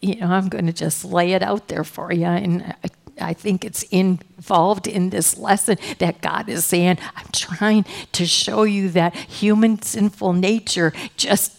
you 0.00 0.16
know, 0.16 0.28
I'm 0.28 0.48
going 0.48 0.68
to 0.68 0.72
just 0.72 1.04
lay 1.04 1.32
it 1.32 1.42
out 1.42 1.68
there 1.68 1.84
for 1.84 2.10
you 2.14 2.24
and 2.24 2.62
I, 2.82 2.88
I 3.20 3.32
think 3.32 3.64
it's 3.64 3.82
involved 3.84 4.86
in 4.86 5.10
this 5.10 5.36
lesson 5.38 5.78
that 5.98 6.20
God 6.20 6.48
is 6.48 6.64
saying, 6.64 6.98
I'm 7.16 7.26
trying 7.32 7.84
to 8.12 8.26
show 8.26 8.62
you 8.62 8.88
that 8.90 9.14
human 9.14 9.80
sinful 9.82 10.32
nature 10.34 10.92
just 11.16 11.54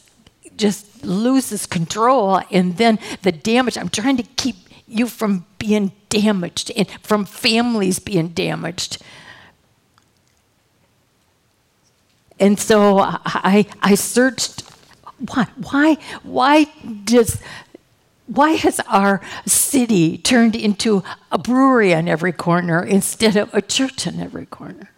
just 0.56 1.06
loses 1.06 1.66
control 1.66 2.42
and 2.52 2.76
then 2.76 3.00
the 3.22 3.32
damage 3.32 3.78
I'm 3.78 3.88
trying 3.88 4.18
to 4.18 4.24
keep 4.24 4.58
you 4.88 5.08
from 5.08 5.46
being 5.58 5.94
damaged 6.10 6.72
and 6.76 6.88
from 7.02 7.24
families 7.24 8.00
being 8.00 8.30
damaged. 8.30 9.02
And 12.40 12.60
so 12.60 13.00
I, 13.00 13.66
I 13.82 13.96
searched 13.96 14.64
why, 15.34 15.48
why, 15.58 15.98
why 16.24 16.64
does, 17.04 17.42
why 18.30 18.52
has 18.52 18.80
our 18.88 19.22
city 19.46 20.18
turned 20.18 20.56
into 20.56 21.04
a 21.32 21.38
brewery 21.38 21.94
on 21.94 22.08
every 22.08 22.32
corner 22.32 22.84
instead 22.84 23.36
of 23.36 23.54
a 23.54 23.62
church 23.62 24.06
on 24.06 24.20
every 24.20 24.46
corner? 24.46 24.92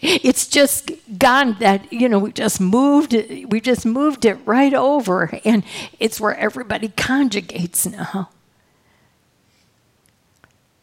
It's 0.00 0.46
just 0.46 0.92
gone 1.18 1.56
that, 1.58 1.92
you 1.92 2.08
know, 2.08 2.20
we 2.20 2.30
just 2.30 2.60
moved 2.60 3.12
we 3.12 3.60
just 3.60 3.84
moved 3.84 4.24
it 4.24 4.38
right 4.44 4.72
over 4.72 5.30
and 5.44 5.64
it's 5.98 6.20
where 6.20 6.36
everybody 6.36 6.88
conjugates 6.90 7.90
now. 7.90 8.30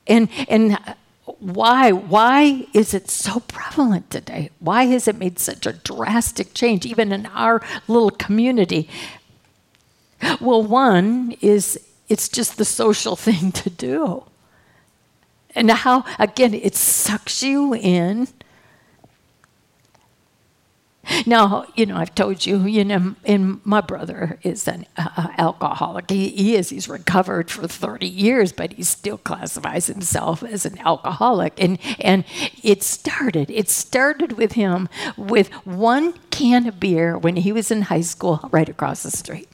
And 0.06 0.28
and 0.50 0.78
why 1.40 1.94
why 1.94 2.68
is 2.74 2.94
it 2.94 3.10
so 3.10 3.40
prevalent 3.40 4.10
today? 4.10 4.50
Why 4.60 4.86
has 4.88 5.08
it 5.08 5.16
made 5.18 5.40
such 5.40 5.66
a 5.66 5.74
drastic 5.74 6.54
change 6.54 6.86
even 6.86 7.14
in 7.14 7.26
our 7.28 7.62
little 7.88 8.12
community? 8.12 8.90
Well, 10.42 10.64
one 10.64 11.36
is 11.42 11.80
it's 12.08 12.30
just 12.30 12.58
the 12.58 12.66
social 12.66 13.16
thing 13.28 13.52
to 13.54 13.70
do. 13.70 14.24
And 15.54 15.72
how 15.72 16.04
again 16.20 16.54
it 16.54 16.76
sucks 16.76 17.42
you 17.42 17.74
in 17.74 18.28
now, 21.26 21.66
you 21.76 21.86
know, 21.86 21.96
I've 21.96 22.16
told 22.16 22.46
you, 22.46 22.66
you 22.66 22.84
know, 22.84 23.16
and 23.24 23.62
my 23.64 23.82
brother 23.82 24.40
is 24.44 24.68
an 24.68 24.86
uh, 24.98 25.28
alcoholic. 25.38 26.10
He, 26.10 26.30
he 26.30 26.56
is, 26.56 26.70
he's 26.70 26.90
recovered 26.90 27.52
for 27.52 27.68
30 27.68 28.08
years, 28.08 28.52
but 28.52 28.74
he 28.74 28.84
still 28.84 29.18
classifies 29.20 29.88
himself 29.88 30.42
as 30.44 30.66
an 30.66 30.80
alcoholic. 30.80 31.62
And, 31.62 31.78
and 32.00 32.26
it 32.64 32.82
started, 32.84 33.52
it 33.52 33.70
started 33.70 34.34
with 34.34 34.54
him 34.54 34.90
with 35.16 35.50
one 35.66 36.14
can 36.32 36.68
of 36.68 36.80
beer 36.80 37.18
when 37.18 37.38
he 37.38 37.52
was 37.52 37.70
in 37.72 37.84
high 37.84 38.02
school 38.02 38.50
right 38.52 38.68
across 38.68 39.04
the 39.04 39.12
street. 39.12 39.50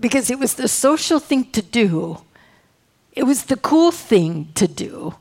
Because 0.00 0.30
it 0.30 0.38
was 0.38 0.54
the 0.54 0.68
social 0.68 1.20
thing 1.20 1.50
to 1.52 1.62
do, 1.62 2.22
it 3.12 3.24
was 3.24 3.44
the 3.44 3.56
cool 3.56 3.92
thing 3.92 4.48
to 4.54 4.66
do. 4.66 5.14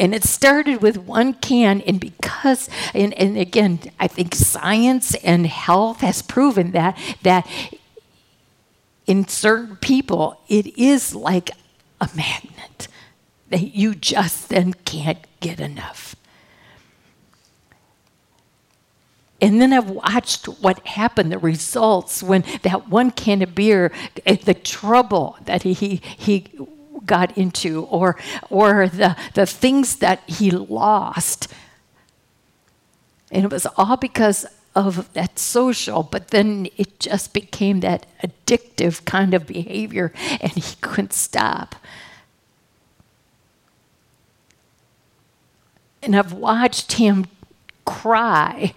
And 0.00 0.14
it 0.14 0.24
started 0.24 0.80
with 0.80 0.96
one 0.96 1.34
can, 1.34 1.80
and 1.80 2.00
because, 2.00 2.70
and, 2.94 3.12
and 3.14 3.36
again, 3.36 3.80
I 3.98 4.06
think 4.06 4.34
science 4.34 5.14
and 5.16 5.46
health 5.46 6.00
has 6.00 6.22
proven 6.22 6.70
that 6.70 6.96
that 7.22 7.46
in 9.08 9.26
certain 9.26 9.76
people, 9.76 10.40
it 10.48 10.78
is 10.78 11.14
like 11.14 11.50
a 12.00 12.08
magnet 12.14 12.86
that 13.48 13.74
you 13.74 13.94
just 13.94 14.50
then 14.50 14.74
can't 14.84 15.26
get 15.40 15.58
enough. 15.58 16.14
And 19.40 19.60
then 19.60 19.72
I've 19.72 19.90
watched 19.90 20.46
what 20.46 20.84
happened, 20.86 21.30
the 21.30 21.38
results 21.38 22.22
when 22.22 22.44
that 22.62 22.88
one 22.88 23.12
can 23.12 23.40
of 23.42 23.54
beer, 23.54 23.92
eh, 24.26 24.36
the 24.36 24.54
trouble 24.54 25.38
that 25.44 25.62
he, 25.62 25.74
he, 25.74 25.96
he 26.16 26.50
got 27.06 27.38
into, 27.38 27.84
or, 27.84 28.16
or 28.50 28.88
the, 28.88 29.16
the 29.34 29.46
things 29.46 29.96
that 29.96 30.28
he 30.28 30.50
lost. 30.50 31.52
And 33.30 33.44
it 33.44 33.52
was 33.52 33.66
all 33.76 33.96
because 33.96 34.44
of 34.74 35.12
that 35.12 35.38
social, 35.38 36.02
but 36.02 36.28
then 36.28 36.68
it 36.76 36.98
just 36.98 37.32
became 37.32 37.80
that 37.80 38.06
addictive 38.22 39.04
kind 39.04 39.34
of 39.34 39.46
behavior, 39.46 40.12
and 40.40 40.52
he 40.52 40.76
couldn't 40.80 41.12
stop. 41.12 41.76
And 46.02 46.16
I've 46.16 46.32
watched 46.32 46.92
him 46.92 47.26
cry 47.84 48.72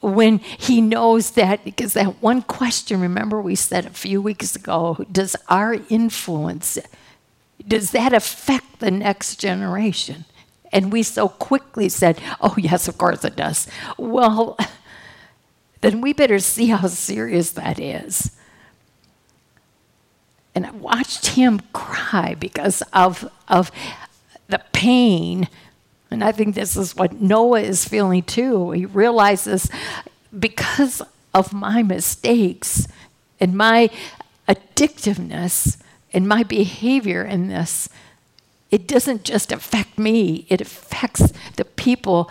when 0.00 0.38
he 0.38 0.80
knows 0.80 1.32
that, 1.32 1.64
because 1.64 1.92
that 1.92 2.22
one 2.22 2.42
question, 2.42 3.00
remember 3.00 3.40
we 3.40 3.54
said 3.54 3.86
a 3.86 3.90
few 3.90 4.22
weeks 4.22 4.56
ago, 4.56 5.04
does 5.12 5.36
our 5.48 5.76
influence, 5.88 6.78
does 7.66 7.90
that 7.90 8.12
affect 8.12 8.80
the 8.80 8.90
next 8.90 9.36
generation? 9.36 10.24
And 10.72 10.92
we 10.92 11.02
so 11.02 11.28
quickly 11.28 11.88
said, 11.88 12.20
oh, 12.40 12.54
yes, 12.56 12.88
of 12.88 12.96
course 12.96 13.24
it 13.24 13.36
does. 13.36 13.66
Well, 13.98 14.56
then 15.80 16.00
we 16.00 16.12
better 16.12 16.38
see 16.38 16.68
how 16.68 16.86
serious 16.86 17.50
that 17.52 17.78
is. 17.78 18.36
And 20.54 20.66
I 20.66 20.70
watched 20.70 21.26
him 21.28 21.60
cry 21.72 22.34
because 22.34 22.82
of, 22.92 23.30
of 23.48 23.70
the 24.48 24.62
pain 24.72 25.48
and 26.10 26.24
I 26.24 26.32
think 26.32 26.54
this 26.54 26.76
is 26.76 26.96
what 26.96 27.20
Noah 27.20 27.60
is 27.60 27.84
feeling 27.84 28.22
too. 28.22 28.72
He 28.72 28.84
realizes 28.84 29.70
because 30.36 31.02
of 31.32 31.52
my 31.52 31.82
mistakes 31.82 32.88
and 33.38 33.56
my 33.56 33.90
addictiveness 34.48 35.80
and 36.12 36.26
my 36.26 36.42
behavior 36.42 37.22
in 37.22 37.48
this, 37.48 37.88
it 38.70 38.88
doesn't 38.88 39.24
just 39.24 39.52
affect 39.52 39.98
me, 39.98 40.46
it 40.48 40.60
affects 40.60 41.32
the 41.56 41.64
people 41.64 42.30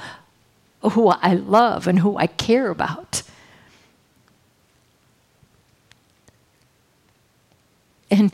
who 0.82 1.08
I 1.08 1.34
love 1.34 1.88
and 1.88 2.00
who 2.00 2.18
I 2.18 2.28
care 2.28 2.70
about. 2.70 3.22
And 8.12 8.34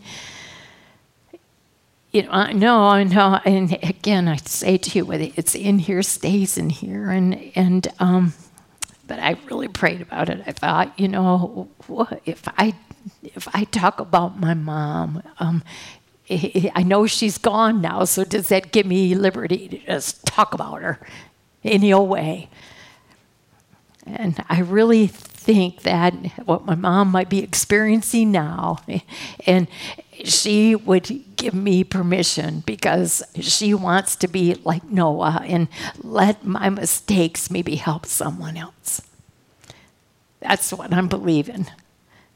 you 2.16 2.24
know, 2.24 2.32
I 2.32 2.54
know, 2.54 2.80
I 2.84 3.04
know, 3.04 3.42
and 3.44 3.74
again, 3.84 4.30
I 4.30 4.38
say 4.38 4.78
to 4.78 4.98
you, 4.98 5.06
whether 5.06 5.28
it's 5.36 5.54
in 5.54 5.80
here, 5.80 6.02
stays 6.02 6.58
in 6.58 6.70
here, 6.70 7.10
and 7.10 7.52
and 7.56 7.90
um, 8.00 8.34
but 9.06 9.20
I 9.20 9.38
really 9.50 9.68
prayed 9.68 10.00
about 10.00 10.30
it. 10.30 10.42
I 10.48 10.54
thought, 10.54 10.98
you 10.98 11.10
know, 11.10 11.68
if 12.26 12.48
I 12.58 12.74
if 13.22 13.50
I 13.54 13.66
talk 13.66 14.00
about 14.00 14.40
my 14.40 14.54
mom, 14.54 15.24
um, 15.40 15.62
I 16.30 16.84
know 16.86 17.06
she's 17.06 17.38
gone 17.38 17.82
now, 17.82 18.06
so 18.06 18.24
does 18.24 18.48
that 18.48 18.72
give 18.72 18.86
me 18.86 19.14
liberty 19.14 19.68
to 19.68 19.78
just 19.80 20.26
talk 20.26 20.54
about 20.54 20.82
her 20.84 21.00
any 21.66 21.92
old 21.92 22.10
way? 22.10 22.48
And 24.06 24.42
I 24.48 24.62
really 24.62 25.08
think 25.08 25.82
that 25.82 26.14
what 26.46 26.66
my 26.66 26.76
mom 26.76 27.10
might 27.10 27.28
be 27.30 27.40
experiencing 27.40 28.32
now, 28.32 28.78
and 29.46 29.68
she 30.24 30.76
would 30.76 31.36
give 31.36 31.54
me 31.54 31.84
permission 31.84 32.64
because 32.66 33.24
she 33.40 33.74
wants 33.74 34.16
to 34.18 34.28
be 34.28 34.56
like 34.64 34.84
Noah 34.86 35.42
and 35.44 35.68
let 36.02 36.46
my 36.46 36.70
mistakes 36.70 37.52
maybe 37.52 37.76
help 37.76 38.06
someone 38.06 38.58
else. 38.58 39.02
That's 40.40 40.72
what 40.72 40.94
I'm 40.94 41.08
believing 41.08 41.68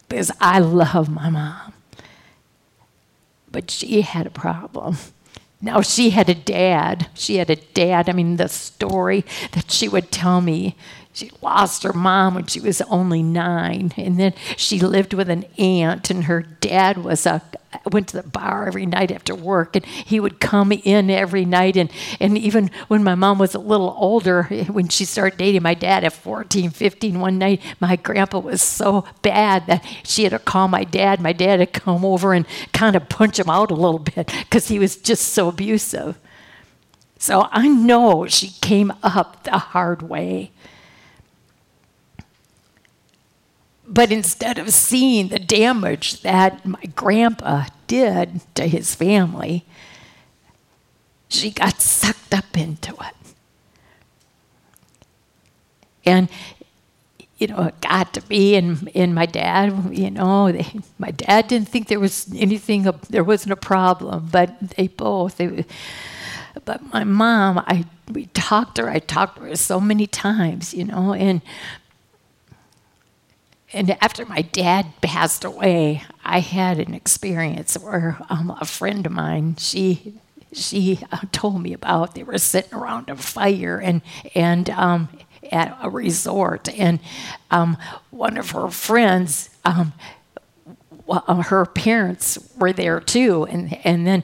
because 0.07 0.31
I 0.41 0.59
love 0.59 1.09
my 1.09 1.29
mom. 1.29 1.73
But 3.51 3.71
she 3.71 4.01
had 4.01 4.27
a 4.27 4.31
problem. 4.31 4.97
Now, 5.61 5.81
she 5.81 6.11
had 6.11 6.29
a 6.29 6.35
dad. 6.35 7.07
She 7.13 7.35
had 7.35 7.49
a 7.49 7.55
dad. 7.55 8.07
I 8.09 8.13
mean, 8.13 8.37
the 8.37 8.47
story 8.47 9.25
that 9.51 9.71
she 9.71 9.89
would 9.89 10.11
tell 10.11 10.39
me 10.39 10.75
she 11.13 11.31
lost 11.41 11.83
her 11.83 11.93
mom 11.93 12.35
when 12.35 12.45
she 12.45 12.59
was 12.59 12.81
only 12.81 13.23
nine, 13.23 13.93
and 13.97 14.19
then 14.19 14.33
she 14.55 14.79
lived 14.79 15.13
with 15.13 15.29
an 15.29 15.45
aunt, 15.57 16.09
and 16.09 16.25
her 16.25 16.41
dad 16.41 16.99
was 16.99 17.25
a 17.25 17.41
went 17.91 18.07
to 18.07 18.17
the 18.17 18.27
bar 18.27 18.67
every 18.67 18.85
night 18.85 19.11
after 19.11 19.35
work, 19.35 19.75
and 19.75 19.85
he 19.85 20.19
would 20.19 20.39
come 20.39 20.71
in 20.71 21.09
every 21.09 21.45
night, 21.45 21.75
and 21.77 21.91
and 22.19 22.37
even 22.37 22.69
when 22.87 23.03
my 23.03 23.15
mom 23.15 23.39
was 23.39 23.55
a 23.55 23.59
little 23.59 23.95
older, 23.97 24.43
when 24.69 24.87
she 24.89 25.05
started 25.05 25.37
dating 25.37 25.63
my 25.63 25.73
dad 25.73 26.03
at 26.03 26.13
14, 26.13 26.69
15, 26.69 27.19
one 27.19 27.37
night 27.37 27.61
my 27.79 27.95
grandpa 27.95 28.39
was 28.39 28.61
so 28.61 29.05
bad 29.21 29.67
that 29.67 29.83
she 30.03 30.23
had 30.23 30.31
to 30.31 30.39
call 30.39 30.67
my 30.67 30.83
dad. 30.83 31.21
My 31.21 31.33
dad 31.33 31.59
had 31.59 31.73
come 31.73 32.05
over 32.05 32.33
and 32.33 32.45
kind 32.73 32.95
of 32.95 33.09
punch 33.09 33.39
him 33.39 33.49
out 33.49 33.71
a 33.71 33.75
little 33.75 33.99
bit 33.99 34.27
because 34.27 34.67
he 34.67 34.79
was 34.79 34.95
just 34.95 35.33
so 35.33 35.49
abusive. 35.49 36.17
So 37.17 37.49
I 37.51 37.67
know 37.67 38.27
she 38.27 38.51
came 38.61 38.93
up 39.03 39.43
the 39.43 39.57
hard 39.57 40.01
way. 40.01 40.51
But 43.91 44.11
instead 44.11 44.59
of 44.59 44.69
seeing 44.69 45.29
the 45.29 45.39
damage 45.39 46.21
that 46.21 46.63
my 46.63 46.83
grandpa 46.95 47.65
did 47.87 48.41
to 48.53 48.67
his 48.67 48.93
family, 48.93 49.65
she 51.27 51.49
got 51.49 51.81
sucked 51.81 52.35
up 52.35 52.55
into 52.55 52.93
it. 52.93 53.33
And, 56.05 56.29
you 57.39 57.47
know, 57.47 57.63
it 57.63 57.81
got 57.81 58.13
to 58.13 58.21
be, 58.21 58.55
and, 58.55 58.89
and 58.93 59.15
my 59.15 59.25
dad, 59.25 59.89
you 59.91 60.11
know, 60.11 60.51
they, 60.51 60.67
my 60.99 61.09
dad 61.09 61.47
didn't 61.47 61.69
think 61.69 61.87
there 61.87 61.99
was 61.99 62.31
anything, 62.35 62.83
there 63.09 63.23
wasn't 63.23 63.53
a 63.53 63.55
problem, 63.55 64.29
but 64.31 64.71
they 64.71 64.87
both, 64.87 65.37
they, 65.37 65.65
but 66.63 66.93
my 66.93 67.03
mom, 67.03 67.57
I, 67.59 67.85
we 68.11 68.27
talked 68.27 68.75
to 68.75 68.83
her, 68.83 68.89
I 68.89 68.99
talked 68.99 69.37
to 69.37 69.43
her 69.43 69.55
so 69.55 69.79
many 69.79 70.05
times, 70.05 70.73
you 70.73 70.85
know, 70.85 71.13
and 71.13 71.41
and 73.71 73.97
after 74.01 74.25
my 74.25 74.41
dad 74.41 74.87
passed 75.01 75.43
away, 75.43 76.03
I 76.23 76.39
had 76.39 76.79
an 76.79 76.93
experience 76.93 77.77
where 77.77 78.17
um, 78.29 78.55
a 78.59 78.65
friend 78.65 79.05
of 79.05 79.11
mine, 79.11 79.55
she 79.57 80.15
she 80.51 80.99
uh, 81.11 81.19
told 81.31 81.61
me 81.61 81.73
about. 81.73 82.15
They 82.15 82.23
were 82.23 82.39
sitting 82.39 82.73
around 82.73 83.09
a 83.09 83.15
fire 83.15 83.77
and 83.77 84.01
and 84.33 84.69
um, 84.71 85.09
at 85.51 85.77
a 85.81 85.89
resort, 85.89 86.69
and 86.69 86.99
um, 87.51 87.77
one 88.09 88.37
of 88.37 88.51
her 88.51 88.69
friends. 88.69 89.49
Um, 89.63 89.93
well, 91.05 91.41
her 91.41 91.65
parents 91.65 92.37
were 92.57 92.73
there 92.73 92.99
too, 92.99 93.45
and 93.45 93.77
and 93.85 94.05
then 94.05 94.23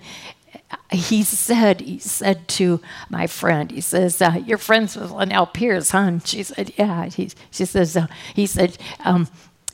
he 0.92 1.24
said, 1.24 1.82
he 1.82 2.00
said 2.00 2.48
to 2.50 2.82
my 3.10 3.28
friend, 3.28 3.72
he 3.72 3.82
says, 3.82 4.22
uh, 4.22 4.42
"You're 4.46 4.58
friends 4.58 4.96
with 4.96 5.12
Lynnelle 5.12 5.52
Pierce, 5.54 5.92
huh?" 5.92 6.00
And 6.00 6.28
she 6.28 6.44
said, 6.44 6.74
"Yeah." 6.78 7.06
He, 7.06 7.32
she 7.52 7.66
says, 7.66 7.96
uh, 7.96 8.08
he 8.34 8.46
said, 8.46 8.78
um, 9.04 9.28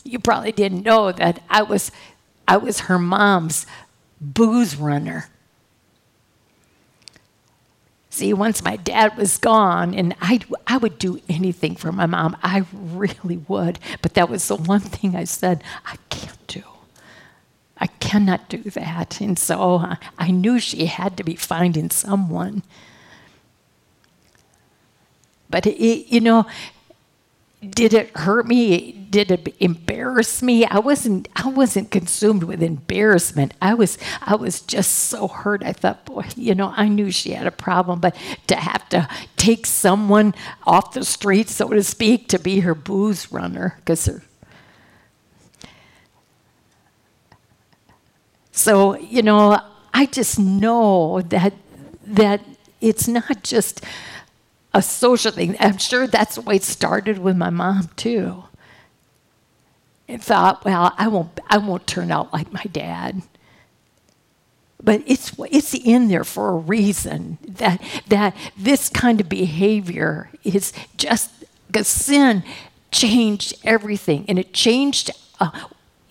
"You 0.03 0.19
probably 0.19 0.51
didn't 0.51 0.83
know 0.83 1.11
that 1.11 1.41
I 1.49 1.63
was, 1.63 1.91
I 2.47 2.57
was 2.57 2.81
her 2.81 2.99
mom's 2.99 3.65
booze 4.19 4.75
runner." 4.75 5.29
See, 8.13 8.33
once 8.33 8.61
my 8.61 8.75
dad 8.75 9.15
was 9.15 9.37
gone, 9.37 9.93
and 9.93 10.13
I, 10.21 10.41
I 10.67 10.75
would 10.75 10.99
do 10.99 11.21
anything 11.29 11.75
for 11.77 11.93
my 11.93 12.05
mom, 12.05 12.35
I 12.43 12.65
really 12.73 13.37
would. 13.47 13.79
But 14.01 14.15
that 14.15 14.29
was 14.29 14.45
the 14.49 14.57
one 14.57 14.81
thing 14.81 15.15
I 15.15 15.23
said, 15.23 15.63
I 15.85 15.95
can't 16.09 16.45
do. 16.47 16.61
I 17.81 17.87
cannot 17.87 18.47
do 18.47 18.61
that. 18.61 19.19
And 19.19 19.37
so 19.37 19.77
uh, 19.77 19.95
I 20.17 20.29
knew 20.29 20.59
she 20.59 20.85
had 20.85 21.17
to 21.17 21.23
be 21.23 21.35
finding 21.35 21.89
someone. 21.89 22.61
But, 25.49 25.65
it, 25.65 26.07
you 26.13 26.21
know, 26.21 26.45
did 27.67 27.93
it 27.93 28.15
hurt 28.15 28.47
me? 28.47 28.91
Did 28.91 29.31
it 29.31 29.55
embarrass 29.59 30.41
me? 30.41 30.65
I 30.65 30.79
wasn't. 30.79 31.27
I 31.35 31.49
wasn't 31.49 31.91
consumed 31.91 32.43
with 32.43 32.63
embarrassment. 32.63 33.53
I 33.61 33.73
was. 33.73 33.97
I 34.21 34.35
was 34.35 34.61
just 34.61 34.91
so 34.91 35.27
hurt. 35.27 35.63
I 35.63 35.73
thought, 35.73 36.05
boy, 36.05 36.25
you 36.35 36.55
know, 36.55 36.73
I 36.75 36.87
knew 36.87 37.11
she 37.11 37.31
had 37.31 37.45
a 37.45 37.51
problem, 37.51 37.99
but 37.99 38.15
to 38.47 38.55
have 38.55 38.87
to 38.89 39.07
take 39.37 39.65
someone 39.65 40.33
off 40.65 40.93
the 40.93 41.03
street, 41.03 41.49
so 41.49 41.69
to 41.69 41.83
speak, 41.83 42.29
to 42.29 42.39
be 42.39 42.61
her 42.61 42.73
booze 42.73 43.31
runner, 43.31 43.75
because 43.79 44.05
her 44.05 44.23
So, 48.51 48.97
you 48.97 49.21
know, 49.21 49.59
I 49.93 50.05
just 50.05 50.39
know 50.39 51.21
that 51.21 51.53
that 52.05 52.41
it's 52.81 53.07
not 53.07 53.43
just 53.43 53.81
a 54.73 54.81
social 54.81 55.31
thing. 55.31 55.55
I'm 55.59 55.77
sure 55.77 56.07
that's 56.07 56.35
the 56.35 56.41
way 56.41 56.55
it 56.57 56.63
started 56.63 57.19
with 57.19 57.37
my 57.37 57.49
mom 57.49 57.89
too. 57.95 58.43
And 60.07 60.21
thought, 60.21 60.65
well, 60.65 60.93
I 60.97 61.07
won't, 61.07 61.39
I 61.49 61.57
won't 61.57 61.87
turn 61.87 62.11
out 62.11 62.33
like 62.33 62.51
my 62.51 62.63
dad. 62.63 63.21
But 64.83 65.03
it's 65.05 65.31
it's 65.51 65.73
in 65.75 66.07
there 66.07 66.23
for 66.23 66.49
a 66.49 66.55
reason 66.55 67.37
that 67.47 67.81
that 68.07 68.35
this 68.57 68.89
kind 68.89 69.21
of 69.21 69.29
behavior 69.29 70.31
is 70.43 70.73
just 70.97 71.29
because 71.67 71.87
sin 71.87 72.43
changed 72.89 73.53
everything, 73.63 74.25
and 74.27 74.39
it 74.39 74.53
changed 74.53 75.11
uh, 75.39 75.51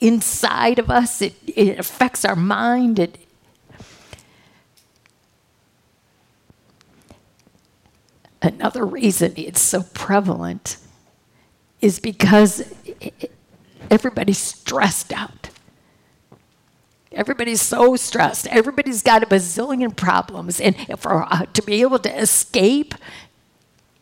inside 0.00 0.78
of 0.78 0.90
us. 0.90 1.22
It 1.22 1.34
it 1.46 1.78
affects 1.78 2.24
our 2.24 2.36
mind. 2.36 2.98
It 2.98 3.18
Another 8.42 8.86
reason 8.86 9.34
it's 9.36 9.60
so 9.60 9.82
prevalent 9.92 10.78
is 11.82 11.98
because 11.98 12.72
everybody's 13.90 14.38
stressed 14.38 15.12
out. 15.12 15.50
Everybody's 17.12 17.60
so 17.60 17.96
stressed. 17.96 18.46
Everybody's 18.46 19.02
got 19.02 19.22
a 19.22 19.26
bazillion 19.26 19.94
problems, 19.94 20.60
and 20.60 20.76
for 20.98 21.24
uh, 21.24 21.46
to 21.52 21.62
be 21.62 21.82
able 21.82 21.98
to 21.98 22.18
escape, 22.18 22.94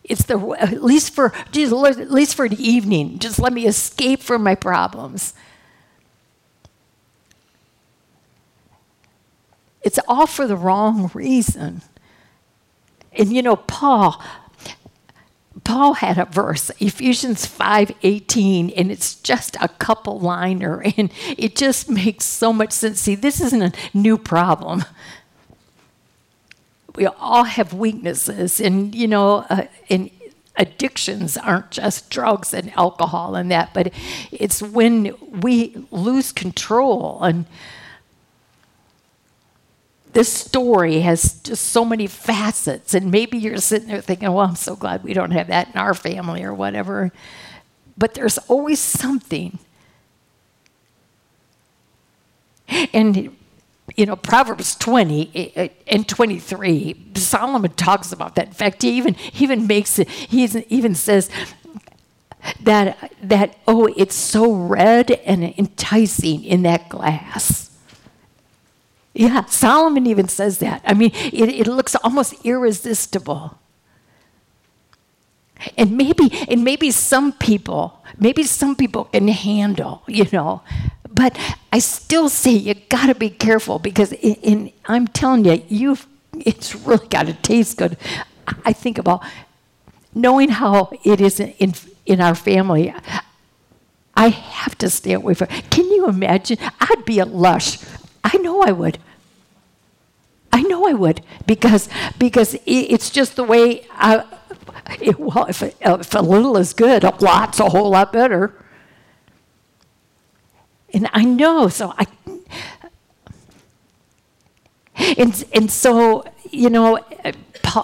it's 0.05 0.25
the 0.25 0.39
at 0.61 0.85
least 0.85 1.15
for 1.15 1.33
geez, 1.51 1.73
at 1.73 2.11
least 2.11 2.35
for 2.37 2.49
the 2.49 2.63
evening. 2.63 3.19
Just 3.19 3.39
let 3.41 3.53
me 3.53 3.67
escape 3.67 4.23
from 4.23 4.43
my 4.45 4.55
problems. 4.55 5.35
It's 9.89 9.99
all 10.07 10.27
for 10.27 10.47
the 10.47 10.55
wrong 10.55 11.11
reason. 11.15 11.81
And 13.11 13.33
you 13.33 13.41
know, 13.41 13.57
Paul, 13.57 14.23
Paul 15.65 15.95
had 15.95 16.19
a 16.19 16.27
verse, 16.27 16.71
Ephesians 16.79 17.47
5:18, 17.47 18.71
and 18.77 18.93
it's 18.93 19.15
just 19.15 19.57
a 19.63 19.69
couple 19.69 20.21
liner, 20.21 20.83
and 20.99 21.11
it 21.39 21.57
just 21.57 21.89
makes 21.89 22.27
so 22.27 22.53
much 22.53 22.73
sense. 22.73 23.01
See, 23.01 23.15
this 23.15 23.41
isn't 23.41 23.63
a 23.63 23.73
new 23.95 24.19
problem. 24.19 24.85
We 26.95 27.07
all 27.07 27.45
have 27.45 27.73
weaknesses, 27.73 28.61
and 28.61 28.95
you 28.95 29.09
know, 29.09 29.47
uh, 29.49 29.69
and 29.89 30.11
addictions 30.57 31.39
aren't 31.39 31.71
just 31.71 32.11
drugs 32.11 32.53
and 32.53 32.71
alcohol 32.77 33.37
and 33.37 33.51
that, 33.51 33.73
but 33.73 33.91
it's 34.33 34.61
when 34.61 35.15
we 35.41 35.87
lose 35.91 36.31
control 36.31 37.23
and 37.23 37.47
this 40.19 40.33
story 40.33 40.99
has 40.99 41.35
just 41.43 41.67
so 41.67 41.85
many 41.85 42.09
facets. 42.09 42.93
And 42.93 43.13
maybe 43.13 43.39
you're 43.39 43.59
sitting 43.59 43.87
there 43.87 44.01
thinking, 44.01 44.33
well, 44.33 44.49
I'm 44.49 44.57
so 44.57 44.75
glad 44.75 45.05
we 45.05 45.15
don't 45.15 45.31
have 45.31 45.47
that 45.47 45.69
in 45.69 45.79
our 45.79 45.95
family 45.95 46.43
or 46.43 46.53
whatever. 46.53 47.13
But 47.97 48.15
there's 48.15 48.37
always 48.49 48.81
something. 48.81 49.61
And, 52.93 53.37
you 53.95 54.07
know, 54.07 54.17
Proverbs 54.17 54.75
20 54.75 55.31
eh, 55.37 55.51
eh, 55.55 55.69
and 55.87 56.09
23, 56.09 57.13
Solomon 57.15 57.71
talks 57.75 58.11
about 58.11 58.35
that. 58.35 58.49
In 58.49 58.55
fact, 58.55 58.83
he 58.83 58.91
even, 58.97 59.15
he 59.15 59.45
even 59.45 59.69
makes 59.69 60.01
it, 60.01 60.09
he 60.09 60.43
even 60.43 60.97
says, 60.97 61.31
that 62.63 63.13
that 63.21 63.59
oh 63.67 63.93
it's 63.97 64.15
so 64.15 64.53
red 64.53 65.11
and 65.11 65.43
enticing 65.59 66.45
in 66.45 66.63
that 66.63 66.89
glass 66.89 67.68
yeah, 69.19 69.45
Solomon 69.47 70.07
even 70.07 70.29
says 70.29 70.59
that. 70.59 70.81
I 70.85 70.95
mean, 70.95 71.11
it, 71.13 71.49
it 71.49 71.67
looks 71.67 71.97
almost 71.97 72.35
irresistible. 72.45 73.59
And 75.77 75.97
maybe, 75.97 76.31
and 76.47 76.63
maybe 76.63 76.93
some 76.93 77.33
people, 77.33 78.01
maybe 78.17 78.45
some 78.45 78.77
people 78.77 79.07
can 79.07 79.27
handle, 79.27 80.05
you 80.07 80.27
know, 80.33 80.63
but 81.11 81.37
I 81.73 81.81
still 81.81 82.29
say 82.29 82.53
you 82.53 82.75
got 82.75 83.07
to 83.07 83.15
be 83.17 83.29
careful 83.29 83.81
because 83.81 84.13
in, 84.13 84.35
in, 84.35 84.73
I'm 84.85 85.09
telling 85.09 85.45
you, 85.45 85.65
you 85.69 85.99
it's 86.39 86.77
really 86.77 87.09
got 87.09 87.27
to 87.27 87.33
taste 87.33 87.77
good. 87.77 87.97
I 88.65 88.73
think 88.73 88.99
about 88.99 89.25
knowing 90.15 90.51
how 90.51 90.93
it 91.03 91.21
is 91.21 91.41
in 91.41 91.75
in 92.07 92.21
our 92.21 92.37
family. 92.37 92.95
I 94.15 94.29
have 94.29 94.79
to 94.79 94.89
stay 94.91 95.13
away 95.13 95.35
from. 95.35 95.49
Can 95.71 95.87
you 95.91 96.09
imagine? 96.09 96.59
I'd 96.81 97.05
be 97.05 97.19
a 97.19 97.25
lush. 97.25 97.79
I 98.23 98.37
know 98.39 98.63
I 98.63 98.71
would. 98.71 98.99
I 100.59 100.63
know 100.63 100.89
I 100.89 100.93
would 100.93 101.23
because 101.47 101.89
because 102.19 102.57
it's 102.67 103.11
just 103.11 103.37
the 103.37 103.45
way 103.45 103.87
I. 103.93 104.25
It, 105.01 105.17
well, 105.21 105.47
if, 105.47 105.63
if 105.63 106.15
a 106.15 106.19
little 106.21 106.57
is 106.57 106.73
good, 106.73 107.05
a 107.05 107.15
lot's 107.21 107.61
a 107.61 107.69
whole 107.69 107.91
lot 107.91 108.13
better. 108.13 108.53
And 110.93 111.09
I 111.13 111.23
know, 111.23 111.69
so 111.69 111.95
I. 111.97 112.07
And 115.17 115.45
and 115.55 115.71
so 115.71 116.25
you 116.51 116.71
know, 116.71 116.99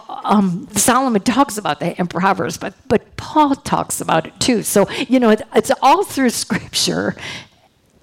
um, 0.08 0.66
Solomon 0.72 1.22
talks 1.22 1.56
about 1.56 1.78
that 1.78 2.00
in 2.00 2.08
Proverbs, 2.08 2.56
but 2.56 2.74
but 2.88 3.14
Paul 3.16 3.54
talks 3.54 4.00
about 4.00 4.26
it 4.26 4.40
too. 4.40 4.64
So 4.64 4.90
you 4.90 5.20
know, 5.20 5.30
it, 5.30 5.42
it's 5.54 5.70
all 5.80 6.02
through 6.02 6.30
Scripture, 6.30 7.14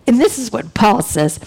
and 0.07 0.17
this 0.17 0.39
is 0.39 0.49
what 0.53 0.73
Paul 0.73 1.01
says 1.01 1.41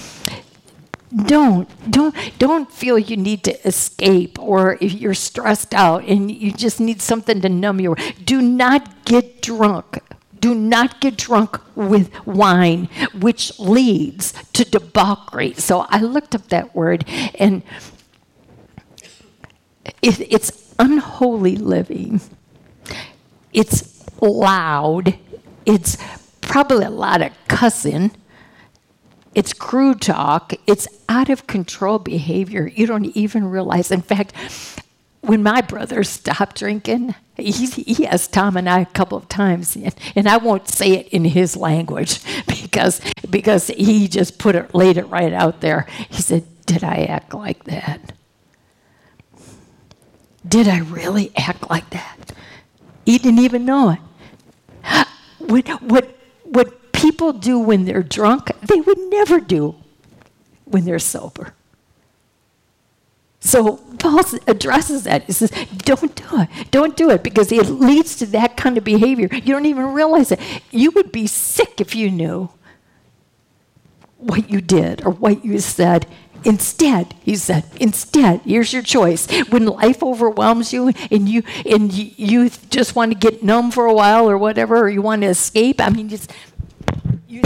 don't 1.14 1.68
don't 1.90 2.14
don't 2.38 2.72
feel 2.72 2.98
you 2.98 3.16
need 3.16 3.44
to 3.44 3.66
escape 3.66 4.38
or 4.38 4.78
if 4.80 4.92
you're 4.92 5.14
stressed 5.14 5.74
out 5.74 6.04
and 6.04 6.30
you 6.30 6.52
just 6.52 6.80
need 6.80 7.00
something 7.00 7.40
to 7.40 7.48
numb 7.48 7.80
you 7.80 7.94
do 8.24 8.40
not 8.40 9.04
get 9.04 9.42
drunk. 9.42 10.00
Do 10.40 10.54
not 10.54 11.00
get 11.00 11.16
drunk 11.16 11.58
with 11.74 12.10
wine 12.26 12.88
which 13.18 13.58
leads 13.58 14.32
to 14.52 14.64
debauchery. 14.64 15.54
So 15.54 15.86
i 15.88 16.00
looked 16.00 16.34
up 16.34 16.48
that 16.48 16.74
word 16.74 17.04
and 17.38 17.62
it, 20.02 20.20
it's 20.20 20.74
unholy 20.78 21.56
living. 21.56 22.20
It's 23.52 24.04
loud. 24.20 25.18
It's 25.64 25.96
probably 26.40 26.84
a 26.84 26.90
lot 26.90 27.22
of 27.22 27.32
cussing 27.48 28.12
it's 29.34 29.52
crude 29.52 30.00
talk. 30.00 30.54
It's 30.66 30.86
out 31.08 31.28
of 31.28 31.46
control 31.46 31.98
behavior. 31.98 32.70
You 32.74 32.86
don't 32.86 33.06
even 33.16 33.46
realize. 33.46 33.90
In 33.90 34.02
fact, 34.02 34.32
when 35.20 35.42
my 35.42 35.60
brother 35.60 36.04
stopped 36.04 36.56
drinking, 36.56 37.14
he, 37.36 37.66
he 37.66 38.06
asked 38.06 38.32
Tom 38.32 38.56
and 38.56 38.68
I 38.68 38.80
a 38.80 38.86
couple 38.86 39.18
of 39.18 39.28
times, 39.28 39.74
and, 39.74 39.94
and 40.14 40.28
I 40.28 40.36
won't 40.36 40.68
say 40.68 40.92
it 40.92 41.08
in 41.08 41.24
his 41.24 41.56
language 41.56 42.20
because 42.46 43.00
because 43.28 43.68
he 43.68 44.06
just 44.06 44.38
put 44.38 44.54
it 44.54 44.74
laid 44.74 44.96
it 44.98 45.04
right 45.04 45.32
out 45.32 45.60
there. 45.60 45.86
He 46.10 46.22
said, 46.22 46.44
"Did 46.66 46.84
I 46.84 47.04
act 47.04 47.34
like 47.34 47.64
that? 47.64 48.12
Did 50.46 50.68
I 50.68 50.78
really 50.80 51.32
act 51.36 51.68
like 51.70 51.90
that?" 51.90 52.32
He 53.04 53.18
didn't 53.18 53.40
even 53.40 53.64
know 53.64 53.90
it. 53.90 53.98
What 55.38 55.68
what 55.82 56.16
what 56.44 56.80
people 57.04 57.34
do 57.34 57.58
when 57.58 57.84
they're 57.84 58.02
drunk, 58.02 58.50
they 58.62 58.80
would 58.80 58.98
never 58.98 59.38
do 59.38 59.74
when 60.64 60.86
they're 60.86 60.98
sober. 60.98 61.52
So 63.40 63.76
Paul 63.98 64.22
addresses 64.46 65.04
that. 65.04 65.24
He 65.24 65.32
says, 65.32 65.50
don't 65.76 66.16
do 66.16 66.40
it. 66.40 66.70
Don't 66.70 66.96
do 66.96 67.10
it 67.10 67.22
because 67.22 67.52
it 67.52 67.66
leads 67.66 68.16
to 68.16 68.26
that 68.26 68.56
kind 68.56 68.78
of 68.78 68.84
behavior. 68.84 69.28
You 69.30 69.52
don't 69.52 69.66
even 69.66 69.92
realize 69.92 70.32
it. 70.32 70.40
You 70.70 70.92
would 70.92 71.12
be 71.12 71.26
sick 71.26 71.78
if 71.78 71.94
you 71.94 72.10
knew 72.10 72.48
what 74.16 74.48
you 74.48 74.62
did 74.62 75.04
or 75.04 75.10
what 75.10 75.44
you 75.44 75.58
said. 75.58 76.06
Instead, 76.42 77.14
he 77.22 77.36
said, 77.36 77.64
instead, 77.80 78.40
here's 78.42 78.72
your 78.72 78.82
choice. 78.82 79.26
When 79.50 79.66
life 79.66 80.02
overwhelms 80.02 80.72
you 80.72 80.92
and 81.10 81.28
you 81.28 81.42
and 81.64 81.92
you 81.92 82.50
just 82.70 82.96
want 82.96 83.12
to 83.12 83.18
get 83.18 83.42
numb 83.42 83.70
for 83.70 83.84
a 83.86 83.94
while 83.94 84.28
or 84.28 84.38
whatever, 84.38 84.78
or 84.78 84.88
you 84.88 85.02
want 85.02 85.22
to 85.22 85.28
escape, 85.28 85.80
I 85.80 85.90
mean, 85.90 86.08
just 86.08 86.30
you, 87.34 87.42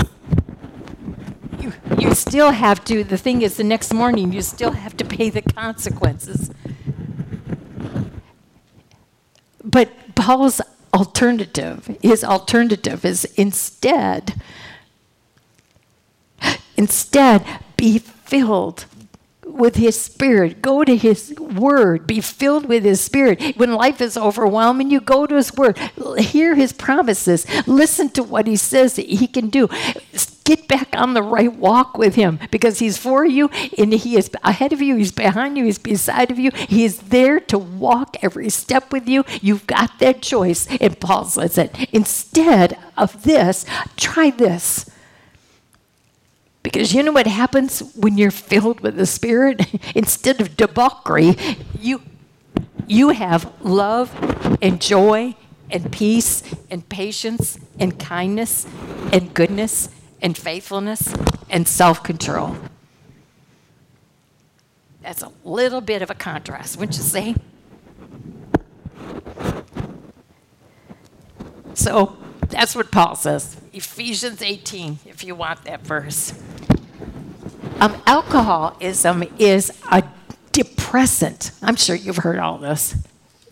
you, 1.60 1.72
you 1.98 2.14
still 2.14 2.50
have 2.50 2.84
to, 2.84 3.02
the 3.02 3.16
thing 3.16 3.40
is, 3.40 3.56
the 3.56 3.64
next 3.64 3.94
morning, 3.94 4.32
you 4.32 4.42
still 4.42 4.72
have 4.72 4.96
to 4.98 5.04
pay 5.04 5.30
the 5.30 5.40
consequences. 5.40 6.50
But 9.64 9.88
Paul's 10.14 10.60
alternative, 10.92 11.96
his 12.02 12.22
alternative 12.22 13.04
is 13.04 13.24
instead, 13.36 14.34
instead, 16.76 17.44
be 17.76 17.98
filled 17.98 18.84
with 19.58 19.76
his 19.76 20.00
spirit. 20.00 20.62
Go 20.62 20.84
to 20.84 20.96
his 20.96 21.34
word. 21.38 22.06
Be 22.06 22.20
filled 22.20 22.66
with 22.66 22.84
his 22.84 23.00
spirit. 23.00 23.56
When 23.56 23.74
life 23.74 24.00
is 24.00 24.16
overwhelming 24.16 24.90
you, 24.90 25.00
go 25.00 25.26
to 25.26 25.34
his 25.34 25.54
word. 25.54 25.78
Hear 26.18 26.54
his 26.54 26.72
promises. 26.72 27.46
Listen 27.66 28.08
to 28.10 28.22
what 28.22 28.46
he 28.46 28.56
says 28.56 28.94
that 28.96 29.06
he 29.06 29.26
can 29.26 29.48
do. 29.48 29.68
get 30.48 30.66
back 30.66 30.88
on 30.94 31.12
the 31.12 31.22
right 31.22 31.54
walk 31.54 31.98
with 31.98 32.14
Him 32.14 32.38
because 32.50 32.78
He's 32.78 32.96
for 32.96 33.24
you 33.24 33.50
and 33.76 33.92
He 33.92 34.16
is 34.16 34.30
ahead 34.42 34.72
of 34.72 34.80
you, 34.80 34.96
He's 34.96 35.12
behind 35.12 35.58
you, 35.58 35.64
He's 35.64 35.78
beside 35.78 36.30
of 36.30 36.38
you. 36.38 36.50
He 36.54 36.84
is 36.84 36.98
there 36.98 37.38
to 37.40 37.58
walk 37.58 38.16
every 38.22 38.48
step 38.48 38.90
with 38.90 39.06
you. 39.06 39.24
You've 39.42 39.66
got 39.66 39.98
that 39.98 40.22
choice. 40.22 40.66
And 40.80 40.98
Paul 40.98 41.26
says 41.26 41.56
that 41.56 41.92
instead 41.92 42.78
of 42.96 43.24
this, 43.24 43.66
try 43.96 44.30
this. 44.30 44.90
Because 46.62 46.92
you 46.92 47.02
know 47.02 47.12
what 47.12 47.26
happens 47.26 47.80
when 47.94 48.18
you're 48.18 48.30
filled 48.30 48.80
with 48.80 48.96
the 48.96 49.06
Spirit? 49.06 49.66
Instead 49.94 50.40
of 50.40 50.56
debauchery, 50.56 51.36
you, 51.80 52.02
you 52.86 53.10
have 53.10 53.52
love 53.62 54.14
and 54.60 54.80
joy 54.80 55.34
and 55.70 55.90
peace 55.92 56.42
and 56.70 56.88
patience 56.88 57.58
and 57.78 57.98
kindness 57.98 58.66
and 59.12 59.32
goodness 59.34 59.88
and 60.20 60.36
faithfulness 60.36 61.14
and 61.48 61.68
self 61.68 62.02
control. 62.02 62.56
That's 65.02 65.22
a 65.22 65.32
little 65.44 65.80
bit 65.80 66.02
of 66.02 66.10
a 66.10 66.14
contrast, 66.14 66.76
wouldn't 66.76 66.96
you 66.96 67.02
say? 67.02 67.34
So 71.74 72.18
that's 72.48 72.74
what 72.74 72.90
Paul 72.90 73.14
says. 73.16 73.56
Ephesians 73.72 74.42
18, 74.42 74.98
if 75.06 75.24
you 75.24 75.34
want 75.34 75.64
that 75.64 75.82
verse. 75.82 76.32
Um, 77.80 78.00
alcoholism 78.06 79.24
is 79.38 79.72
a 79.90 80.02
depressant. 80.52 81.52
I'm 81.62 81.76
sure 81.76 81.94
you've 81.94 82.18
heard 82.18 82.38
all 82.38 82.58
this. 82.58 82.96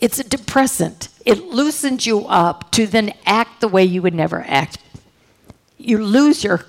It's 0.01 0.19
a 0.19 0.25
depressant. 0.25 1.09
It 1.25 1.45
loosens 1.45 2.07
you 2.07 2.27
up 2.27 2.71
to 2.73 2.87
then 2.87 3.13
act 3.25 3.61
the 3.61 3.69
way 3.69 3.85
you 3.85 4.03
would 4.03 4.15
never 4.15 4.45
act. 4.47 4.79
You 5.79 6.05
lose 6.05 6.43
your 6.43 6.65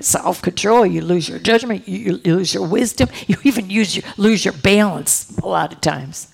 self 0.00 0.40
control, 0.40 0.86
you 0.86 1.02
lose 1.02 1.28
your 1.28 1.38
judgment, 1.38 1.86
you, 1.86 2.20
lose 2.24 2.54
your 2.54 2.66
wisdom, 2.66 3.08
you 3.26 3.36
even 3.42 3.70
use 3.70 3.96
your, 3.96 4.04
lose 4.16 4.44
your 4.44 4.54
balance 4.54 5.36
a 5.38 5.46
lot 5.46 5.72
of 5.72 5.80
times. 5.80 6.29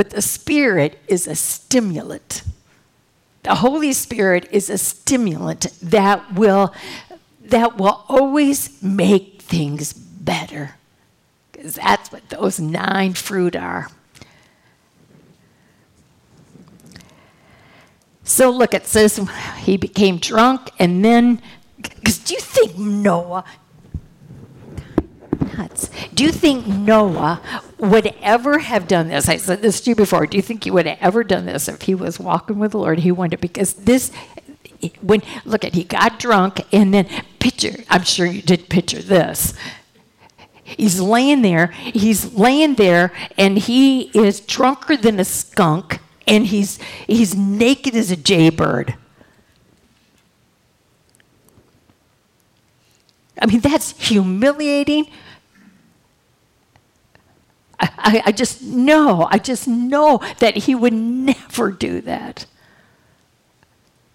But 0.00 0.08
the 0.08 0.22
Spirit 0.22 0.98
is 1.08 1.26
a 1.26 1.34
stimulant. 1.34 2.42
The 3.42 3.56
Holy 3.56 3.92
Spirit 3.92 4.48
is 4.50 4.70
a 4.70 4.78
stimulant 4.78 5.66
that 5.82 6.32
will, 6.32 6.72
that 7.42 7.76
will 7.76 8.06
always 8.08 8.82
make 8.82 9.42
things 9.42 9.92
better 9.92 10.76
because 11.52 11.74
that's 11.74 12.10
what 12.10 12.30
those 12.30 12.58
nine 12.58 13.12
fruit 13.12 13.54
are. 13.54 13.90
So 18.24 18.48
look, 18.48 18.72
it 18.72 18.86
says 18.86 19.20
he 19.58 19.76
became 19.76 20.16
drunk, 20.16 20.70
and 20.78 21.04
then, 21.04 21.42
because 21.76 22.16
do 22.16 22.32
you 22.32 22.40
think 22.40 22.78
Noah, 22.78 23.44
do 26.14 26.24
you 26.24 26.32
think 26.32 26.66
Noah 26.66 27.40
would 27.78 28.14
ever 28.22 28.58
have 28.58 28.86
done 28.88 29.08
this? 29.08 29.28
I 29.28 29.36
said 29.36 29.62
this 29.62 29.80
to 29.82 29.90
you 29.90 29.96
before. 29.96 30.26
Do 30.26 30.36
you 30.36 30.42
think 30.42 30.64
he 30.64 30.70
would 30.70 30.86
have 30.86 30.98
ever 31.00 31.24
done 31.24 31.46
this 31.46 31.68
if 31.68 31.82
he 31.82 31.94
was 31.94 32.18
walking 32.18 32.58
with 32.58 32.72
the 32.72 32.78
Lord? 32.78 33.00
He 33.00 33.12
wanted, 33.12 33.40
because 33.40 33.74
this, 33.74 34.12
when, 35.00 35.22
look 35.44 35.64
at, 35.64 35.74
he 35.74 35.84
got 35.84 36.18
drunk, 36.18 36.60
and 36.72 36.92
then 36.94 37.08
picture, 37.38 37.84
I'm 37.88 38.04
sure 38.04 38.26
you 38.26 38.42
did 38.42 38.68
picture 38.68 39.02
this 39.02 39.54
He's 40.76 41.00
laying 41.00 41.42
there. 41.42 41.68
He's 41.68 42.32
laying 42.34 42.76
there, 42.76 43.12
and 43.36 43.58
he 43.58 44.02
is 44.16 44.40
drunker 44.40 44.96
than 44.96 45.18
a 45.18 45.24
skunk, 45.24 45.98
and 46.26 46.46
he's 46.46 46.78
he's 47.06 47.34
naked 47.34 47.96
as 47.96 48.10
a 48.10 48.16
jaybird. 48.16 48.94
I 53.40 53.46
mean, 53.46 53.60
that's 53.60 53.98
humiliating. 53.98 55.08
I, 57.80 57.90
I, 57.98 58.22
I 58.26 58.32
just 58.32 58.62
know, 58.62 59.26
I 59.30 59.38
just 59.38 59.66
know 59.66 60.20
that 60.38 60.56
he 60.56 60.74
would 60.74 60.92
never 60.92 61.70
do 61.70 62.00
that 62.02 62.46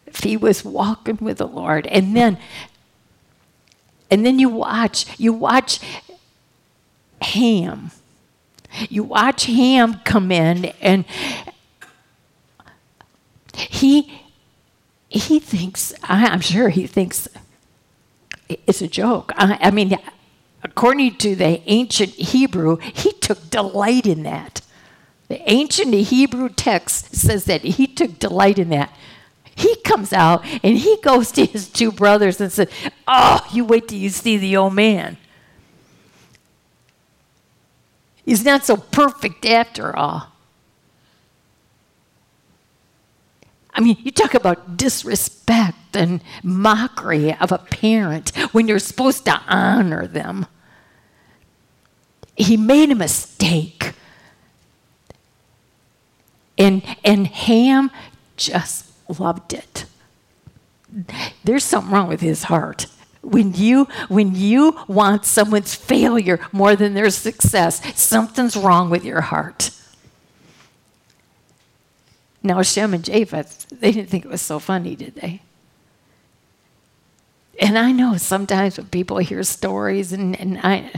if 0.06 0.20
he 0.20 0.38
was 0.38 0.64
walking 0.64 1.18
with 1.20 1.40
the 1.40 1.48
Lord. 1.48 1.88
And 1.88 2.16
then, 2.16 2.38
and 4.10 4.26
then 4.26 4.40
you 4.40 4.50
watch, 4.50 5.20
you 5.20 5.34
watch 5.34 5.80
Ham. 7.22 7.92
You 8.90 9.04
watch 9.04 9.46
Ham 9.46 10.02
come 10.04 10.32
in 10.32 10.66
and 10.82 11.06
he 13.56 14.22
he 15.08 15.40
thinks 15.40 15.94
I'm 16.04 16.42
sure 16.42 16.70
he 16.70 16.88
thinks 16.88 17.30
it's 18.50 18.82
a 18.82 18.88
joke. 18.88 19.32
I, 19.36 19.58
I 19.62 19.72
mean, 19.72 19.98
according 20.66 21.16
to 21.18 21.36
the 21.36 21.62
ancient 21.70 22.12
Hebrew, 22.12 22.78
he 22.78 23.12
took 23.12 23.50
delight 23.50 24.08
in 24.08 24.24
that. 24.24 24.62
The 25.28 25.42
ancient 25.50 25.94
Hebrew 25.94 26.50
text 26.50 27.16
says 27.16 27.46
that 27.46 27.62
he 27.62 27.88
took 27.88 28.20
delight 28.20 28.60
in 28.60 28.70
that. 28.70 28.92
He 29.56 29.76
comes 29.78 30.12
out 30.12 30.44
and 30.64 30.78
he 30.78 30.98
goes 31.02 31.32
to 31.34 31.46
his 31.46 31.70
two 31.70 31.92
brothers 31.92 32.42
and 32.42 32.52
says, 32.52 32.70
Oh, 33.08 33.46
you 33.54 33.64
wait 33.64 33.88
till 33.88 33.98
you 33.98 34.10
see 34.10 34.38
the 34.38 34.58
old 34.58 34.74
man. 34.74 35.18
He's 38.26 38.44
not 38.44 38.66
so 38.66 38.76
perfect 38.76 39.46
after 39.46 39.96
all. 39.96 40.32
I 43.72 43.82
mean, 43.82 43.98
you 44.00 44.12
talk 44.12 44.34
about 44.34 44.78
disrespect 44.78 45.96
and 45.96 46.22
mockery 46.44 47.34
of 47.36 47.52
a 47.52 47.58
parent 47.58 48.36
when 48.52 48.68
you're 48.68 48.80
supposed 48.80 49.26
to 49.26 49.40
honor 49.48 50.08
them. 50.08 50.48
He 52.36 52.58
made 52.58 52.92
a 52.92 52.96
mistake. 52.96 53.94
And, 56.58 56.84
and 57.04 57.28
Ham 57.28 57.92
just 58.38 58.86
loved 59.20 59.54
it. 59.54 59.86
There's 61.44 61.64
something 61.64 61.92
wrong 61.92 62.08
with 62.08 62.22
his 62.22 62.44
heart. 62.44 62.88
When 63.22 63.54
you, 63.54 63.86
when 64.08 64.36
you 64.36 64.80
want 64.88 65.26
someone's 65.26 65.76
failure 65.76 66.40
more 66.52 66.76
than 66.76 66.94
their 66.94 67.10
success, 67.10 67.82
something's 68.00 68.56
wrong 68.56 68.90
with 68.90 69.04
your 69.04 69.22
heart. 69.22 69.72
Now, 72.44 72.62
Shem 72.62 72.94
and 72.94 73.04
Japheth, 73.04 73.68
they 73.70 73.92
didn't 73.92 74.10
think 74.10 74.24
it 74.24 74.32
was 74.32 74.42
so 74.42 74.60
funny, 74.60 74.96
did 74.96 75.16
they? 75.16 75.42
And 77.60 77.78
I 77.78 77.92
know 77.92 78.18
sometimes 78.18 78.78
when 78.78 78.88
people 78.88 79.18
hear 79.18 79.42
stories, 79.44 80.14
and, 80.14 80.40
and 80.40 80.60
I, 80.62 80.92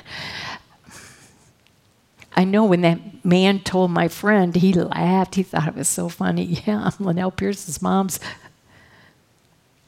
I 2.37 2.45
know 2.45 2.63
when 2.63 2.81
that 2.81 3.25
man 3.25 3.59
told 3.59 3.91
my 3.91 4.07
friend, 4.07 4.55
he 4.55 4.71
laughed. 4.71 5.35
He 5.35 5.43
thought 5.43 5.67
it 5.67 5.75
was 5.75 5.89
so 5.89 6.07
funny. 6.07 6.43
Yeah, 6.65 6.83
I'm 6.85 6.91
Lynnelle 6.91 7.35
Pierce's 7.35 7.81
mom's 7.81 8.19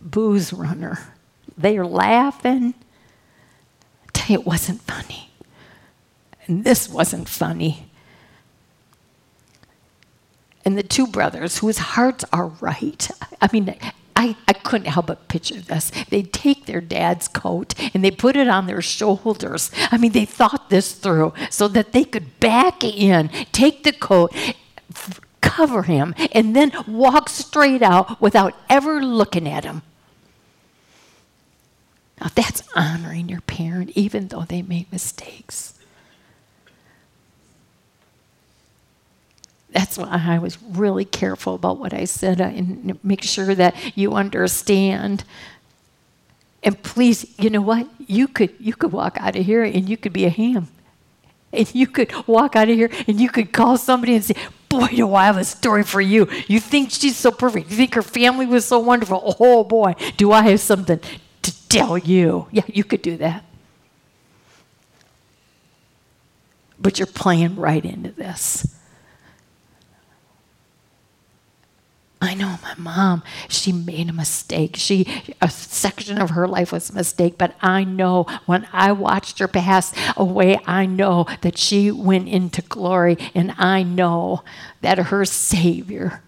booze 0.01 0.51
runner 0.51 0.99
they're 1.59 1.85
laughing. 1.85 2.73
I 4.03 4.09
tell 4.13 4.33
you, 4.33 4.39
it 4.39 4.47
wasn't 4.47 4.81
funny. 4.81 5.29
And 6.47 6.63
this 6.63 6.89
wasn't 6.89 7.27
funny. 7.27 7.89
And 10.65 10.77
the 10.77 10.83
two 10.83 11.05
brothers, 11.05 11.59
whose 11.59 11.77
hearts 11.77 12.23
are 12.31 12.47
right, 12.47 13.09
I 13.41 13.49
mean, 13.51 13.75
I, 14.19 14.35
I 14.49 14.51
couldn't 14.51 14.87
help 14.87 15.07
but 15.07 15.29
picture 15.29 15.61
this. 15.61 15.93
They'd 16.09 16.33
take 16.33 16.65
their 16.65 16.81
dad's 16.81 17.29
coat 17.29 17.73
and 17.93 18.03
they 18.03 18.11
put 18.11 18.35
it 18.35 18.49
on 18.49 18.67
their 18.67 18.81
shoulders. 18.81 19.71
I 19.91 19.97
mean, 19.97 20.11
they 20.11 20.25
thought 20.25 20.69
this 20.69 20.91
through 20.91 21.33
so 21.49 21.69
that 21.69 21.93
they 21.93 22.03
could 22.03 22.37
back 22.41 22.83
in, 22.83 23.29
take 23.53 23.83
the 23.83 23.93
coat, 23.93 24.35
cover 25.39 25.83
him, 25.83 26.13
and 26.33 26.53
then 26.53 26.73
walk 26.85 27.29
straight 27.29 27.81
out 27.81 28.19
without 28.19 28.55
ever 28.69 29.01
looking 29.01 29.47
at 29.47 29.63
him. 29.63 29.83
Now, 32.19 32.27
that's 32.35 32.61
honoring 32.75 33.29
your 33.29 33.39
parent, 33.39 33.91
even 33.95 34.27
though 34.27 34.43
they 34.43 34.61
made 34.61 34.91
mistakes. 34.91 35.78
That's 39.71 39.97
why 39.97 40.07
I 40.11 40.39
was 40.39 40.61
really 40.61 41.05
careful 41.05 41.55
about 41.55 41.77
what 41.77 41.93
I 41.93 42.05
said 42.05 42.41
and 42.41 42.97
make 43.03 43.23
sure 43.23 43.53
that 43.53 43.75
you 43.95 44.13
understand. 44.13 45.23
And 46.63 46.81
please, 46.81 47.25
you 47.39 47.49
know 47.49 47.61
what? 47.61 47.87
You 48.07 48.27
could 48.27 48.53
you 48.59 48.73
could 48.73 48.91
walk 48.91 49.17
out 49.19 49.35
of 49.35 49.45
here 49.45 49.63
and 49.63 49.87
you 49.87 49.95
could 49.95 50.13
be 50.13 50.25
a 50.25 50.29
ham. 50.29 50.67
And 51.51 51.73
you 51.73 51.87
could 51.87 52.11
walk 52.27 52.55
out 52.55 52.69
of 52.69 52.75
here 52.75 52.91
and 53.07 53.19
you 53.19 53.29
could 53.29 53.51
call 53.51 53.77
somebody 53.77 54.15
and 54.15 54.23
say, 54.23 54.35
Boy, 54.69 54.87
do 54.87 55.13
I 55.15 55.25
have 55.25 55.37
a 55.37 55.43
story 55.43 55.83
for 55.83 56.01
you. 56.01 56.27
You 56.47 56.59
think 56.59 56.91
she's 56.91 57.17
so 57.17 57.31
perfect. 57.31 57.71
You 57.71 57.75
think 57.77 57.95
her 57.95 58.03
family 58.03 58.45
was 58.45 58.65
so 58.65 58.79
wonderful. 58.79 59.35
Oh 59.39 59.63
boy, 59.63 59.95
do 60.17 60.31
I 60.31 60.43
have 60.49 60.59
something 60.59 60.99
to 61.41 61.69
tell 61.69 61.97
you. 61.97 62.47
Yeah, 62.51 62.63
you 62.67 62.83
could 62.83 63.01
do 63.01 63.17
that. 63.17 63.45
But 66.79 66.97
you're 66.97 67.07
playing 67.07 67.55
right 67.55 67.83
into 67.83 68.11
this. 68.11 68.75
I 72.21 72.33
know 72.33 72.59
my 72.61 72.75
mom, 72.77 73.23
she 73.47 73.71
made 73.71 74.09
a 74.09 74.13
mistake. 74.13 74.75
She 74.75 75.07
a 75.41 75.49
section 75.49 76.17
of 76.17 76.31
her 76.31 76.47
life 76.47 76.73
was 76.73 76.89
a 76.89 76.93
mistake, 76.93 77.37
but 77.37 77.55
I 77.61 77.85
know 77.85 78.23
when 78.45 78.67
I 78.73 78.91
watched 78.91 79.39
her 79.39 79.47
pass 79.47 79.93
away, 80.17 80.59
I 80.65 80.85
know 80.85 81.25
that 81.41 81.57
she 81.57 81.91
went 81.91 82.27
into 82.27 82.61
glory 82.61 83.17
and 83.33 83.53
I 83.57 83.83
know 83.83 84.43
that 84.81 84.97
her 84.97 85.23
savior 85.23 86.21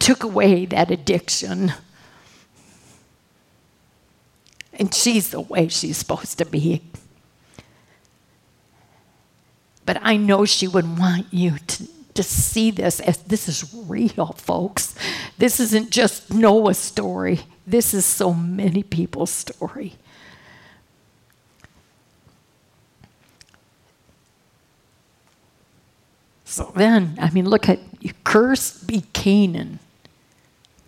took 0.00 0.24
away 0.24 0.66
that 0.66 0.90
addiction. 0.90 1.72
And 4.72 4.92
she's 4.92 5.30
the 5.30 5.40
way 5.40 5.68
she's 5.68 5.96
supposed 5.96 6.38
to 6.38 6.44
be. 6.44 6.82
But 9.86 9.98
I 10.02 10.16
know 10.16 10.44
she 10.44 10.66
would 10.66 10.98
want 10.98 11.32
you 11.32 11.58
to 11.58 11.88
to 12.14 12.22
see 12.22 12.70
this 12.70 13.00
as 13.00 13.18
this 13.18 13.48
is 13.48 13.74
real, 13.74 14.34
folks. 14.36 14.94
This 15.38 15.60
isn't 15.60 15.90
just 15.90 16.32
Noah's 16.32 16.78
story, 16.78 17.40
this 17.66 17.94
is 17.94 18.04
so 18.04 18.32
many 18.32 18.82
people's 18.82 19.30
story. 19.30 19.94
So 26.44 26.70
then, 26.76 27.18
I 27.20 27.30
mean, 27.30 27.48
look 27.48 27.68
at 27.68 27.80
you. 28.00 28.12
cursed 28.22 28.86
be 28.86 29.00
Canaan. 29.12 29.80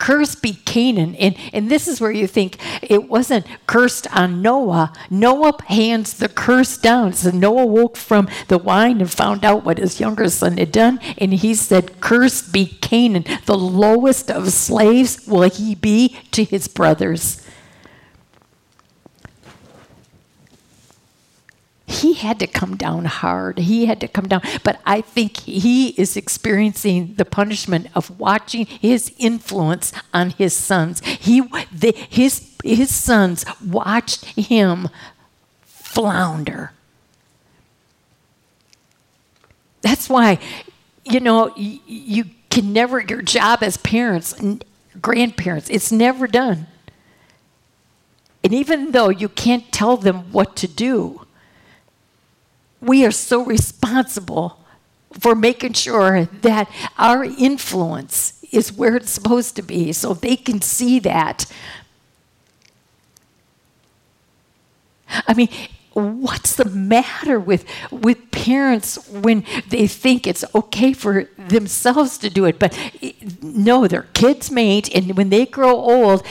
Cursed 0.06 0.40
be 0.40 0.52
Canaan. 0.52 1.16
And, 1.16 1.34
and 1.52 1.68
this 1.68 1.88
is 1.88 2.00
where 2.00 2.12
you 2.12 2.28
think 2.28 2.58
it 2.80 3.08
wasn't 3.08 3.44
cursed 3.66 4.06
on 4.16 4.40
Noah. 4.40 4.92
Noah 5.10 5.60
hands 5.64 6.14
the 6.14 6.28
curse 6.28 6.78
down. 6.78 7.12
So 7.12 7.32
Noah 7.32 7.66
woke 7.66 7.96
from 7.96 8.28
the 8.46 8.56
wine 8.56 9.00
and 9.00 9.10
found 9.10 9.44
out 9.44 9.64
what 9.64 9.78
his 9.78 9.98
younger 9.98 10.28
son 10.28 10.58
had 10.58 10.70
done. 10.70 11.00
And 11.18 11.34
he 11.34 11.56
said, 11.56 12.00
Cursed 12.00 12.52
be 12.52 12.66
Canaan. 12.66 13.24
The 13.46 13.58
lowest 13.58 14.30
of 14.30 14.52
slaves 14.52 15.26
will 15.26 15.50
he 15.50 15.74
be 15.74 16.16
to 16.30 16.44
his 16.44 16.68
brothers. 16.68 17.42
He 21.96 22.14
had 22.14 22.38
to 22.40 22.46
come 22.46 22.76
down 22.76 23.04
hard. 23.04 23.58
He 23.58 23.86
had 23.86 24.00
to 24.00 24.08
come 24.08 24.28
down. 24.28 24.42
But 24.62 24.80
I 24.84 25.00
think 25.00 25.38
he 25.38 25.88
is 25.90 26.16
experiencing 26.16 27.14
the 27.16 27.24
punishment 27.24 27.88
of 27.94 28.18
watching 28.18 28.66
his 28.66 29.12
influence 29.18 29.92
on 30.12 30.30
his 30.30 30.54
sons. 30.54 31.04
He, 31.04 31.40
the, 31.72 31.92
his, 32.08 32.54
his 32.64 32.94
sons 32.94 33.44
watched 33.64 34.24
him 34.24 34.88
flounder. 35.62 36.72
That's 39.80 40.08
why, 40.08 40.38
you 41.04 41.20
know, 41.20 41.54
you, 41.56 41.80
you 41.86 42.24
can 42.50 42.72
never, 42.72 43.00
your 43.00 43.22
job 43.22 43.62
as 43.62 43.76
parents, 43.76 44.34
grandparents, 45.00 45.70
it's 45.70 45.92
never 45.92 46.26
done. 46.26 46.66
And 48.42 48.54
even 48.54 48.92
though 48.92 49.08
you 49.08 49.28
can't 49.28 49.70
tell 49.72 49.96
them 49.96 50.32
what 50.32 50.56
to 50.56 50.68
do, 50.68 51.25
we 52.80 53.04
are 53.04 53.10
so 53.10 53.44
responsible 53.44 54.58
for 55.18 55.34
making 55.34 55.72
sure 55.72 56.26
that 56.42 56.70
our 56.98 57.24
influence 57.24 58.38
is 58.52 58.72
where 58.72 58.96
it's 58.96 59.10
supposed 59.10 59.56
to 59.56 59.62
be 59.62 59.92
so 59.92 60.14
they 60.14 60.36
can 60.36 60.60
see 60.60 60.98
that. 61.00 61.46
I 65.08 65.34
mean, 65.34 65.48
what's 65.96 66.56
the 66.56 66.64
matter 66.66 67.40
with 67.40 67.64
with 67.90 68.30
parents 68.30 69.08
when 69.08 69.44
they 69.70 69.86
think 69.86 70.26
it's 70.26 70.44
okay 70.54 70.92
for 70.92 71.24
themselves 71.38 72.18
to 72.18 72.28
do 72.28 72.44
it 72.44 72.58
but 72.58 72.78
eh, 73.02 73.12
no 73.40 73.86
their 73.86 74.02
kids 74.12 74.50
mate 74.50 74.94
and 74.94 75.16
when 75.16 75.30
they 75.30 75.46
grow 75.46 75.74
old 75.74 76.22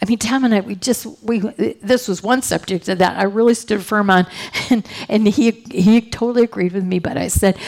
I 0.00 0.06
mean, 0.06 0.18
Tom 0.18 0.44
and 0.44 0.54
I, 0.54 0.60
we 0.60 0.74
just 0.76 1.06
we 1.22 1.40
this 1.40 2.06
was 2.06 2.22
one 2.22 2.42
subject 2.42 2.86
that 2.86 3.18
I 3.18 3.24
really 3.24 3.54
stood 3.54 3.82
firm 3.82 4.10
on, 4.10 4.26
and 4.70 4.86
and 5.08 5.26
he 5.26 5.50
he 5.50 6.00
totally 6.00 6.44
agreed 6.44 6.72
with 6.72 6.84
me. 6.84 6.98
But 6.98 7.16
I 7.16 7.28
said, 7.28 7.58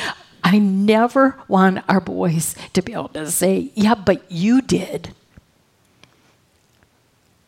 I 0.44 0.58
never 0.58 1.36
want 1.48 1.84
our 1.88 2.00
boys 2.00 2.54
to 2.72 2.82
be 2.82 2.92
able 2.92 3.08
to 3.08 3.30
say, 3.30 3.70
"Yeah, 3.74 3.94
but 3.94 4.30
you 4.30 4.62
did." 4.62 5.14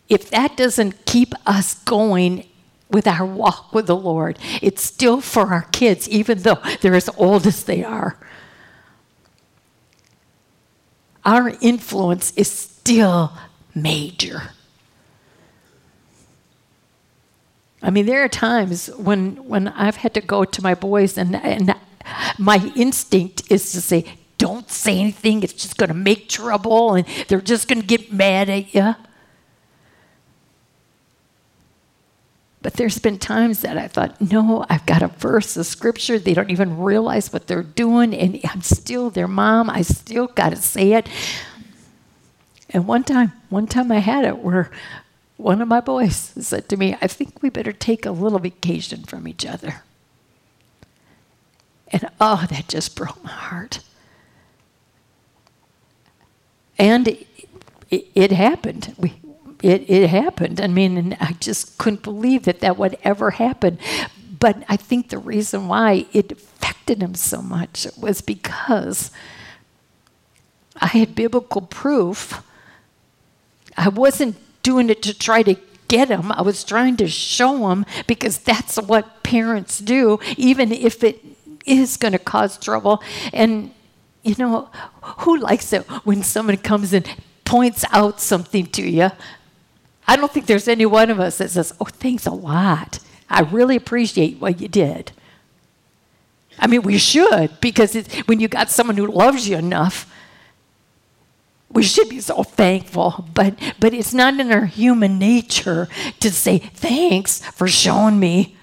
If 0.09 0.29
that 0.31 0.57
doesn't 0.57 1.07
keep 1.07 1.33
us 1.47 1.75
going 1.75 2.47
with 2.91 3.07
our 3.07 3.25
walk 3.25 3.73
with 3.73 3.87
the 3.87 3.97
Lord, 3.97 4.39
it's 4.61 4.83
still 4.83 5.21
for 5.23 5.53
our 5.53 5.63
kids, 5.73 6.09
even 6.09 6.41
though 6.41 6.59
they're 6.81 6.95
as 6.95 7.09
old 7.17 7.47
as 7.47 7.65
they 7.65 7.83
are. 7.83 8.19
Our 11.25 11.53
influence 11.61 12.33
is 12.37 12.51
still 12.51 13.33
major. 13.75 14.51
I 17.83 17.91
mean, 17.91 18.07
there 18.07 18.23
are 18.23 18.29
times 18.29 18.89
when 18.97 19.37
when 19.49 19.69
I've 19.69 19.97
had 19.97 20.15
to 20.15 20.21
go 20.21 20.45
to 20.45 20.63
my 20.63 20.75
boys, 20.75 21.19
and 21.19 21.35
and 21.37 21.75
my 22.39 22.73
instinct 22.77 23.51
is 23.51 23.73
to 23.73 23.81
say, 23.81 24.05
"Don't 24.39 24.71
say 24.71 24.99
anything. 25.01 25.43
It's 25.43 25.55
just 25.55 25.77
going 25.77 25.89
to 25.89 25.95
make 25.95 26.29
trouble, 26.29 26.95
and 26.95 27.07
they're 27.29 27.41
just 27.41 27.69
going 27.69 27.81
to 27.81 27.87
get 27.87 28.13
mad 28.13 28.49
at 28.49 28.75
you." 28.75 28.95
But 32.63 32.75
there's 32.75 32.99
been 33.01 33.19
times 33.19 33.61
that 33.63 33.77
I 33.77 33.89
thought, 33.89 34.21
no, 34.21 34.65
I've 34.71 34.87
got 34.87 35.03
a 35.03 35.09
verse 35.09 35.57
of 35.57 35.67
scripture. 35.67 36.21
They 36.21 36.33
don't 36.33 36.51
even 36.51 36.79
realize 36.79 37.33
what 37.33 37.49
they're 37.49 37.65
doing, 37.65 38.15
and 38.15 38.41
I'm 38.45 38.63
still 38.63 39.11
their 39.11 39.27
mom. 39.27 39.69
I 39.69 39.83
still 39.83 40.29
got 40.29 40.51
to 40.51 40.57
say 40.57 40.93
it. 40.93 41.09
And 42.71 42.87
one 42.87 43.03
time, 43.03 43.33
one 43.51 43.67
time 43.67 43.91
I 43.91 43.99
had 43.99 44.25
it 44.25 44.39
where 44.39 44.71
one 45.43 45.61
of 45.61 45.69
my 45.69 45.81
boys 45.81 46.17
said 46.41 46.69
to 46.69 46.77
me, 46.77 46.97
I 47.03 47.07
think 47.07 47.43
we 47.43 47.51
better 47.51 47.73
take 47.73 48.07
a 48.07 48.11
little 48.11 48.39
vacation 48.39 49.05
from 49.05 49.27
each 49.27 49.45
other. 49.45 49.83
And 51.89 52.09
oh, 52.21 52.47
that 52.49 52.69
just 52.69 52.97
broke 52.97 53.23
my 53.23 53.31
heart. 53.31 53.81
And 56.79 57.09
it, 57.91 58.07
it, 58.15 58.33
happened. 58.33 58.95
We, 58.97 59.21
it, 59.63 59.89
it 59.91 60.09
happened. 60.09 60.61
I 60.61 60.69
mean, 60.69 60.97
and 60.97 61.17
I 61.21 61.33
just 61.35 61.77
couldn't 61.77 62.03
believe 62.03 62.45
that 62.45 62.61
that 62.61 62.79
would 62.79 62.97
ever 63.05 63.33
happen. 63.33 63.79
But 64.41 64.65
I 64.69 64.77
think 64.77 65.11
the 65.11 65.19
reason 65.19 65.69
why 65.69 66.07
it 66.13 66.33
affected 66.33 67.03
him 67.03 67.15
so 67.15 67.43
much 67.43 67.87
was 67.97 68.23
because 68.23 69.11
I 70.81 70.87
had 70.87 71.15
biblical 71.15 71.61
proof. 71.61 72.43
I 73.77 73.91
wasn't 73.91 74.37
doing 74.63 74.91
it 74.91 75.03
to 75.03 75.17
try 75.17 75.43
to 75.43 75.57
get 75.89 76.09
them. 76.09 76.33
I 76.33 76.43
was 76.43 76.65
trying 76.65 76.97
to 76.99 77.09
show 77.09 77.69
them 77.69 77.85
because 78.07 78.39
that's 78.39 78.77
what 78.77 79.23
parents 79.23 79.79
do, 79.79 80.19
even 80.37 80.73
if 80.73 81.05
it 81.05 81.23
is 81.67 81.97
going 81.97 82.13
to 82.13 82.19
cause 82.19 82.59
trouble. 82.59 83.03
And, 83.33 83.73
you 84.23 84.35
know, 84.39 84.71
who 85.03 85.37
likes 85.37 85.73
it 85.73 85.83
when 86.05 86.23
someone 86.23 86.57
comes 86.57 86.93
and 86.93 87.09
points 87.45 87.85
out 87.93 88.21
something 88.21 88.67
to 88.67 88.83
you? 88.83 89.11
I 90.07 90.17
don't 90.17 90.33
think 90.33 90.47
there's 90.47 90.69
any 90.69 90.87
one 90.87 91.11
of 91.11 91.21
us 91.21 91.39
that 91.39 91.51
says, 91.51 91.73
Oh, 91.81 91.85
thanks 91.85 92.27
a 92.27 92.33
lot. 92.33 92.99
I 93.29 93.41
really 93.41 93.77
appreciate 93.77 94.39
what 94.39 94.61
you 94.61 94.69
did. 94.69 95.13
I 96.59 96.67
mean, 96.67 96.83
we 96.83 96.99
should, 96.99 97.59
because 97.61 97.95
when 98.27 98.41
you 98.41 98.49
got 98.49 98.69
someone 98.69 98.97
who 98.97 99.07
loves 99.07 99.49
you 99.49 99.57
enough, 99.57 100.12
we 101.73 101.83
should 101.83 102.09
be 102.09 102.21
so 102.21 102.43
thankful, 102.43 103.27
but 103.35 103.59
but 103.81 103.95
it's 103.95 104.13
not 104.13 104.39
in 104.39 104.53
our 104.53 104.67
human 104.67 105.19
nature 105.19 105.89
to 106.21 106.31
say 106.31 106.59
thanks 106.59 107.41
for 107.41 107.67
showing 107.67 108.21
me. 108.21 108.57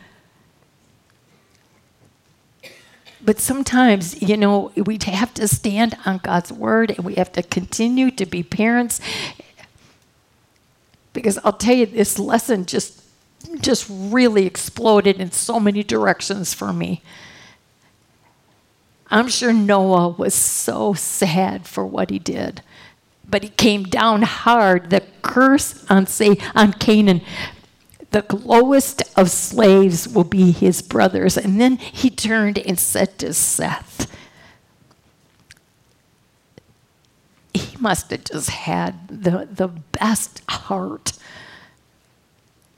But 3.22 3.40
sometimes, 3.40 4.22
you 4.22 4.38
know, 4.38 4.72
we 4.76 4.98
have 5.06 5.34
to 5.36 5.48
stand 5.48 5.98
on 6.06 6.20
God's 6.20 6.52
word 6.52 6.92
and 6.92 7.00
we 7.00 7.16
have 7.16 7.32
to 7.34 7.44
continue 7.44 8.12
to 8.12 8.26
be 8.26 8.44
parents. 8.44 9.02
Because 11.12 11.38
I'll 11.44 11.54
tell 11.54 11.76
you, 11.76 11.86
this 11.86 12.18
lesson 12.18 12.66
just 12.66 13.04
just 13.62 13.88
really 13.90 14.46
exploded 14.46 15.20
in 15.20 15.32
so 15.32 15.60
many 15.60 15.84
directions 15.84 16.54
for 16.54 16.72
me. 16.74 17.02
I'm 19.10 19.28
sure 19.28 19.52
Noah 19.52 20.10
was 20.10 20.36
so 20.36 20.94
sad 20.94 21.66
for 21.66 21.84
what 21.84 22.12
he 22.12 22.20
did 22.20 22.62
but 23.30 23.44
he 23.44 23.50
came 23.50 23.84
down 23.84 24.24
hard. 24.24 24.90
The 24.90 25.04
curse 25.22 25.86
on 25.90 26.08
say 26.08 26.38
on 26.56 26.74
Canaan, 26.74 27.22
the 28.12 28.26
lowest 28.44 29.04
of 29.18 29.30
slaves 29.30 30.08
will 30.08 30.24
be 30.24 30.52
his 30.52 30.82
brothers. 30.82 31.38
And 31.38 31.62
then 31.62 31.78
he 31.78 32.10
turned 32.10 32.58
and 32.58 32.80
said 32.80 33.20
to 33.20 33.34
Seth, 33.34 34.12
he 37.54 37.78
must 37.78 38.10
have 38.12 38.24
just 38.26 38.50
had 38.50 39.08
the, 39.08 39.48
the 39.52 39.68
best 39.68 40.42
heart. 40.50 41.14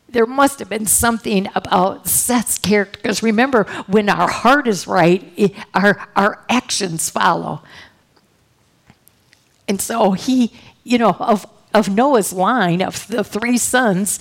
There 0.10 0.26
must 0.26 0.60
have 0.60 0.68
been 0.68 0.88
something 0.88 1.48
about 1.56 2.08
Seth's 2.08 2.58
character. 2.58 3.00
Because 3.02 3.24
remember, 3.24 3.64
when 3.88 4.10
our 4.10 4.30
heart 4.30 4.68
is 4.68 4.86
right, 4.86 5.32
it, 5.38 5.54
our, 5.74 6.06
our 6.16 6.44
actions 6.50 7.10
follow. 7.10 7.62
And 9.72 9.80
so 9.80 10.12
he, 10.12 10.52
you 10.84 10.98
know, 10.98 11.12
of, 11.12 11.46
of 11.74 11.88
Noah's 11.88 12.34
line, 12.34 12.82
of 12.82 13.08
the 13.08 13.24
three 13.24 13.58
sons, 13.58 14.20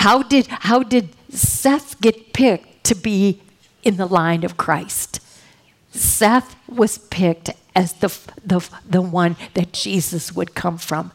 how 0.00 0.24
did, 0.24 0.48
how 0.48 0.82
did 0.82 1.10
Seth 1.28 2.00
get 2.00 2.32
picked 2.32 2.82
to 2.86 2.96
be 2.96 3.40
in 3.84 3.98
the 3.98 4.06
line 4.06 4.42
of 4.42 4.56
Christ? 4.56 5.20
Seth 5.92 6.56
was 6.68 6.98
picked 6.98 7.50
as 7.76 7.92
the, 7.92 8.08
the, 8.44 8.68
the 8.84 9.00
one 9.00 9.36
that 9.54 9.72
Jesus 9.72 10.32
would 10.32 10.56
come 10.56 10.76
from. 10.76 11.12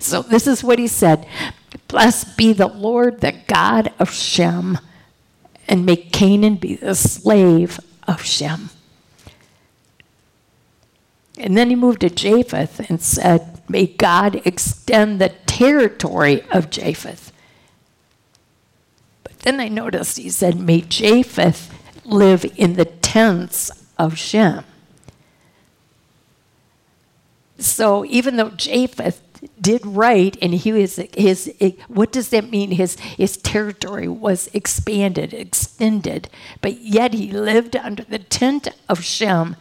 So 0.00 0.20
this 0.20 0.48
is 0.48 0.64
what 0.64 0.80
he 0.80 0.88
said 0.88 1.28
Blessed 1.86 2.36
be 2.36 2.52
the 2.52 2.66
Lord, 2.66 3.20
the 3.20 3.40
God 3.46 3.92
of 4.00 4.10
Shem, 4.10 4.76
and 5.68 5.86
make 5.86 6.10
Canaan 6.10 6.56
be 6.56 6.74
the 6.74 6.96
slave 6.96 7.78
of 8.08 8.24
Shem. 8.24 8.70
And 11.38 11.56
then 11.56 11.70
he 11.70 11.76
moved 11.76 12.00
to 12.00 12.10
Japheth 12.10 12.90
and 12.90 13.00
said, 13.00 13.62
May 13.68 13.86
God 13.86 14.42
extend 14.44 15.20
the 15.20 15.30
territory 15.46 16.42
of 16.50 16.70
Japheth. 16.70 17.32
But 19.22 19.38
then 19.40 19.60
I 19.60 19.68
noticed 19.68 20.18
he 20.18 20.28
said, 20.30 20.58
May 20.58 20.80
Japheth 20.80 21.72
live 22.04 22.44
in 22.56 22.74
the 22.74 22.84
tents 22.84 23.70
of 23.98 24.18
Shem. 24.18 24.64
So 27.58 28.04
even 28.06 28.36
though 28.36 28.50
Japheth 28.50 29.22
did 29.60 29.84
right 29.86 30.36
and 30.42 30.54
he 30.54 30.72
was 30.72 30.96
his 31.16 31.52
what 31.88 32.12
does 32.12 32.28
that 32.28 32.50
mean 32.50 32.72
his 32.72 32.98
his 32.98 33.38
territory 33.38 34.06
was 34.06 34.50
expanded 34.52 35.32
extended 35.32 36.28
but 36.60 36.78
yet 36.80 37.14
he 37.14 37.30
lived 37.30 37.74
under 37.76 38.04
the 38.04 38.18
tent 38.18 38.68
of 38.88 39.02
Shem 39.02 39.56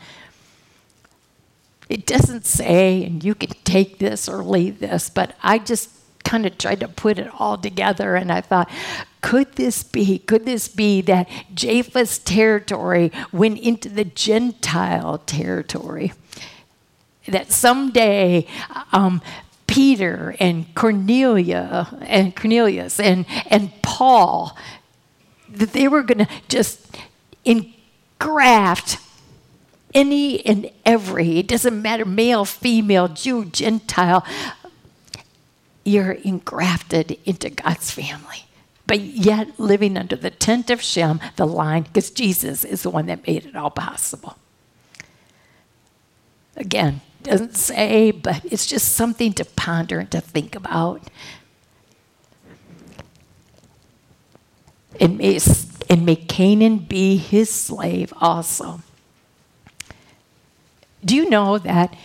it 1.90 2.06
doesn't 2.06 2.46
say 2.46 3.04
and 3.04 3.24
you 3.24 3.36
can 3.36 3.50
take 3.64 4.00
this 4.00 4.30
or 4.30 4.44
leave 4.44 4.80
this 4.80 5.10
but 5.10 5.36
I 5.44 5.60
just 5.60 5.90
kind 6.24 6.46
of 6.46 6.58
tried 6.58 6.80
to 6.82 6.88
put 6.88 7.18
it 7.18 7.30
all 7.40 7.58
together 7.58 8.16
and 8.16 8.32
I 8.32 8.42
thought 8.42 8.70
could 9.22 9.54
this 9.54 9.84
be 9.84 10.20
could 10.20 10.46
this 10.46 10.68
be 10.68 11.02
that 11.02 11.28
Japheth's 11.54 12.20
territory 12.20 13.12
went 13.32 13.60
into 13.60 13.90
the 13.90 14.06
Gentile 14.06 15.18
territory? 15.20 16.14
That 17.28 17.52
someday 17.52 18.48
um, 18.94 19.22
Peter 19.68 20.36
and 20.40 20.74
Cornelia 20.74 21.90
and 22.02 22.36
Cornelius 22.36 23.00
and, 23.00 23.26
and 23.48 23.72
Paul, 23.82 24.58
that 25.50 25.74
they 25.74 25.88
were 25.88 26.02
going 26.02 26.26
to 26.26 26.28
just 26.48 26.98
engraft 27.44 29.00
any 29.94 30.46
and 30.46 30.70
every, 30.86 31.40
it 31.40 31.48
doesn't 31.48 31.82
matter, 31.82 32.06
male, 32.06 32.46
female, 32.46 33.08
Jew, 33.08 33.46
Gentile, 33.46 34.26
you're 35.84 36.12
engrafted 36.12 37.18
into 37.26 37.50
God's 37.50 37.92
family. 37.92 38.46
But 38.86 39.02
yet 39.02 39.60
living 39.60 39.98
under 39.98 40.16
the 40.16 40.32
tent 40.32 40.70
of 40.70 40.82
Shem, 40.82 41.20
the 41.36 41.46
line, 41.46 41.84
because 41.84 42.10
Jesus 42.10 42.64
is 42.64 42.84
the 42.84 42.90
one 42.90 43.06
that 43.06 43.26
made 43.26 43.46
it 43.46 43.56
all 43.56 43.70
possible. 43.70 44.38
Again, 46.56 47.02
doesn't 47.24 47.56
say, 47.56 48.12
but 48.12 48.44
it's 48.46 48.66
just 48.66 48.94
something 48.94 49.34
to 49.34 49.46
ponder 49.46 50.00
and 50.00 50.12
to 50.12 50.22
think 50.22 50.56
about. 50.56 51.02
And 55.00 55.18
may, 55.18 55.40
and 55.90 56.06
may 56.06 56.16
Canaan 56.16 56.80
be 56.80 57.18
his 57.18 57.50
slave 57.50 58.14
also. 58.20 58.82
Do 61.04 61.16
you 61.16 61.30
know 61.30 61.58
that 61.58 61.96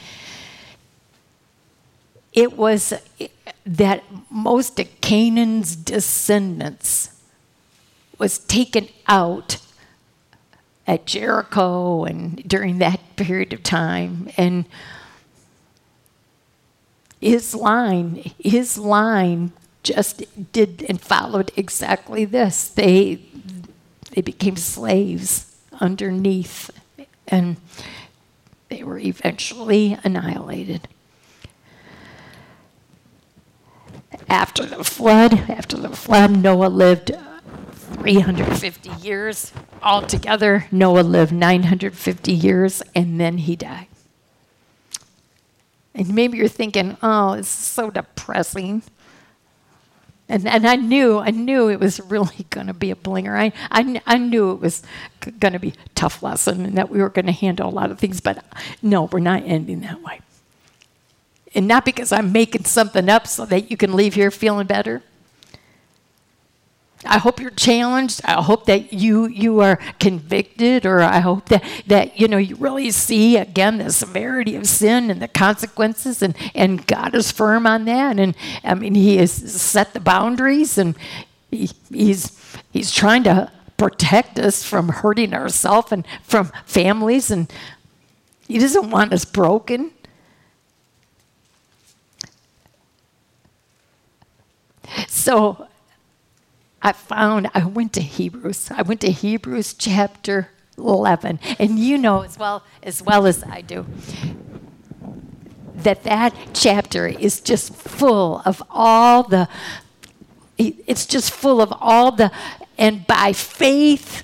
it 2.32 2.56
was 2.56 2.92
that 3.66 4.04
most 4.30 4.78
of 4.78 5.00
Canaan's 5.00 5.76
descendants 5.76 7.10
was 8.18 8.38
taken 8.38 8.88
out 9.06 9.58
at 10.86 11.06
Jericho 11.06 12.04
and 12.04 12.46
during 12.48 12.78
that 12.78 13.00
period 13.16 13.52
of 13.52 13.62
time 13.62 14.30
and 14.36 14.66
his 17.20 17.54
line, 17.54 18.32
his 18.38 18.76
line 18.76 19.52
just 19.82 20.24
did 20.52 20.84
and 20.88 21.00
followed 21.00 21.50
exactly 21.56 22.24
this. 22.24 22.68
They 22.68 23.20
they 24.10 24.20
became 24.20 24.56
slaves 24.56 25.56
underneath 25.80 26.70
and 27.26 27.56
they 28.74 28.82
were 28.82 28.98
eventually 28.98 29.96
annihilated. 30.02 30.88
After 34.28 34.66
the 34.66 34.82
flood, 34.82 35.48
after 35.48 35.76
the 35.76 35.90
flood, 35.90 36.36
Noah 36.36 36.66
lived 36.66 37.12
uh, 37.12 37.40
350 37.92 38.90
years 39.00 39.52
altogether. 39.80 40.66
Noah 40.72 41.02
lived 41.02 41.30
950 41.30 42.32
years 42.32 42.82
and 42.96 43.20
then 43.20 43.38
he 43.38 43.54
died. 43.54 43.86
And 45.94 46.12
maybe 46.12 46.38
you're 46.38 46.48
thinking, 46.48 46.96
oh, 47.00 47.34
it's 47.34 47.48
so 47.48 47.90
depressing. 47.90 48.82
And, 50.28 50.46
and 50.46 50.66
I 50.66 50.76
knew, 50.76 51.18
I 51.18 51.30
knew 51.30 51.68
it 51.68 51.80
was 51.80 52.00
really 52.00 52.46
going 52.50 52.66
to 52.66 52.74
be 52.74 52.90
a 52.90 52.96
blinger. 52.96 53.36
I, 53.38 53.52
I, 53.70 54.00
I 54.06 54.18
knew 54.18 54.52
it 54.52 54.60
was 54.60 54.82
going 55.38 55.52
to 55.52 55.58
be 55.58 55.68
a 55.68 55.88
tough 55.94 56.22
lesson 56.22 56.64
and 56.64 56.78
that 56.78 56.90
we 56.90 57.00
were 57.00 57.10
going 57.10 57.26
to 57.26 57.32
handle 57.32 57.68
a 57.68 57.70
lot 57.70 57.90
of 57.90 57.98
things, 57.98 58.20
but 58.20 58.38
uh, 58.38 58.42
no, 58.82 59.04
we're 59.04 59.20
not 59.20 59.42
ending 59.44 59.80
that 59.80 60.02
way. 60.02 60.20
And 61.54 61.68
not 61.68 61.84
because 61.84 62.10
I'm 62.10 62.32
making 62.32 62.64
something 62.64 63.08
up 63.08 63.26
so 63.26 63.46
that 63.46 63.70
you 63.70 63.76
can 63.76 63.94
leave 63.94 64.14
here 64.14 64.30
feeling 64.30 64.66
better. 64.66 65.02
I 67.06 67.18
hope 67.18 67.40
you're 67.40 67.50
challenged. 67.50 68.20
I 68.24 68.42
hope 68.42 68.66
that 68.66 68.92
you 68.92 69.26
you 69.26 69.60
are 69.60 69.76
convicted, 70.00 70.86
or 70.86 71.00
I 71.00 71.20
hope 71.20 71.48
that 71.48 71.64
that 71.86 72.18
you 72.18 72.28
know 72.28 72.36
you 72.36 72.56
really 72.56 72.90
see 72.90 73.36
again 73.36 73.78
the 73.78 73.90
severity 73.90 74.56
of 74.56 74.66
sin 74.66 75.10
and 75.10 75.20
the 75.20 75.28
consequences, 75.28 76.22
and 76.22 76.36
and 76.54 76.86
God 76.86 77.14
is 77.14 77.30
firm 77.30 77.66
on 77.66 77.84
that. 77.84 78.18
And 78.18 78.34
I 78.62 78.74
mean, 78.74 78.94
He 78.94 79.16
has 79.18 79.32
set 79.32 79.92
the 79.92 80.00
boundaries, 80.00 80.78
and 80.78 80.96
he, 81.50 81.70
He's 81.90 82.40
He's 82.72 82.90
trying 82.90 83.24
to 83.24 83.50
protect 83.76 84.38
us 84.38 84.64
from 84.64 84.88
hurting 84.88 85.34
ourselves 85.34 85.92
and 85.92 86.06
from 86.22 86.52
families, 86.64 87.30
and 87.30 87.52
He 88.48 88.58
doesn't 88.58 88.90
want 88.90 89.12
us 89.12 89.24
broken. 89.24 89.90
So 95.08 95.68
I 96.84 96.92
found, 96.92 97.50
I 97.54 97.64
went 97.64 97.94
to 97.94 98.02
Hebrews. 98.02 98.70
I 98.70 98.82
went 98.82 99.00
to 99.00 99.10
Hebrews 99.10 99.74
chapter 99.74 100.50
11. 100.76 101.40
And 101.58 101.78
you 101.78 101.96
know 101.98 102.20
as 102.20 102.38
well, 102.38 102.62
as 102.82 103.02
well 103.02 103.26
as 103.26 103.42
I 103.42 103.62
do 103.62 103.86
that 105.76 106.02
that 106.04 106.34
chapter 106.54 107.06
is 107.06 107.40
just 107.40 107.74
full 107.74 108.42
of 108.44 108.62
all 108.70 109.22
the, 109.22 109.48
it's 110.56 111.06
just 111.06 111.30
full 111.30 111.60
of 111.60 111.72
all 111.80 112.12
the, 112.12 112.30
and 112.78 113.06
by 113.06 113.32
faith, 113.32 114.22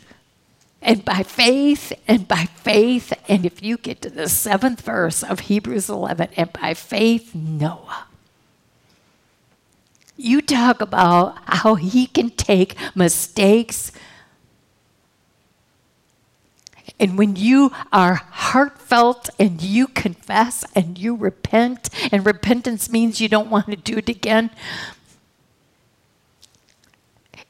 and 0.83 1.05
by 1.05 1.23
faith, 1.23 1.93
and 2.09 2.27
by 2.27 2.47
faith, 2.47 3.13
and 3.29 3.45
if 3.45 3.63
you 3.63 3.77
get 3.77 4.01
to 4.03 4.11
the 4.11 4.29
seventh 4.29 4.81
verse 4.81 5.23
of 5.23 5.41
Hebrews 5.41 5.91
11, 5.91 6.31
and 6.37 6.53
by 6.53 6.73
faith, 6.73 7.35
Noah 7.35 8.07
you 10.23 10.41
talk 10.43 10.81
about 10.81 11.37
how 11.47 11.75
he 11.75 12.07
can 12.07 12.31
take 12.31 12.77
mistakes. 12.95 13.93
And 16.99 17.17
when 17.17 17.37
you 17.37 17.71
are 17.93 18.17
heartfelt 18.31 19.31
and 19.39 19.63
you 19.63 19.87
confess 19.87 20.65
and 20.75 20.99
you 20.99 21.15
repent, 21.15 21.89
and 22.13 22.27
repentance 22.27 22.91
means 22.91 23.21
you 23.21 23.29
don't 23.29 23.51
want 23.51 23.67
to 23.67 23.77
do 23.77 23.99
it 23.99 24.09
again, 24.09 24.51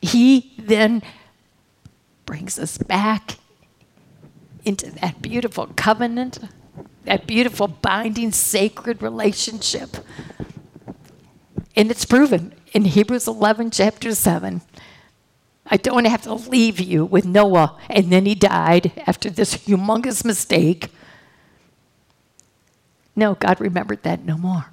he 0.01 0.55
then 0.59 1.02
brings 2.26 2.59
us 2.59 2.78
back 2.78 3.38
into 4.64 4.90
that 4.92 5.20
beautiful 5.20 5.66
covenant, 5.74 6.38
that 7.05 7.26
beautiful 7.26 7.66
binding, 7.66 8.30
sacred 8.30 9.02
relationship. 9.02 9.97
And 11.74 11.90
it's 11.90 12.05
proven 12.05 12.55
in 12.72 12.84
Hebrews 12.84 13.26
11, 13.26 13.70
chapter 13.70 14.14
7. 14.14 14.62
I 15.66 15.76
don't 15.76 16.06
have 16.06 16.22
to 16.22 16.34
leave 16.34 16.80
you 16.80 17.05
with 17.05 17.24
Noah, 17.24 17.78
and 17.88 18.10
then 18.10 18.26
he 18.26 18.34
died 18.34 18.92
after 19.06 19.30
this 19.30 19.55
humongous 19.55 20.24
mistake. 20.24 20.90
No, 23.14 23.34
God 23.34 23.60
remembered 23.60 24.02
that 24.02 24.24
no 24.24 24.36
more 24.36 24.66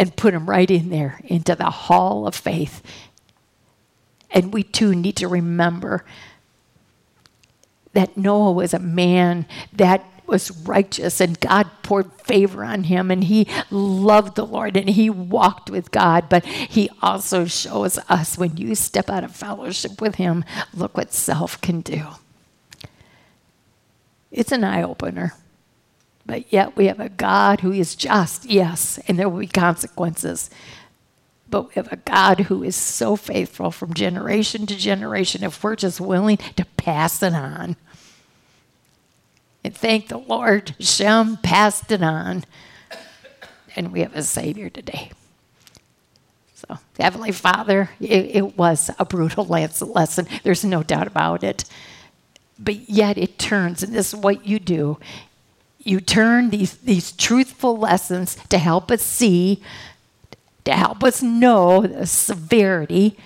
and 0.00 0.16
put 0.16 0.32
him 0.32 0.48
right 0.48 0.70
in 0.70 0.88
there 0.88 1.20
into 1.24 1.54
the 1.54 1.70
hall 1.70 2.26
of 2.26 2.34
faith. 2.34 2.82
And 4.30 4.52
we 4.52 4.62
too 4.62 4.94
need 4.94 5.16
to 5.16 5.28
remember 5.28 6.04
that 7.92 8.16
Noah 8.16 8.52
was 8.52 8.72
a 8.72 8.78
man 8.78 9.44
that 9.72 10.04
was 10.30 10.50
righteous 10.62 11.20
and 11.20 11.38
God 11.40 11.68
poured 11.82 12.10
favor 12.12 12.64
on 12.64 12.84
him 12.84 13.10
and 13.10 13.24
he 13.24 13.46
loved 13.70 14.36
the 14.36 14.46
Lord 14.46 14.76
and 14.76 14.88
he 14.88 15.10
walked 15.10 15.68
with 15.68 15.90
God. 15.90 16.28
But 16.30 16.46
he 16.46 16.88
also 17.02 17.44
shows 17.44 17.98
us 18.08 18.38
when 18.38 18.56
you 18.56 18.74
step 18.74 19.10
out 19.10 19.24
of 19.24 19.36
fellowship 19.36 20.00
with 20.00 20.14
him, 20.14 20.44
look 20.72 20.96
what 20.96 21.12
self 21.12 21.60
can 21.60 21.82
do. 21.82 22.06
It's 24.30 24.52
an 24.52 24.64
eye 24.64 24.82
opener. 24.82 25.34
But 26.24 26.52
yet 26.52 26.76
we 26.76 26.86
have 26.86 27.00
a 27.00 27.08
God 27.08 27.60
who 27.60 27.72
is 27.72 27.96
just, 27.96 28.44
yes, 28.44 29.00
and 29.08 29.18
there 29.18 29.28
will 29.28 29.40
be 29.40 29.48
consequences. 29.48 30.48
But 31.48 31.68
we 31.68 31.74
have 31.74 31.92
a 31.92 31.96
God 31.96 32.42
who 32.42 32.62
is 32.62 32.76
so 32.76 33.16
faithful 33.16 33.72
from 33.72 33.94
generation 33.94 34.66
to 34.66 34.76
generation 34.76 35.42
if 35.42 35.64
we're 35.64 35.74
just 35.74 36.00
willing 36.00 36.36
to 36.36 36.64
pass 36.76 37.22
it 37.22 37.34
on. 37.34 37.74
And 39.62 39.74
thank 39.74 40.08
the 40.08 40.18
Lord, 40.18 40.74
Shem 40.80 41.36
passed 41.36 41.92
it 41.92 42.02
on. 42.02 42.44
And 43.76 43.92
we 43.92 44.00
have 44.00 44.16
a 44.16 44.22
Savior 44.22 44.70
today. 44.70 45.12
So, 46.54 46.78
Heavenly 46.98 47.32
Father, 47.32 47.90
it, 48.00 48.36
it 48.36 48.56
was 48.56 48.90
a 48.98 49.04
brutal 49.04 49.44
lesson. 49.44 50.26
There's 50.42 50.64
no 50.64 50.82
doubt 50.82 51.06
about 51.06 51.44
it. 51.44 51.64
But 52.58 52.90
yet 52.90 53.16
it 53.16 53.38
turns, 53.38 53.82
and 53.82 53.94
this 53.94 54.12
is 54.12 54.20
what 54.20 54.46
you 54.46 54.58
do. 54.58 54.98
You 55.78 56.00
turn 56.00 56.50
these, 56.50 56.74
these 56.76 57.12
truthful 57.12 57.76
lessons 57.78 58.36
to 58.50 58.58
help 58.58 58.90
us 58.90 59.02
see, 59.02 59.62
to 60.64 60.72
help 60.72 61.02
us 61.02 61.22
know 61.22 61.86
the 61.86 62.06
severity 62.06 63.16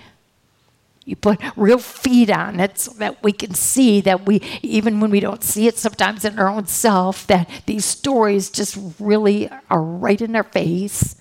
you 1.05 1.15
put 1.15 1.39
real 1.55 1.77
feet 1.77 2.31
on 2.31 2.59
it 2.59 2.79
so 2.79 2.91
that 2.93 3.23
we 3.23 3.31
can 3.31 3.53
see 3.53 4.01
that 4.01 4.25
we, 4.25 4.41
even 4.63 4.99
when 4.99 5.11
we 5.11 5.19
don't 5.19 5.43
see 5.43 5.67
it 5.67 5.77
sometimes 5.77 6.25
in 6.25 6.39
our 6.39 6.49
own 6.49 6.65
self, 6.65 7.27
that 7.27 7.47
these 7.67 7.85
stories 7.85 8.49
just 8.49 8.77
really 8.99 9.47
are 9.69 9.83
right 9.83 10.19
in 10.19 10.35
our 10.35 10.43
face. 10.43 11.15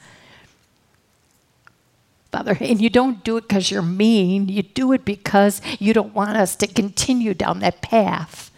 Father, 2.33 2.57
and 2.61 2.81
you 2.81 2.89
don't 2.89 3.23
do 3.23 3.37
it 3.37 3.43
because 3.43 3.71
you're 3.71 3.83
mean, 3.83 4.49
you 4.49 4.63
do 4.63 4.93
it 4.93 5.05
because 5.05 5.61
you 5.79 5.93
don't 5.93 6.15
want 6.15 6.37
us 6.37 6.57
to 6.57 6.67
continue 6.67 7.35
down 7.35 7.61
that 7.61 7.83
path. 7.83 8.51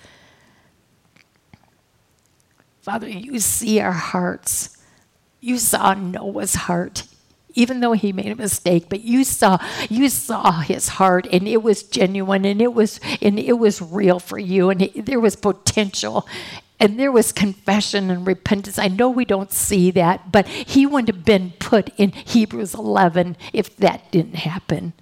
Father, 2.82 3.08
you 3.08 3.40
see 3.40 3.80
our 3.80 3.90
hearts. 3.92 4.78
You 5.40 5.58
saw 5.58 5.92
Noah's 5.92 6.54
heart 6.54 7.02
even 7.56 7.80
though 7.80 7.92
he 7.92 8.12
made 8.12 8.30
a 8.30 8.36
mistake, 8.36 8.86
but 8.88 9.02
you 9.02 9.24
saw 9.24 9.58
you 9.88 10.08
saw 10.08 10.60
his 10.60 10.88
heart 10.88 11.26
and 11.32 11.48
it 11.48 11.62
was 11.62 11.82
genuine 11.82 12.44
and 12.44 12.62
it 12.62 12.72
was 12.72 13.00
and 13.20 13.38
it 13.38 13.58
was 13.58 13.82
real 13.82 14.20
for 14.20 14.38
you 14.38 14.70
and 14.70 14.82
it, 14.82 15.06
there 15.06 15.20
was 15.20 15.34
potential 15.34 16.26
and 16.78 16.98
there 16.98 17.10
was 17.10 17.32
confession 17.32 18.10
and 18.10 18.26
repentance. 18.26 18.78
I 18.78 18.88
know 18.88 19.08
we 19.08 19.24
don't 19.24 19.50
see 19.50 19.90
that, 19.92 20.30
but 20.30 20.46
he 20.46 20.86
wouldn't 20.86 21.08
have 21.08 21.24
been 21.24 21.54
put 21.58 21.90
in 21.96 22.12
Hebrews 22.12 22.74
11 22.74 23.36
if 23.52 23.74
that 23.78 24.10
didn't 24.12 24.36
happen. 24.36 24.92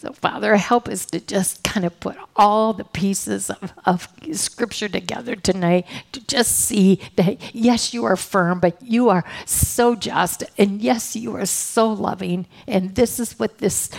So, 0.00 0.12
Father, 0.12 0.56
help 0.56 0.88
us 0.88 1.06
to 1.06 1.18
just 1.18 1.64
kind 1.64 1.84
of 1.84 1.98
put 1.98 2.16
all 2.36 2.72
the 2.72 2.84
pieces 2.84 3.50
of, 3.50 3.72
of 3.84 4.08
Scripture 4.32 4.88
together 4.88 5.34
tonight 5.34 5.86
to 6.12 6.24
just 6.24 6.54
see 6.54 7.00
that, 7.16 7.52
yes, 7.52 7.92
you 7.92 8.04
are 8.04 8.14
firm, 8.14 8.60
but 8.60 8.80
you 8.80 9.08
are 9.08 9.24
so 9.44 9.96
just. 9.96 10.44
And 10.56 10.80
yes, 10.80 11.16
you 11.16 11.34
are 11.34 11.46
so 11.46 11.92
loving. 11.92 12.46
And 12.68 12.94
this 12.94 13.18
is 13.18 13.40
what 13.40 13.58
this 13.58 13.90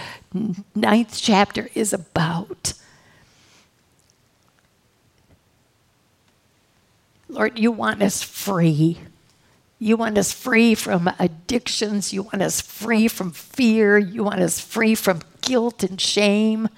ninth 0.73 1.19
chapter 1.21 1.69
is 1.75 1.91
about. 1.91 2.71
Lord, 7.27 7.59
you 7.59 7.73
want 7.73 8.01
us 8.01 8.23
free. 8.23 8.99
You 9.79 9.97
want 9.97 10.17
us 10.17 10.31
free 10.31 10.75
from 10.75 11.09
addictions. 11.19 12.13
You 12.13 12.23
want 12.23 12.41
us 12.41 12.61
free 12.61 13.09
from 13.09 13.31
fear. 13.31 13.97
You 13.97 14.23
want 14.23 14.39
us 14.39 14.61
free 14.61 14.95
from 14.95 15.21
guilt 15.49 15.81
and 15.81 15.99
shame. 15.99 16.69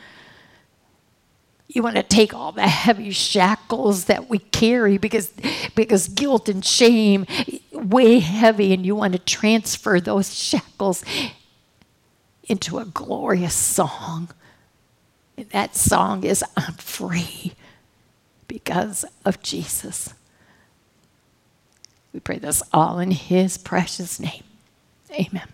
You 1.67 1.83
want 1.83 1.97
to 1.97 2.03
take 2.03 2.33
all 2.33 2.53
the 2.53 2.67
heavy 2.67 3.11
shackles 3.11 4.05
that 4.05 4.29
we 4.29 4.39
carry 4.39 4.97
because, 4.97 5.33
because 5.75 6.07
guilt 6.07 6.47
and 6.47 6.63
shame 6.63 7.25
weigh 7.73 8.19
heavy, 8.19 8.73
and 8.73 8.85
you 8.85 8.95
want 8.95 9.11
to 9.11 9.19
transfer 9.19 9.99
those 9.99 10.33
shackles 10.33 11.03
into 12.47 12.79
a 12.79 12.85
glorious 12.85 13.55
song. 13.55 14.29
And 15.35 15.49
that 15.49 15.75
song 15.75 16.23
is 16.23 16.43
I'm 16.55 16.75
free 16.75 17.53
because 18.47 19.03
of 19.25 19.41
Jesus. 19.43 20.13
We 22.13 22.21
pray 22.21 22.39
this 22.39 22.63
all 22.71 22.99
in 22.99 23.11
his 23.11 23.57
precious 23.57 24.19
name. 24.19 24.43
Amen. 25.13 25.47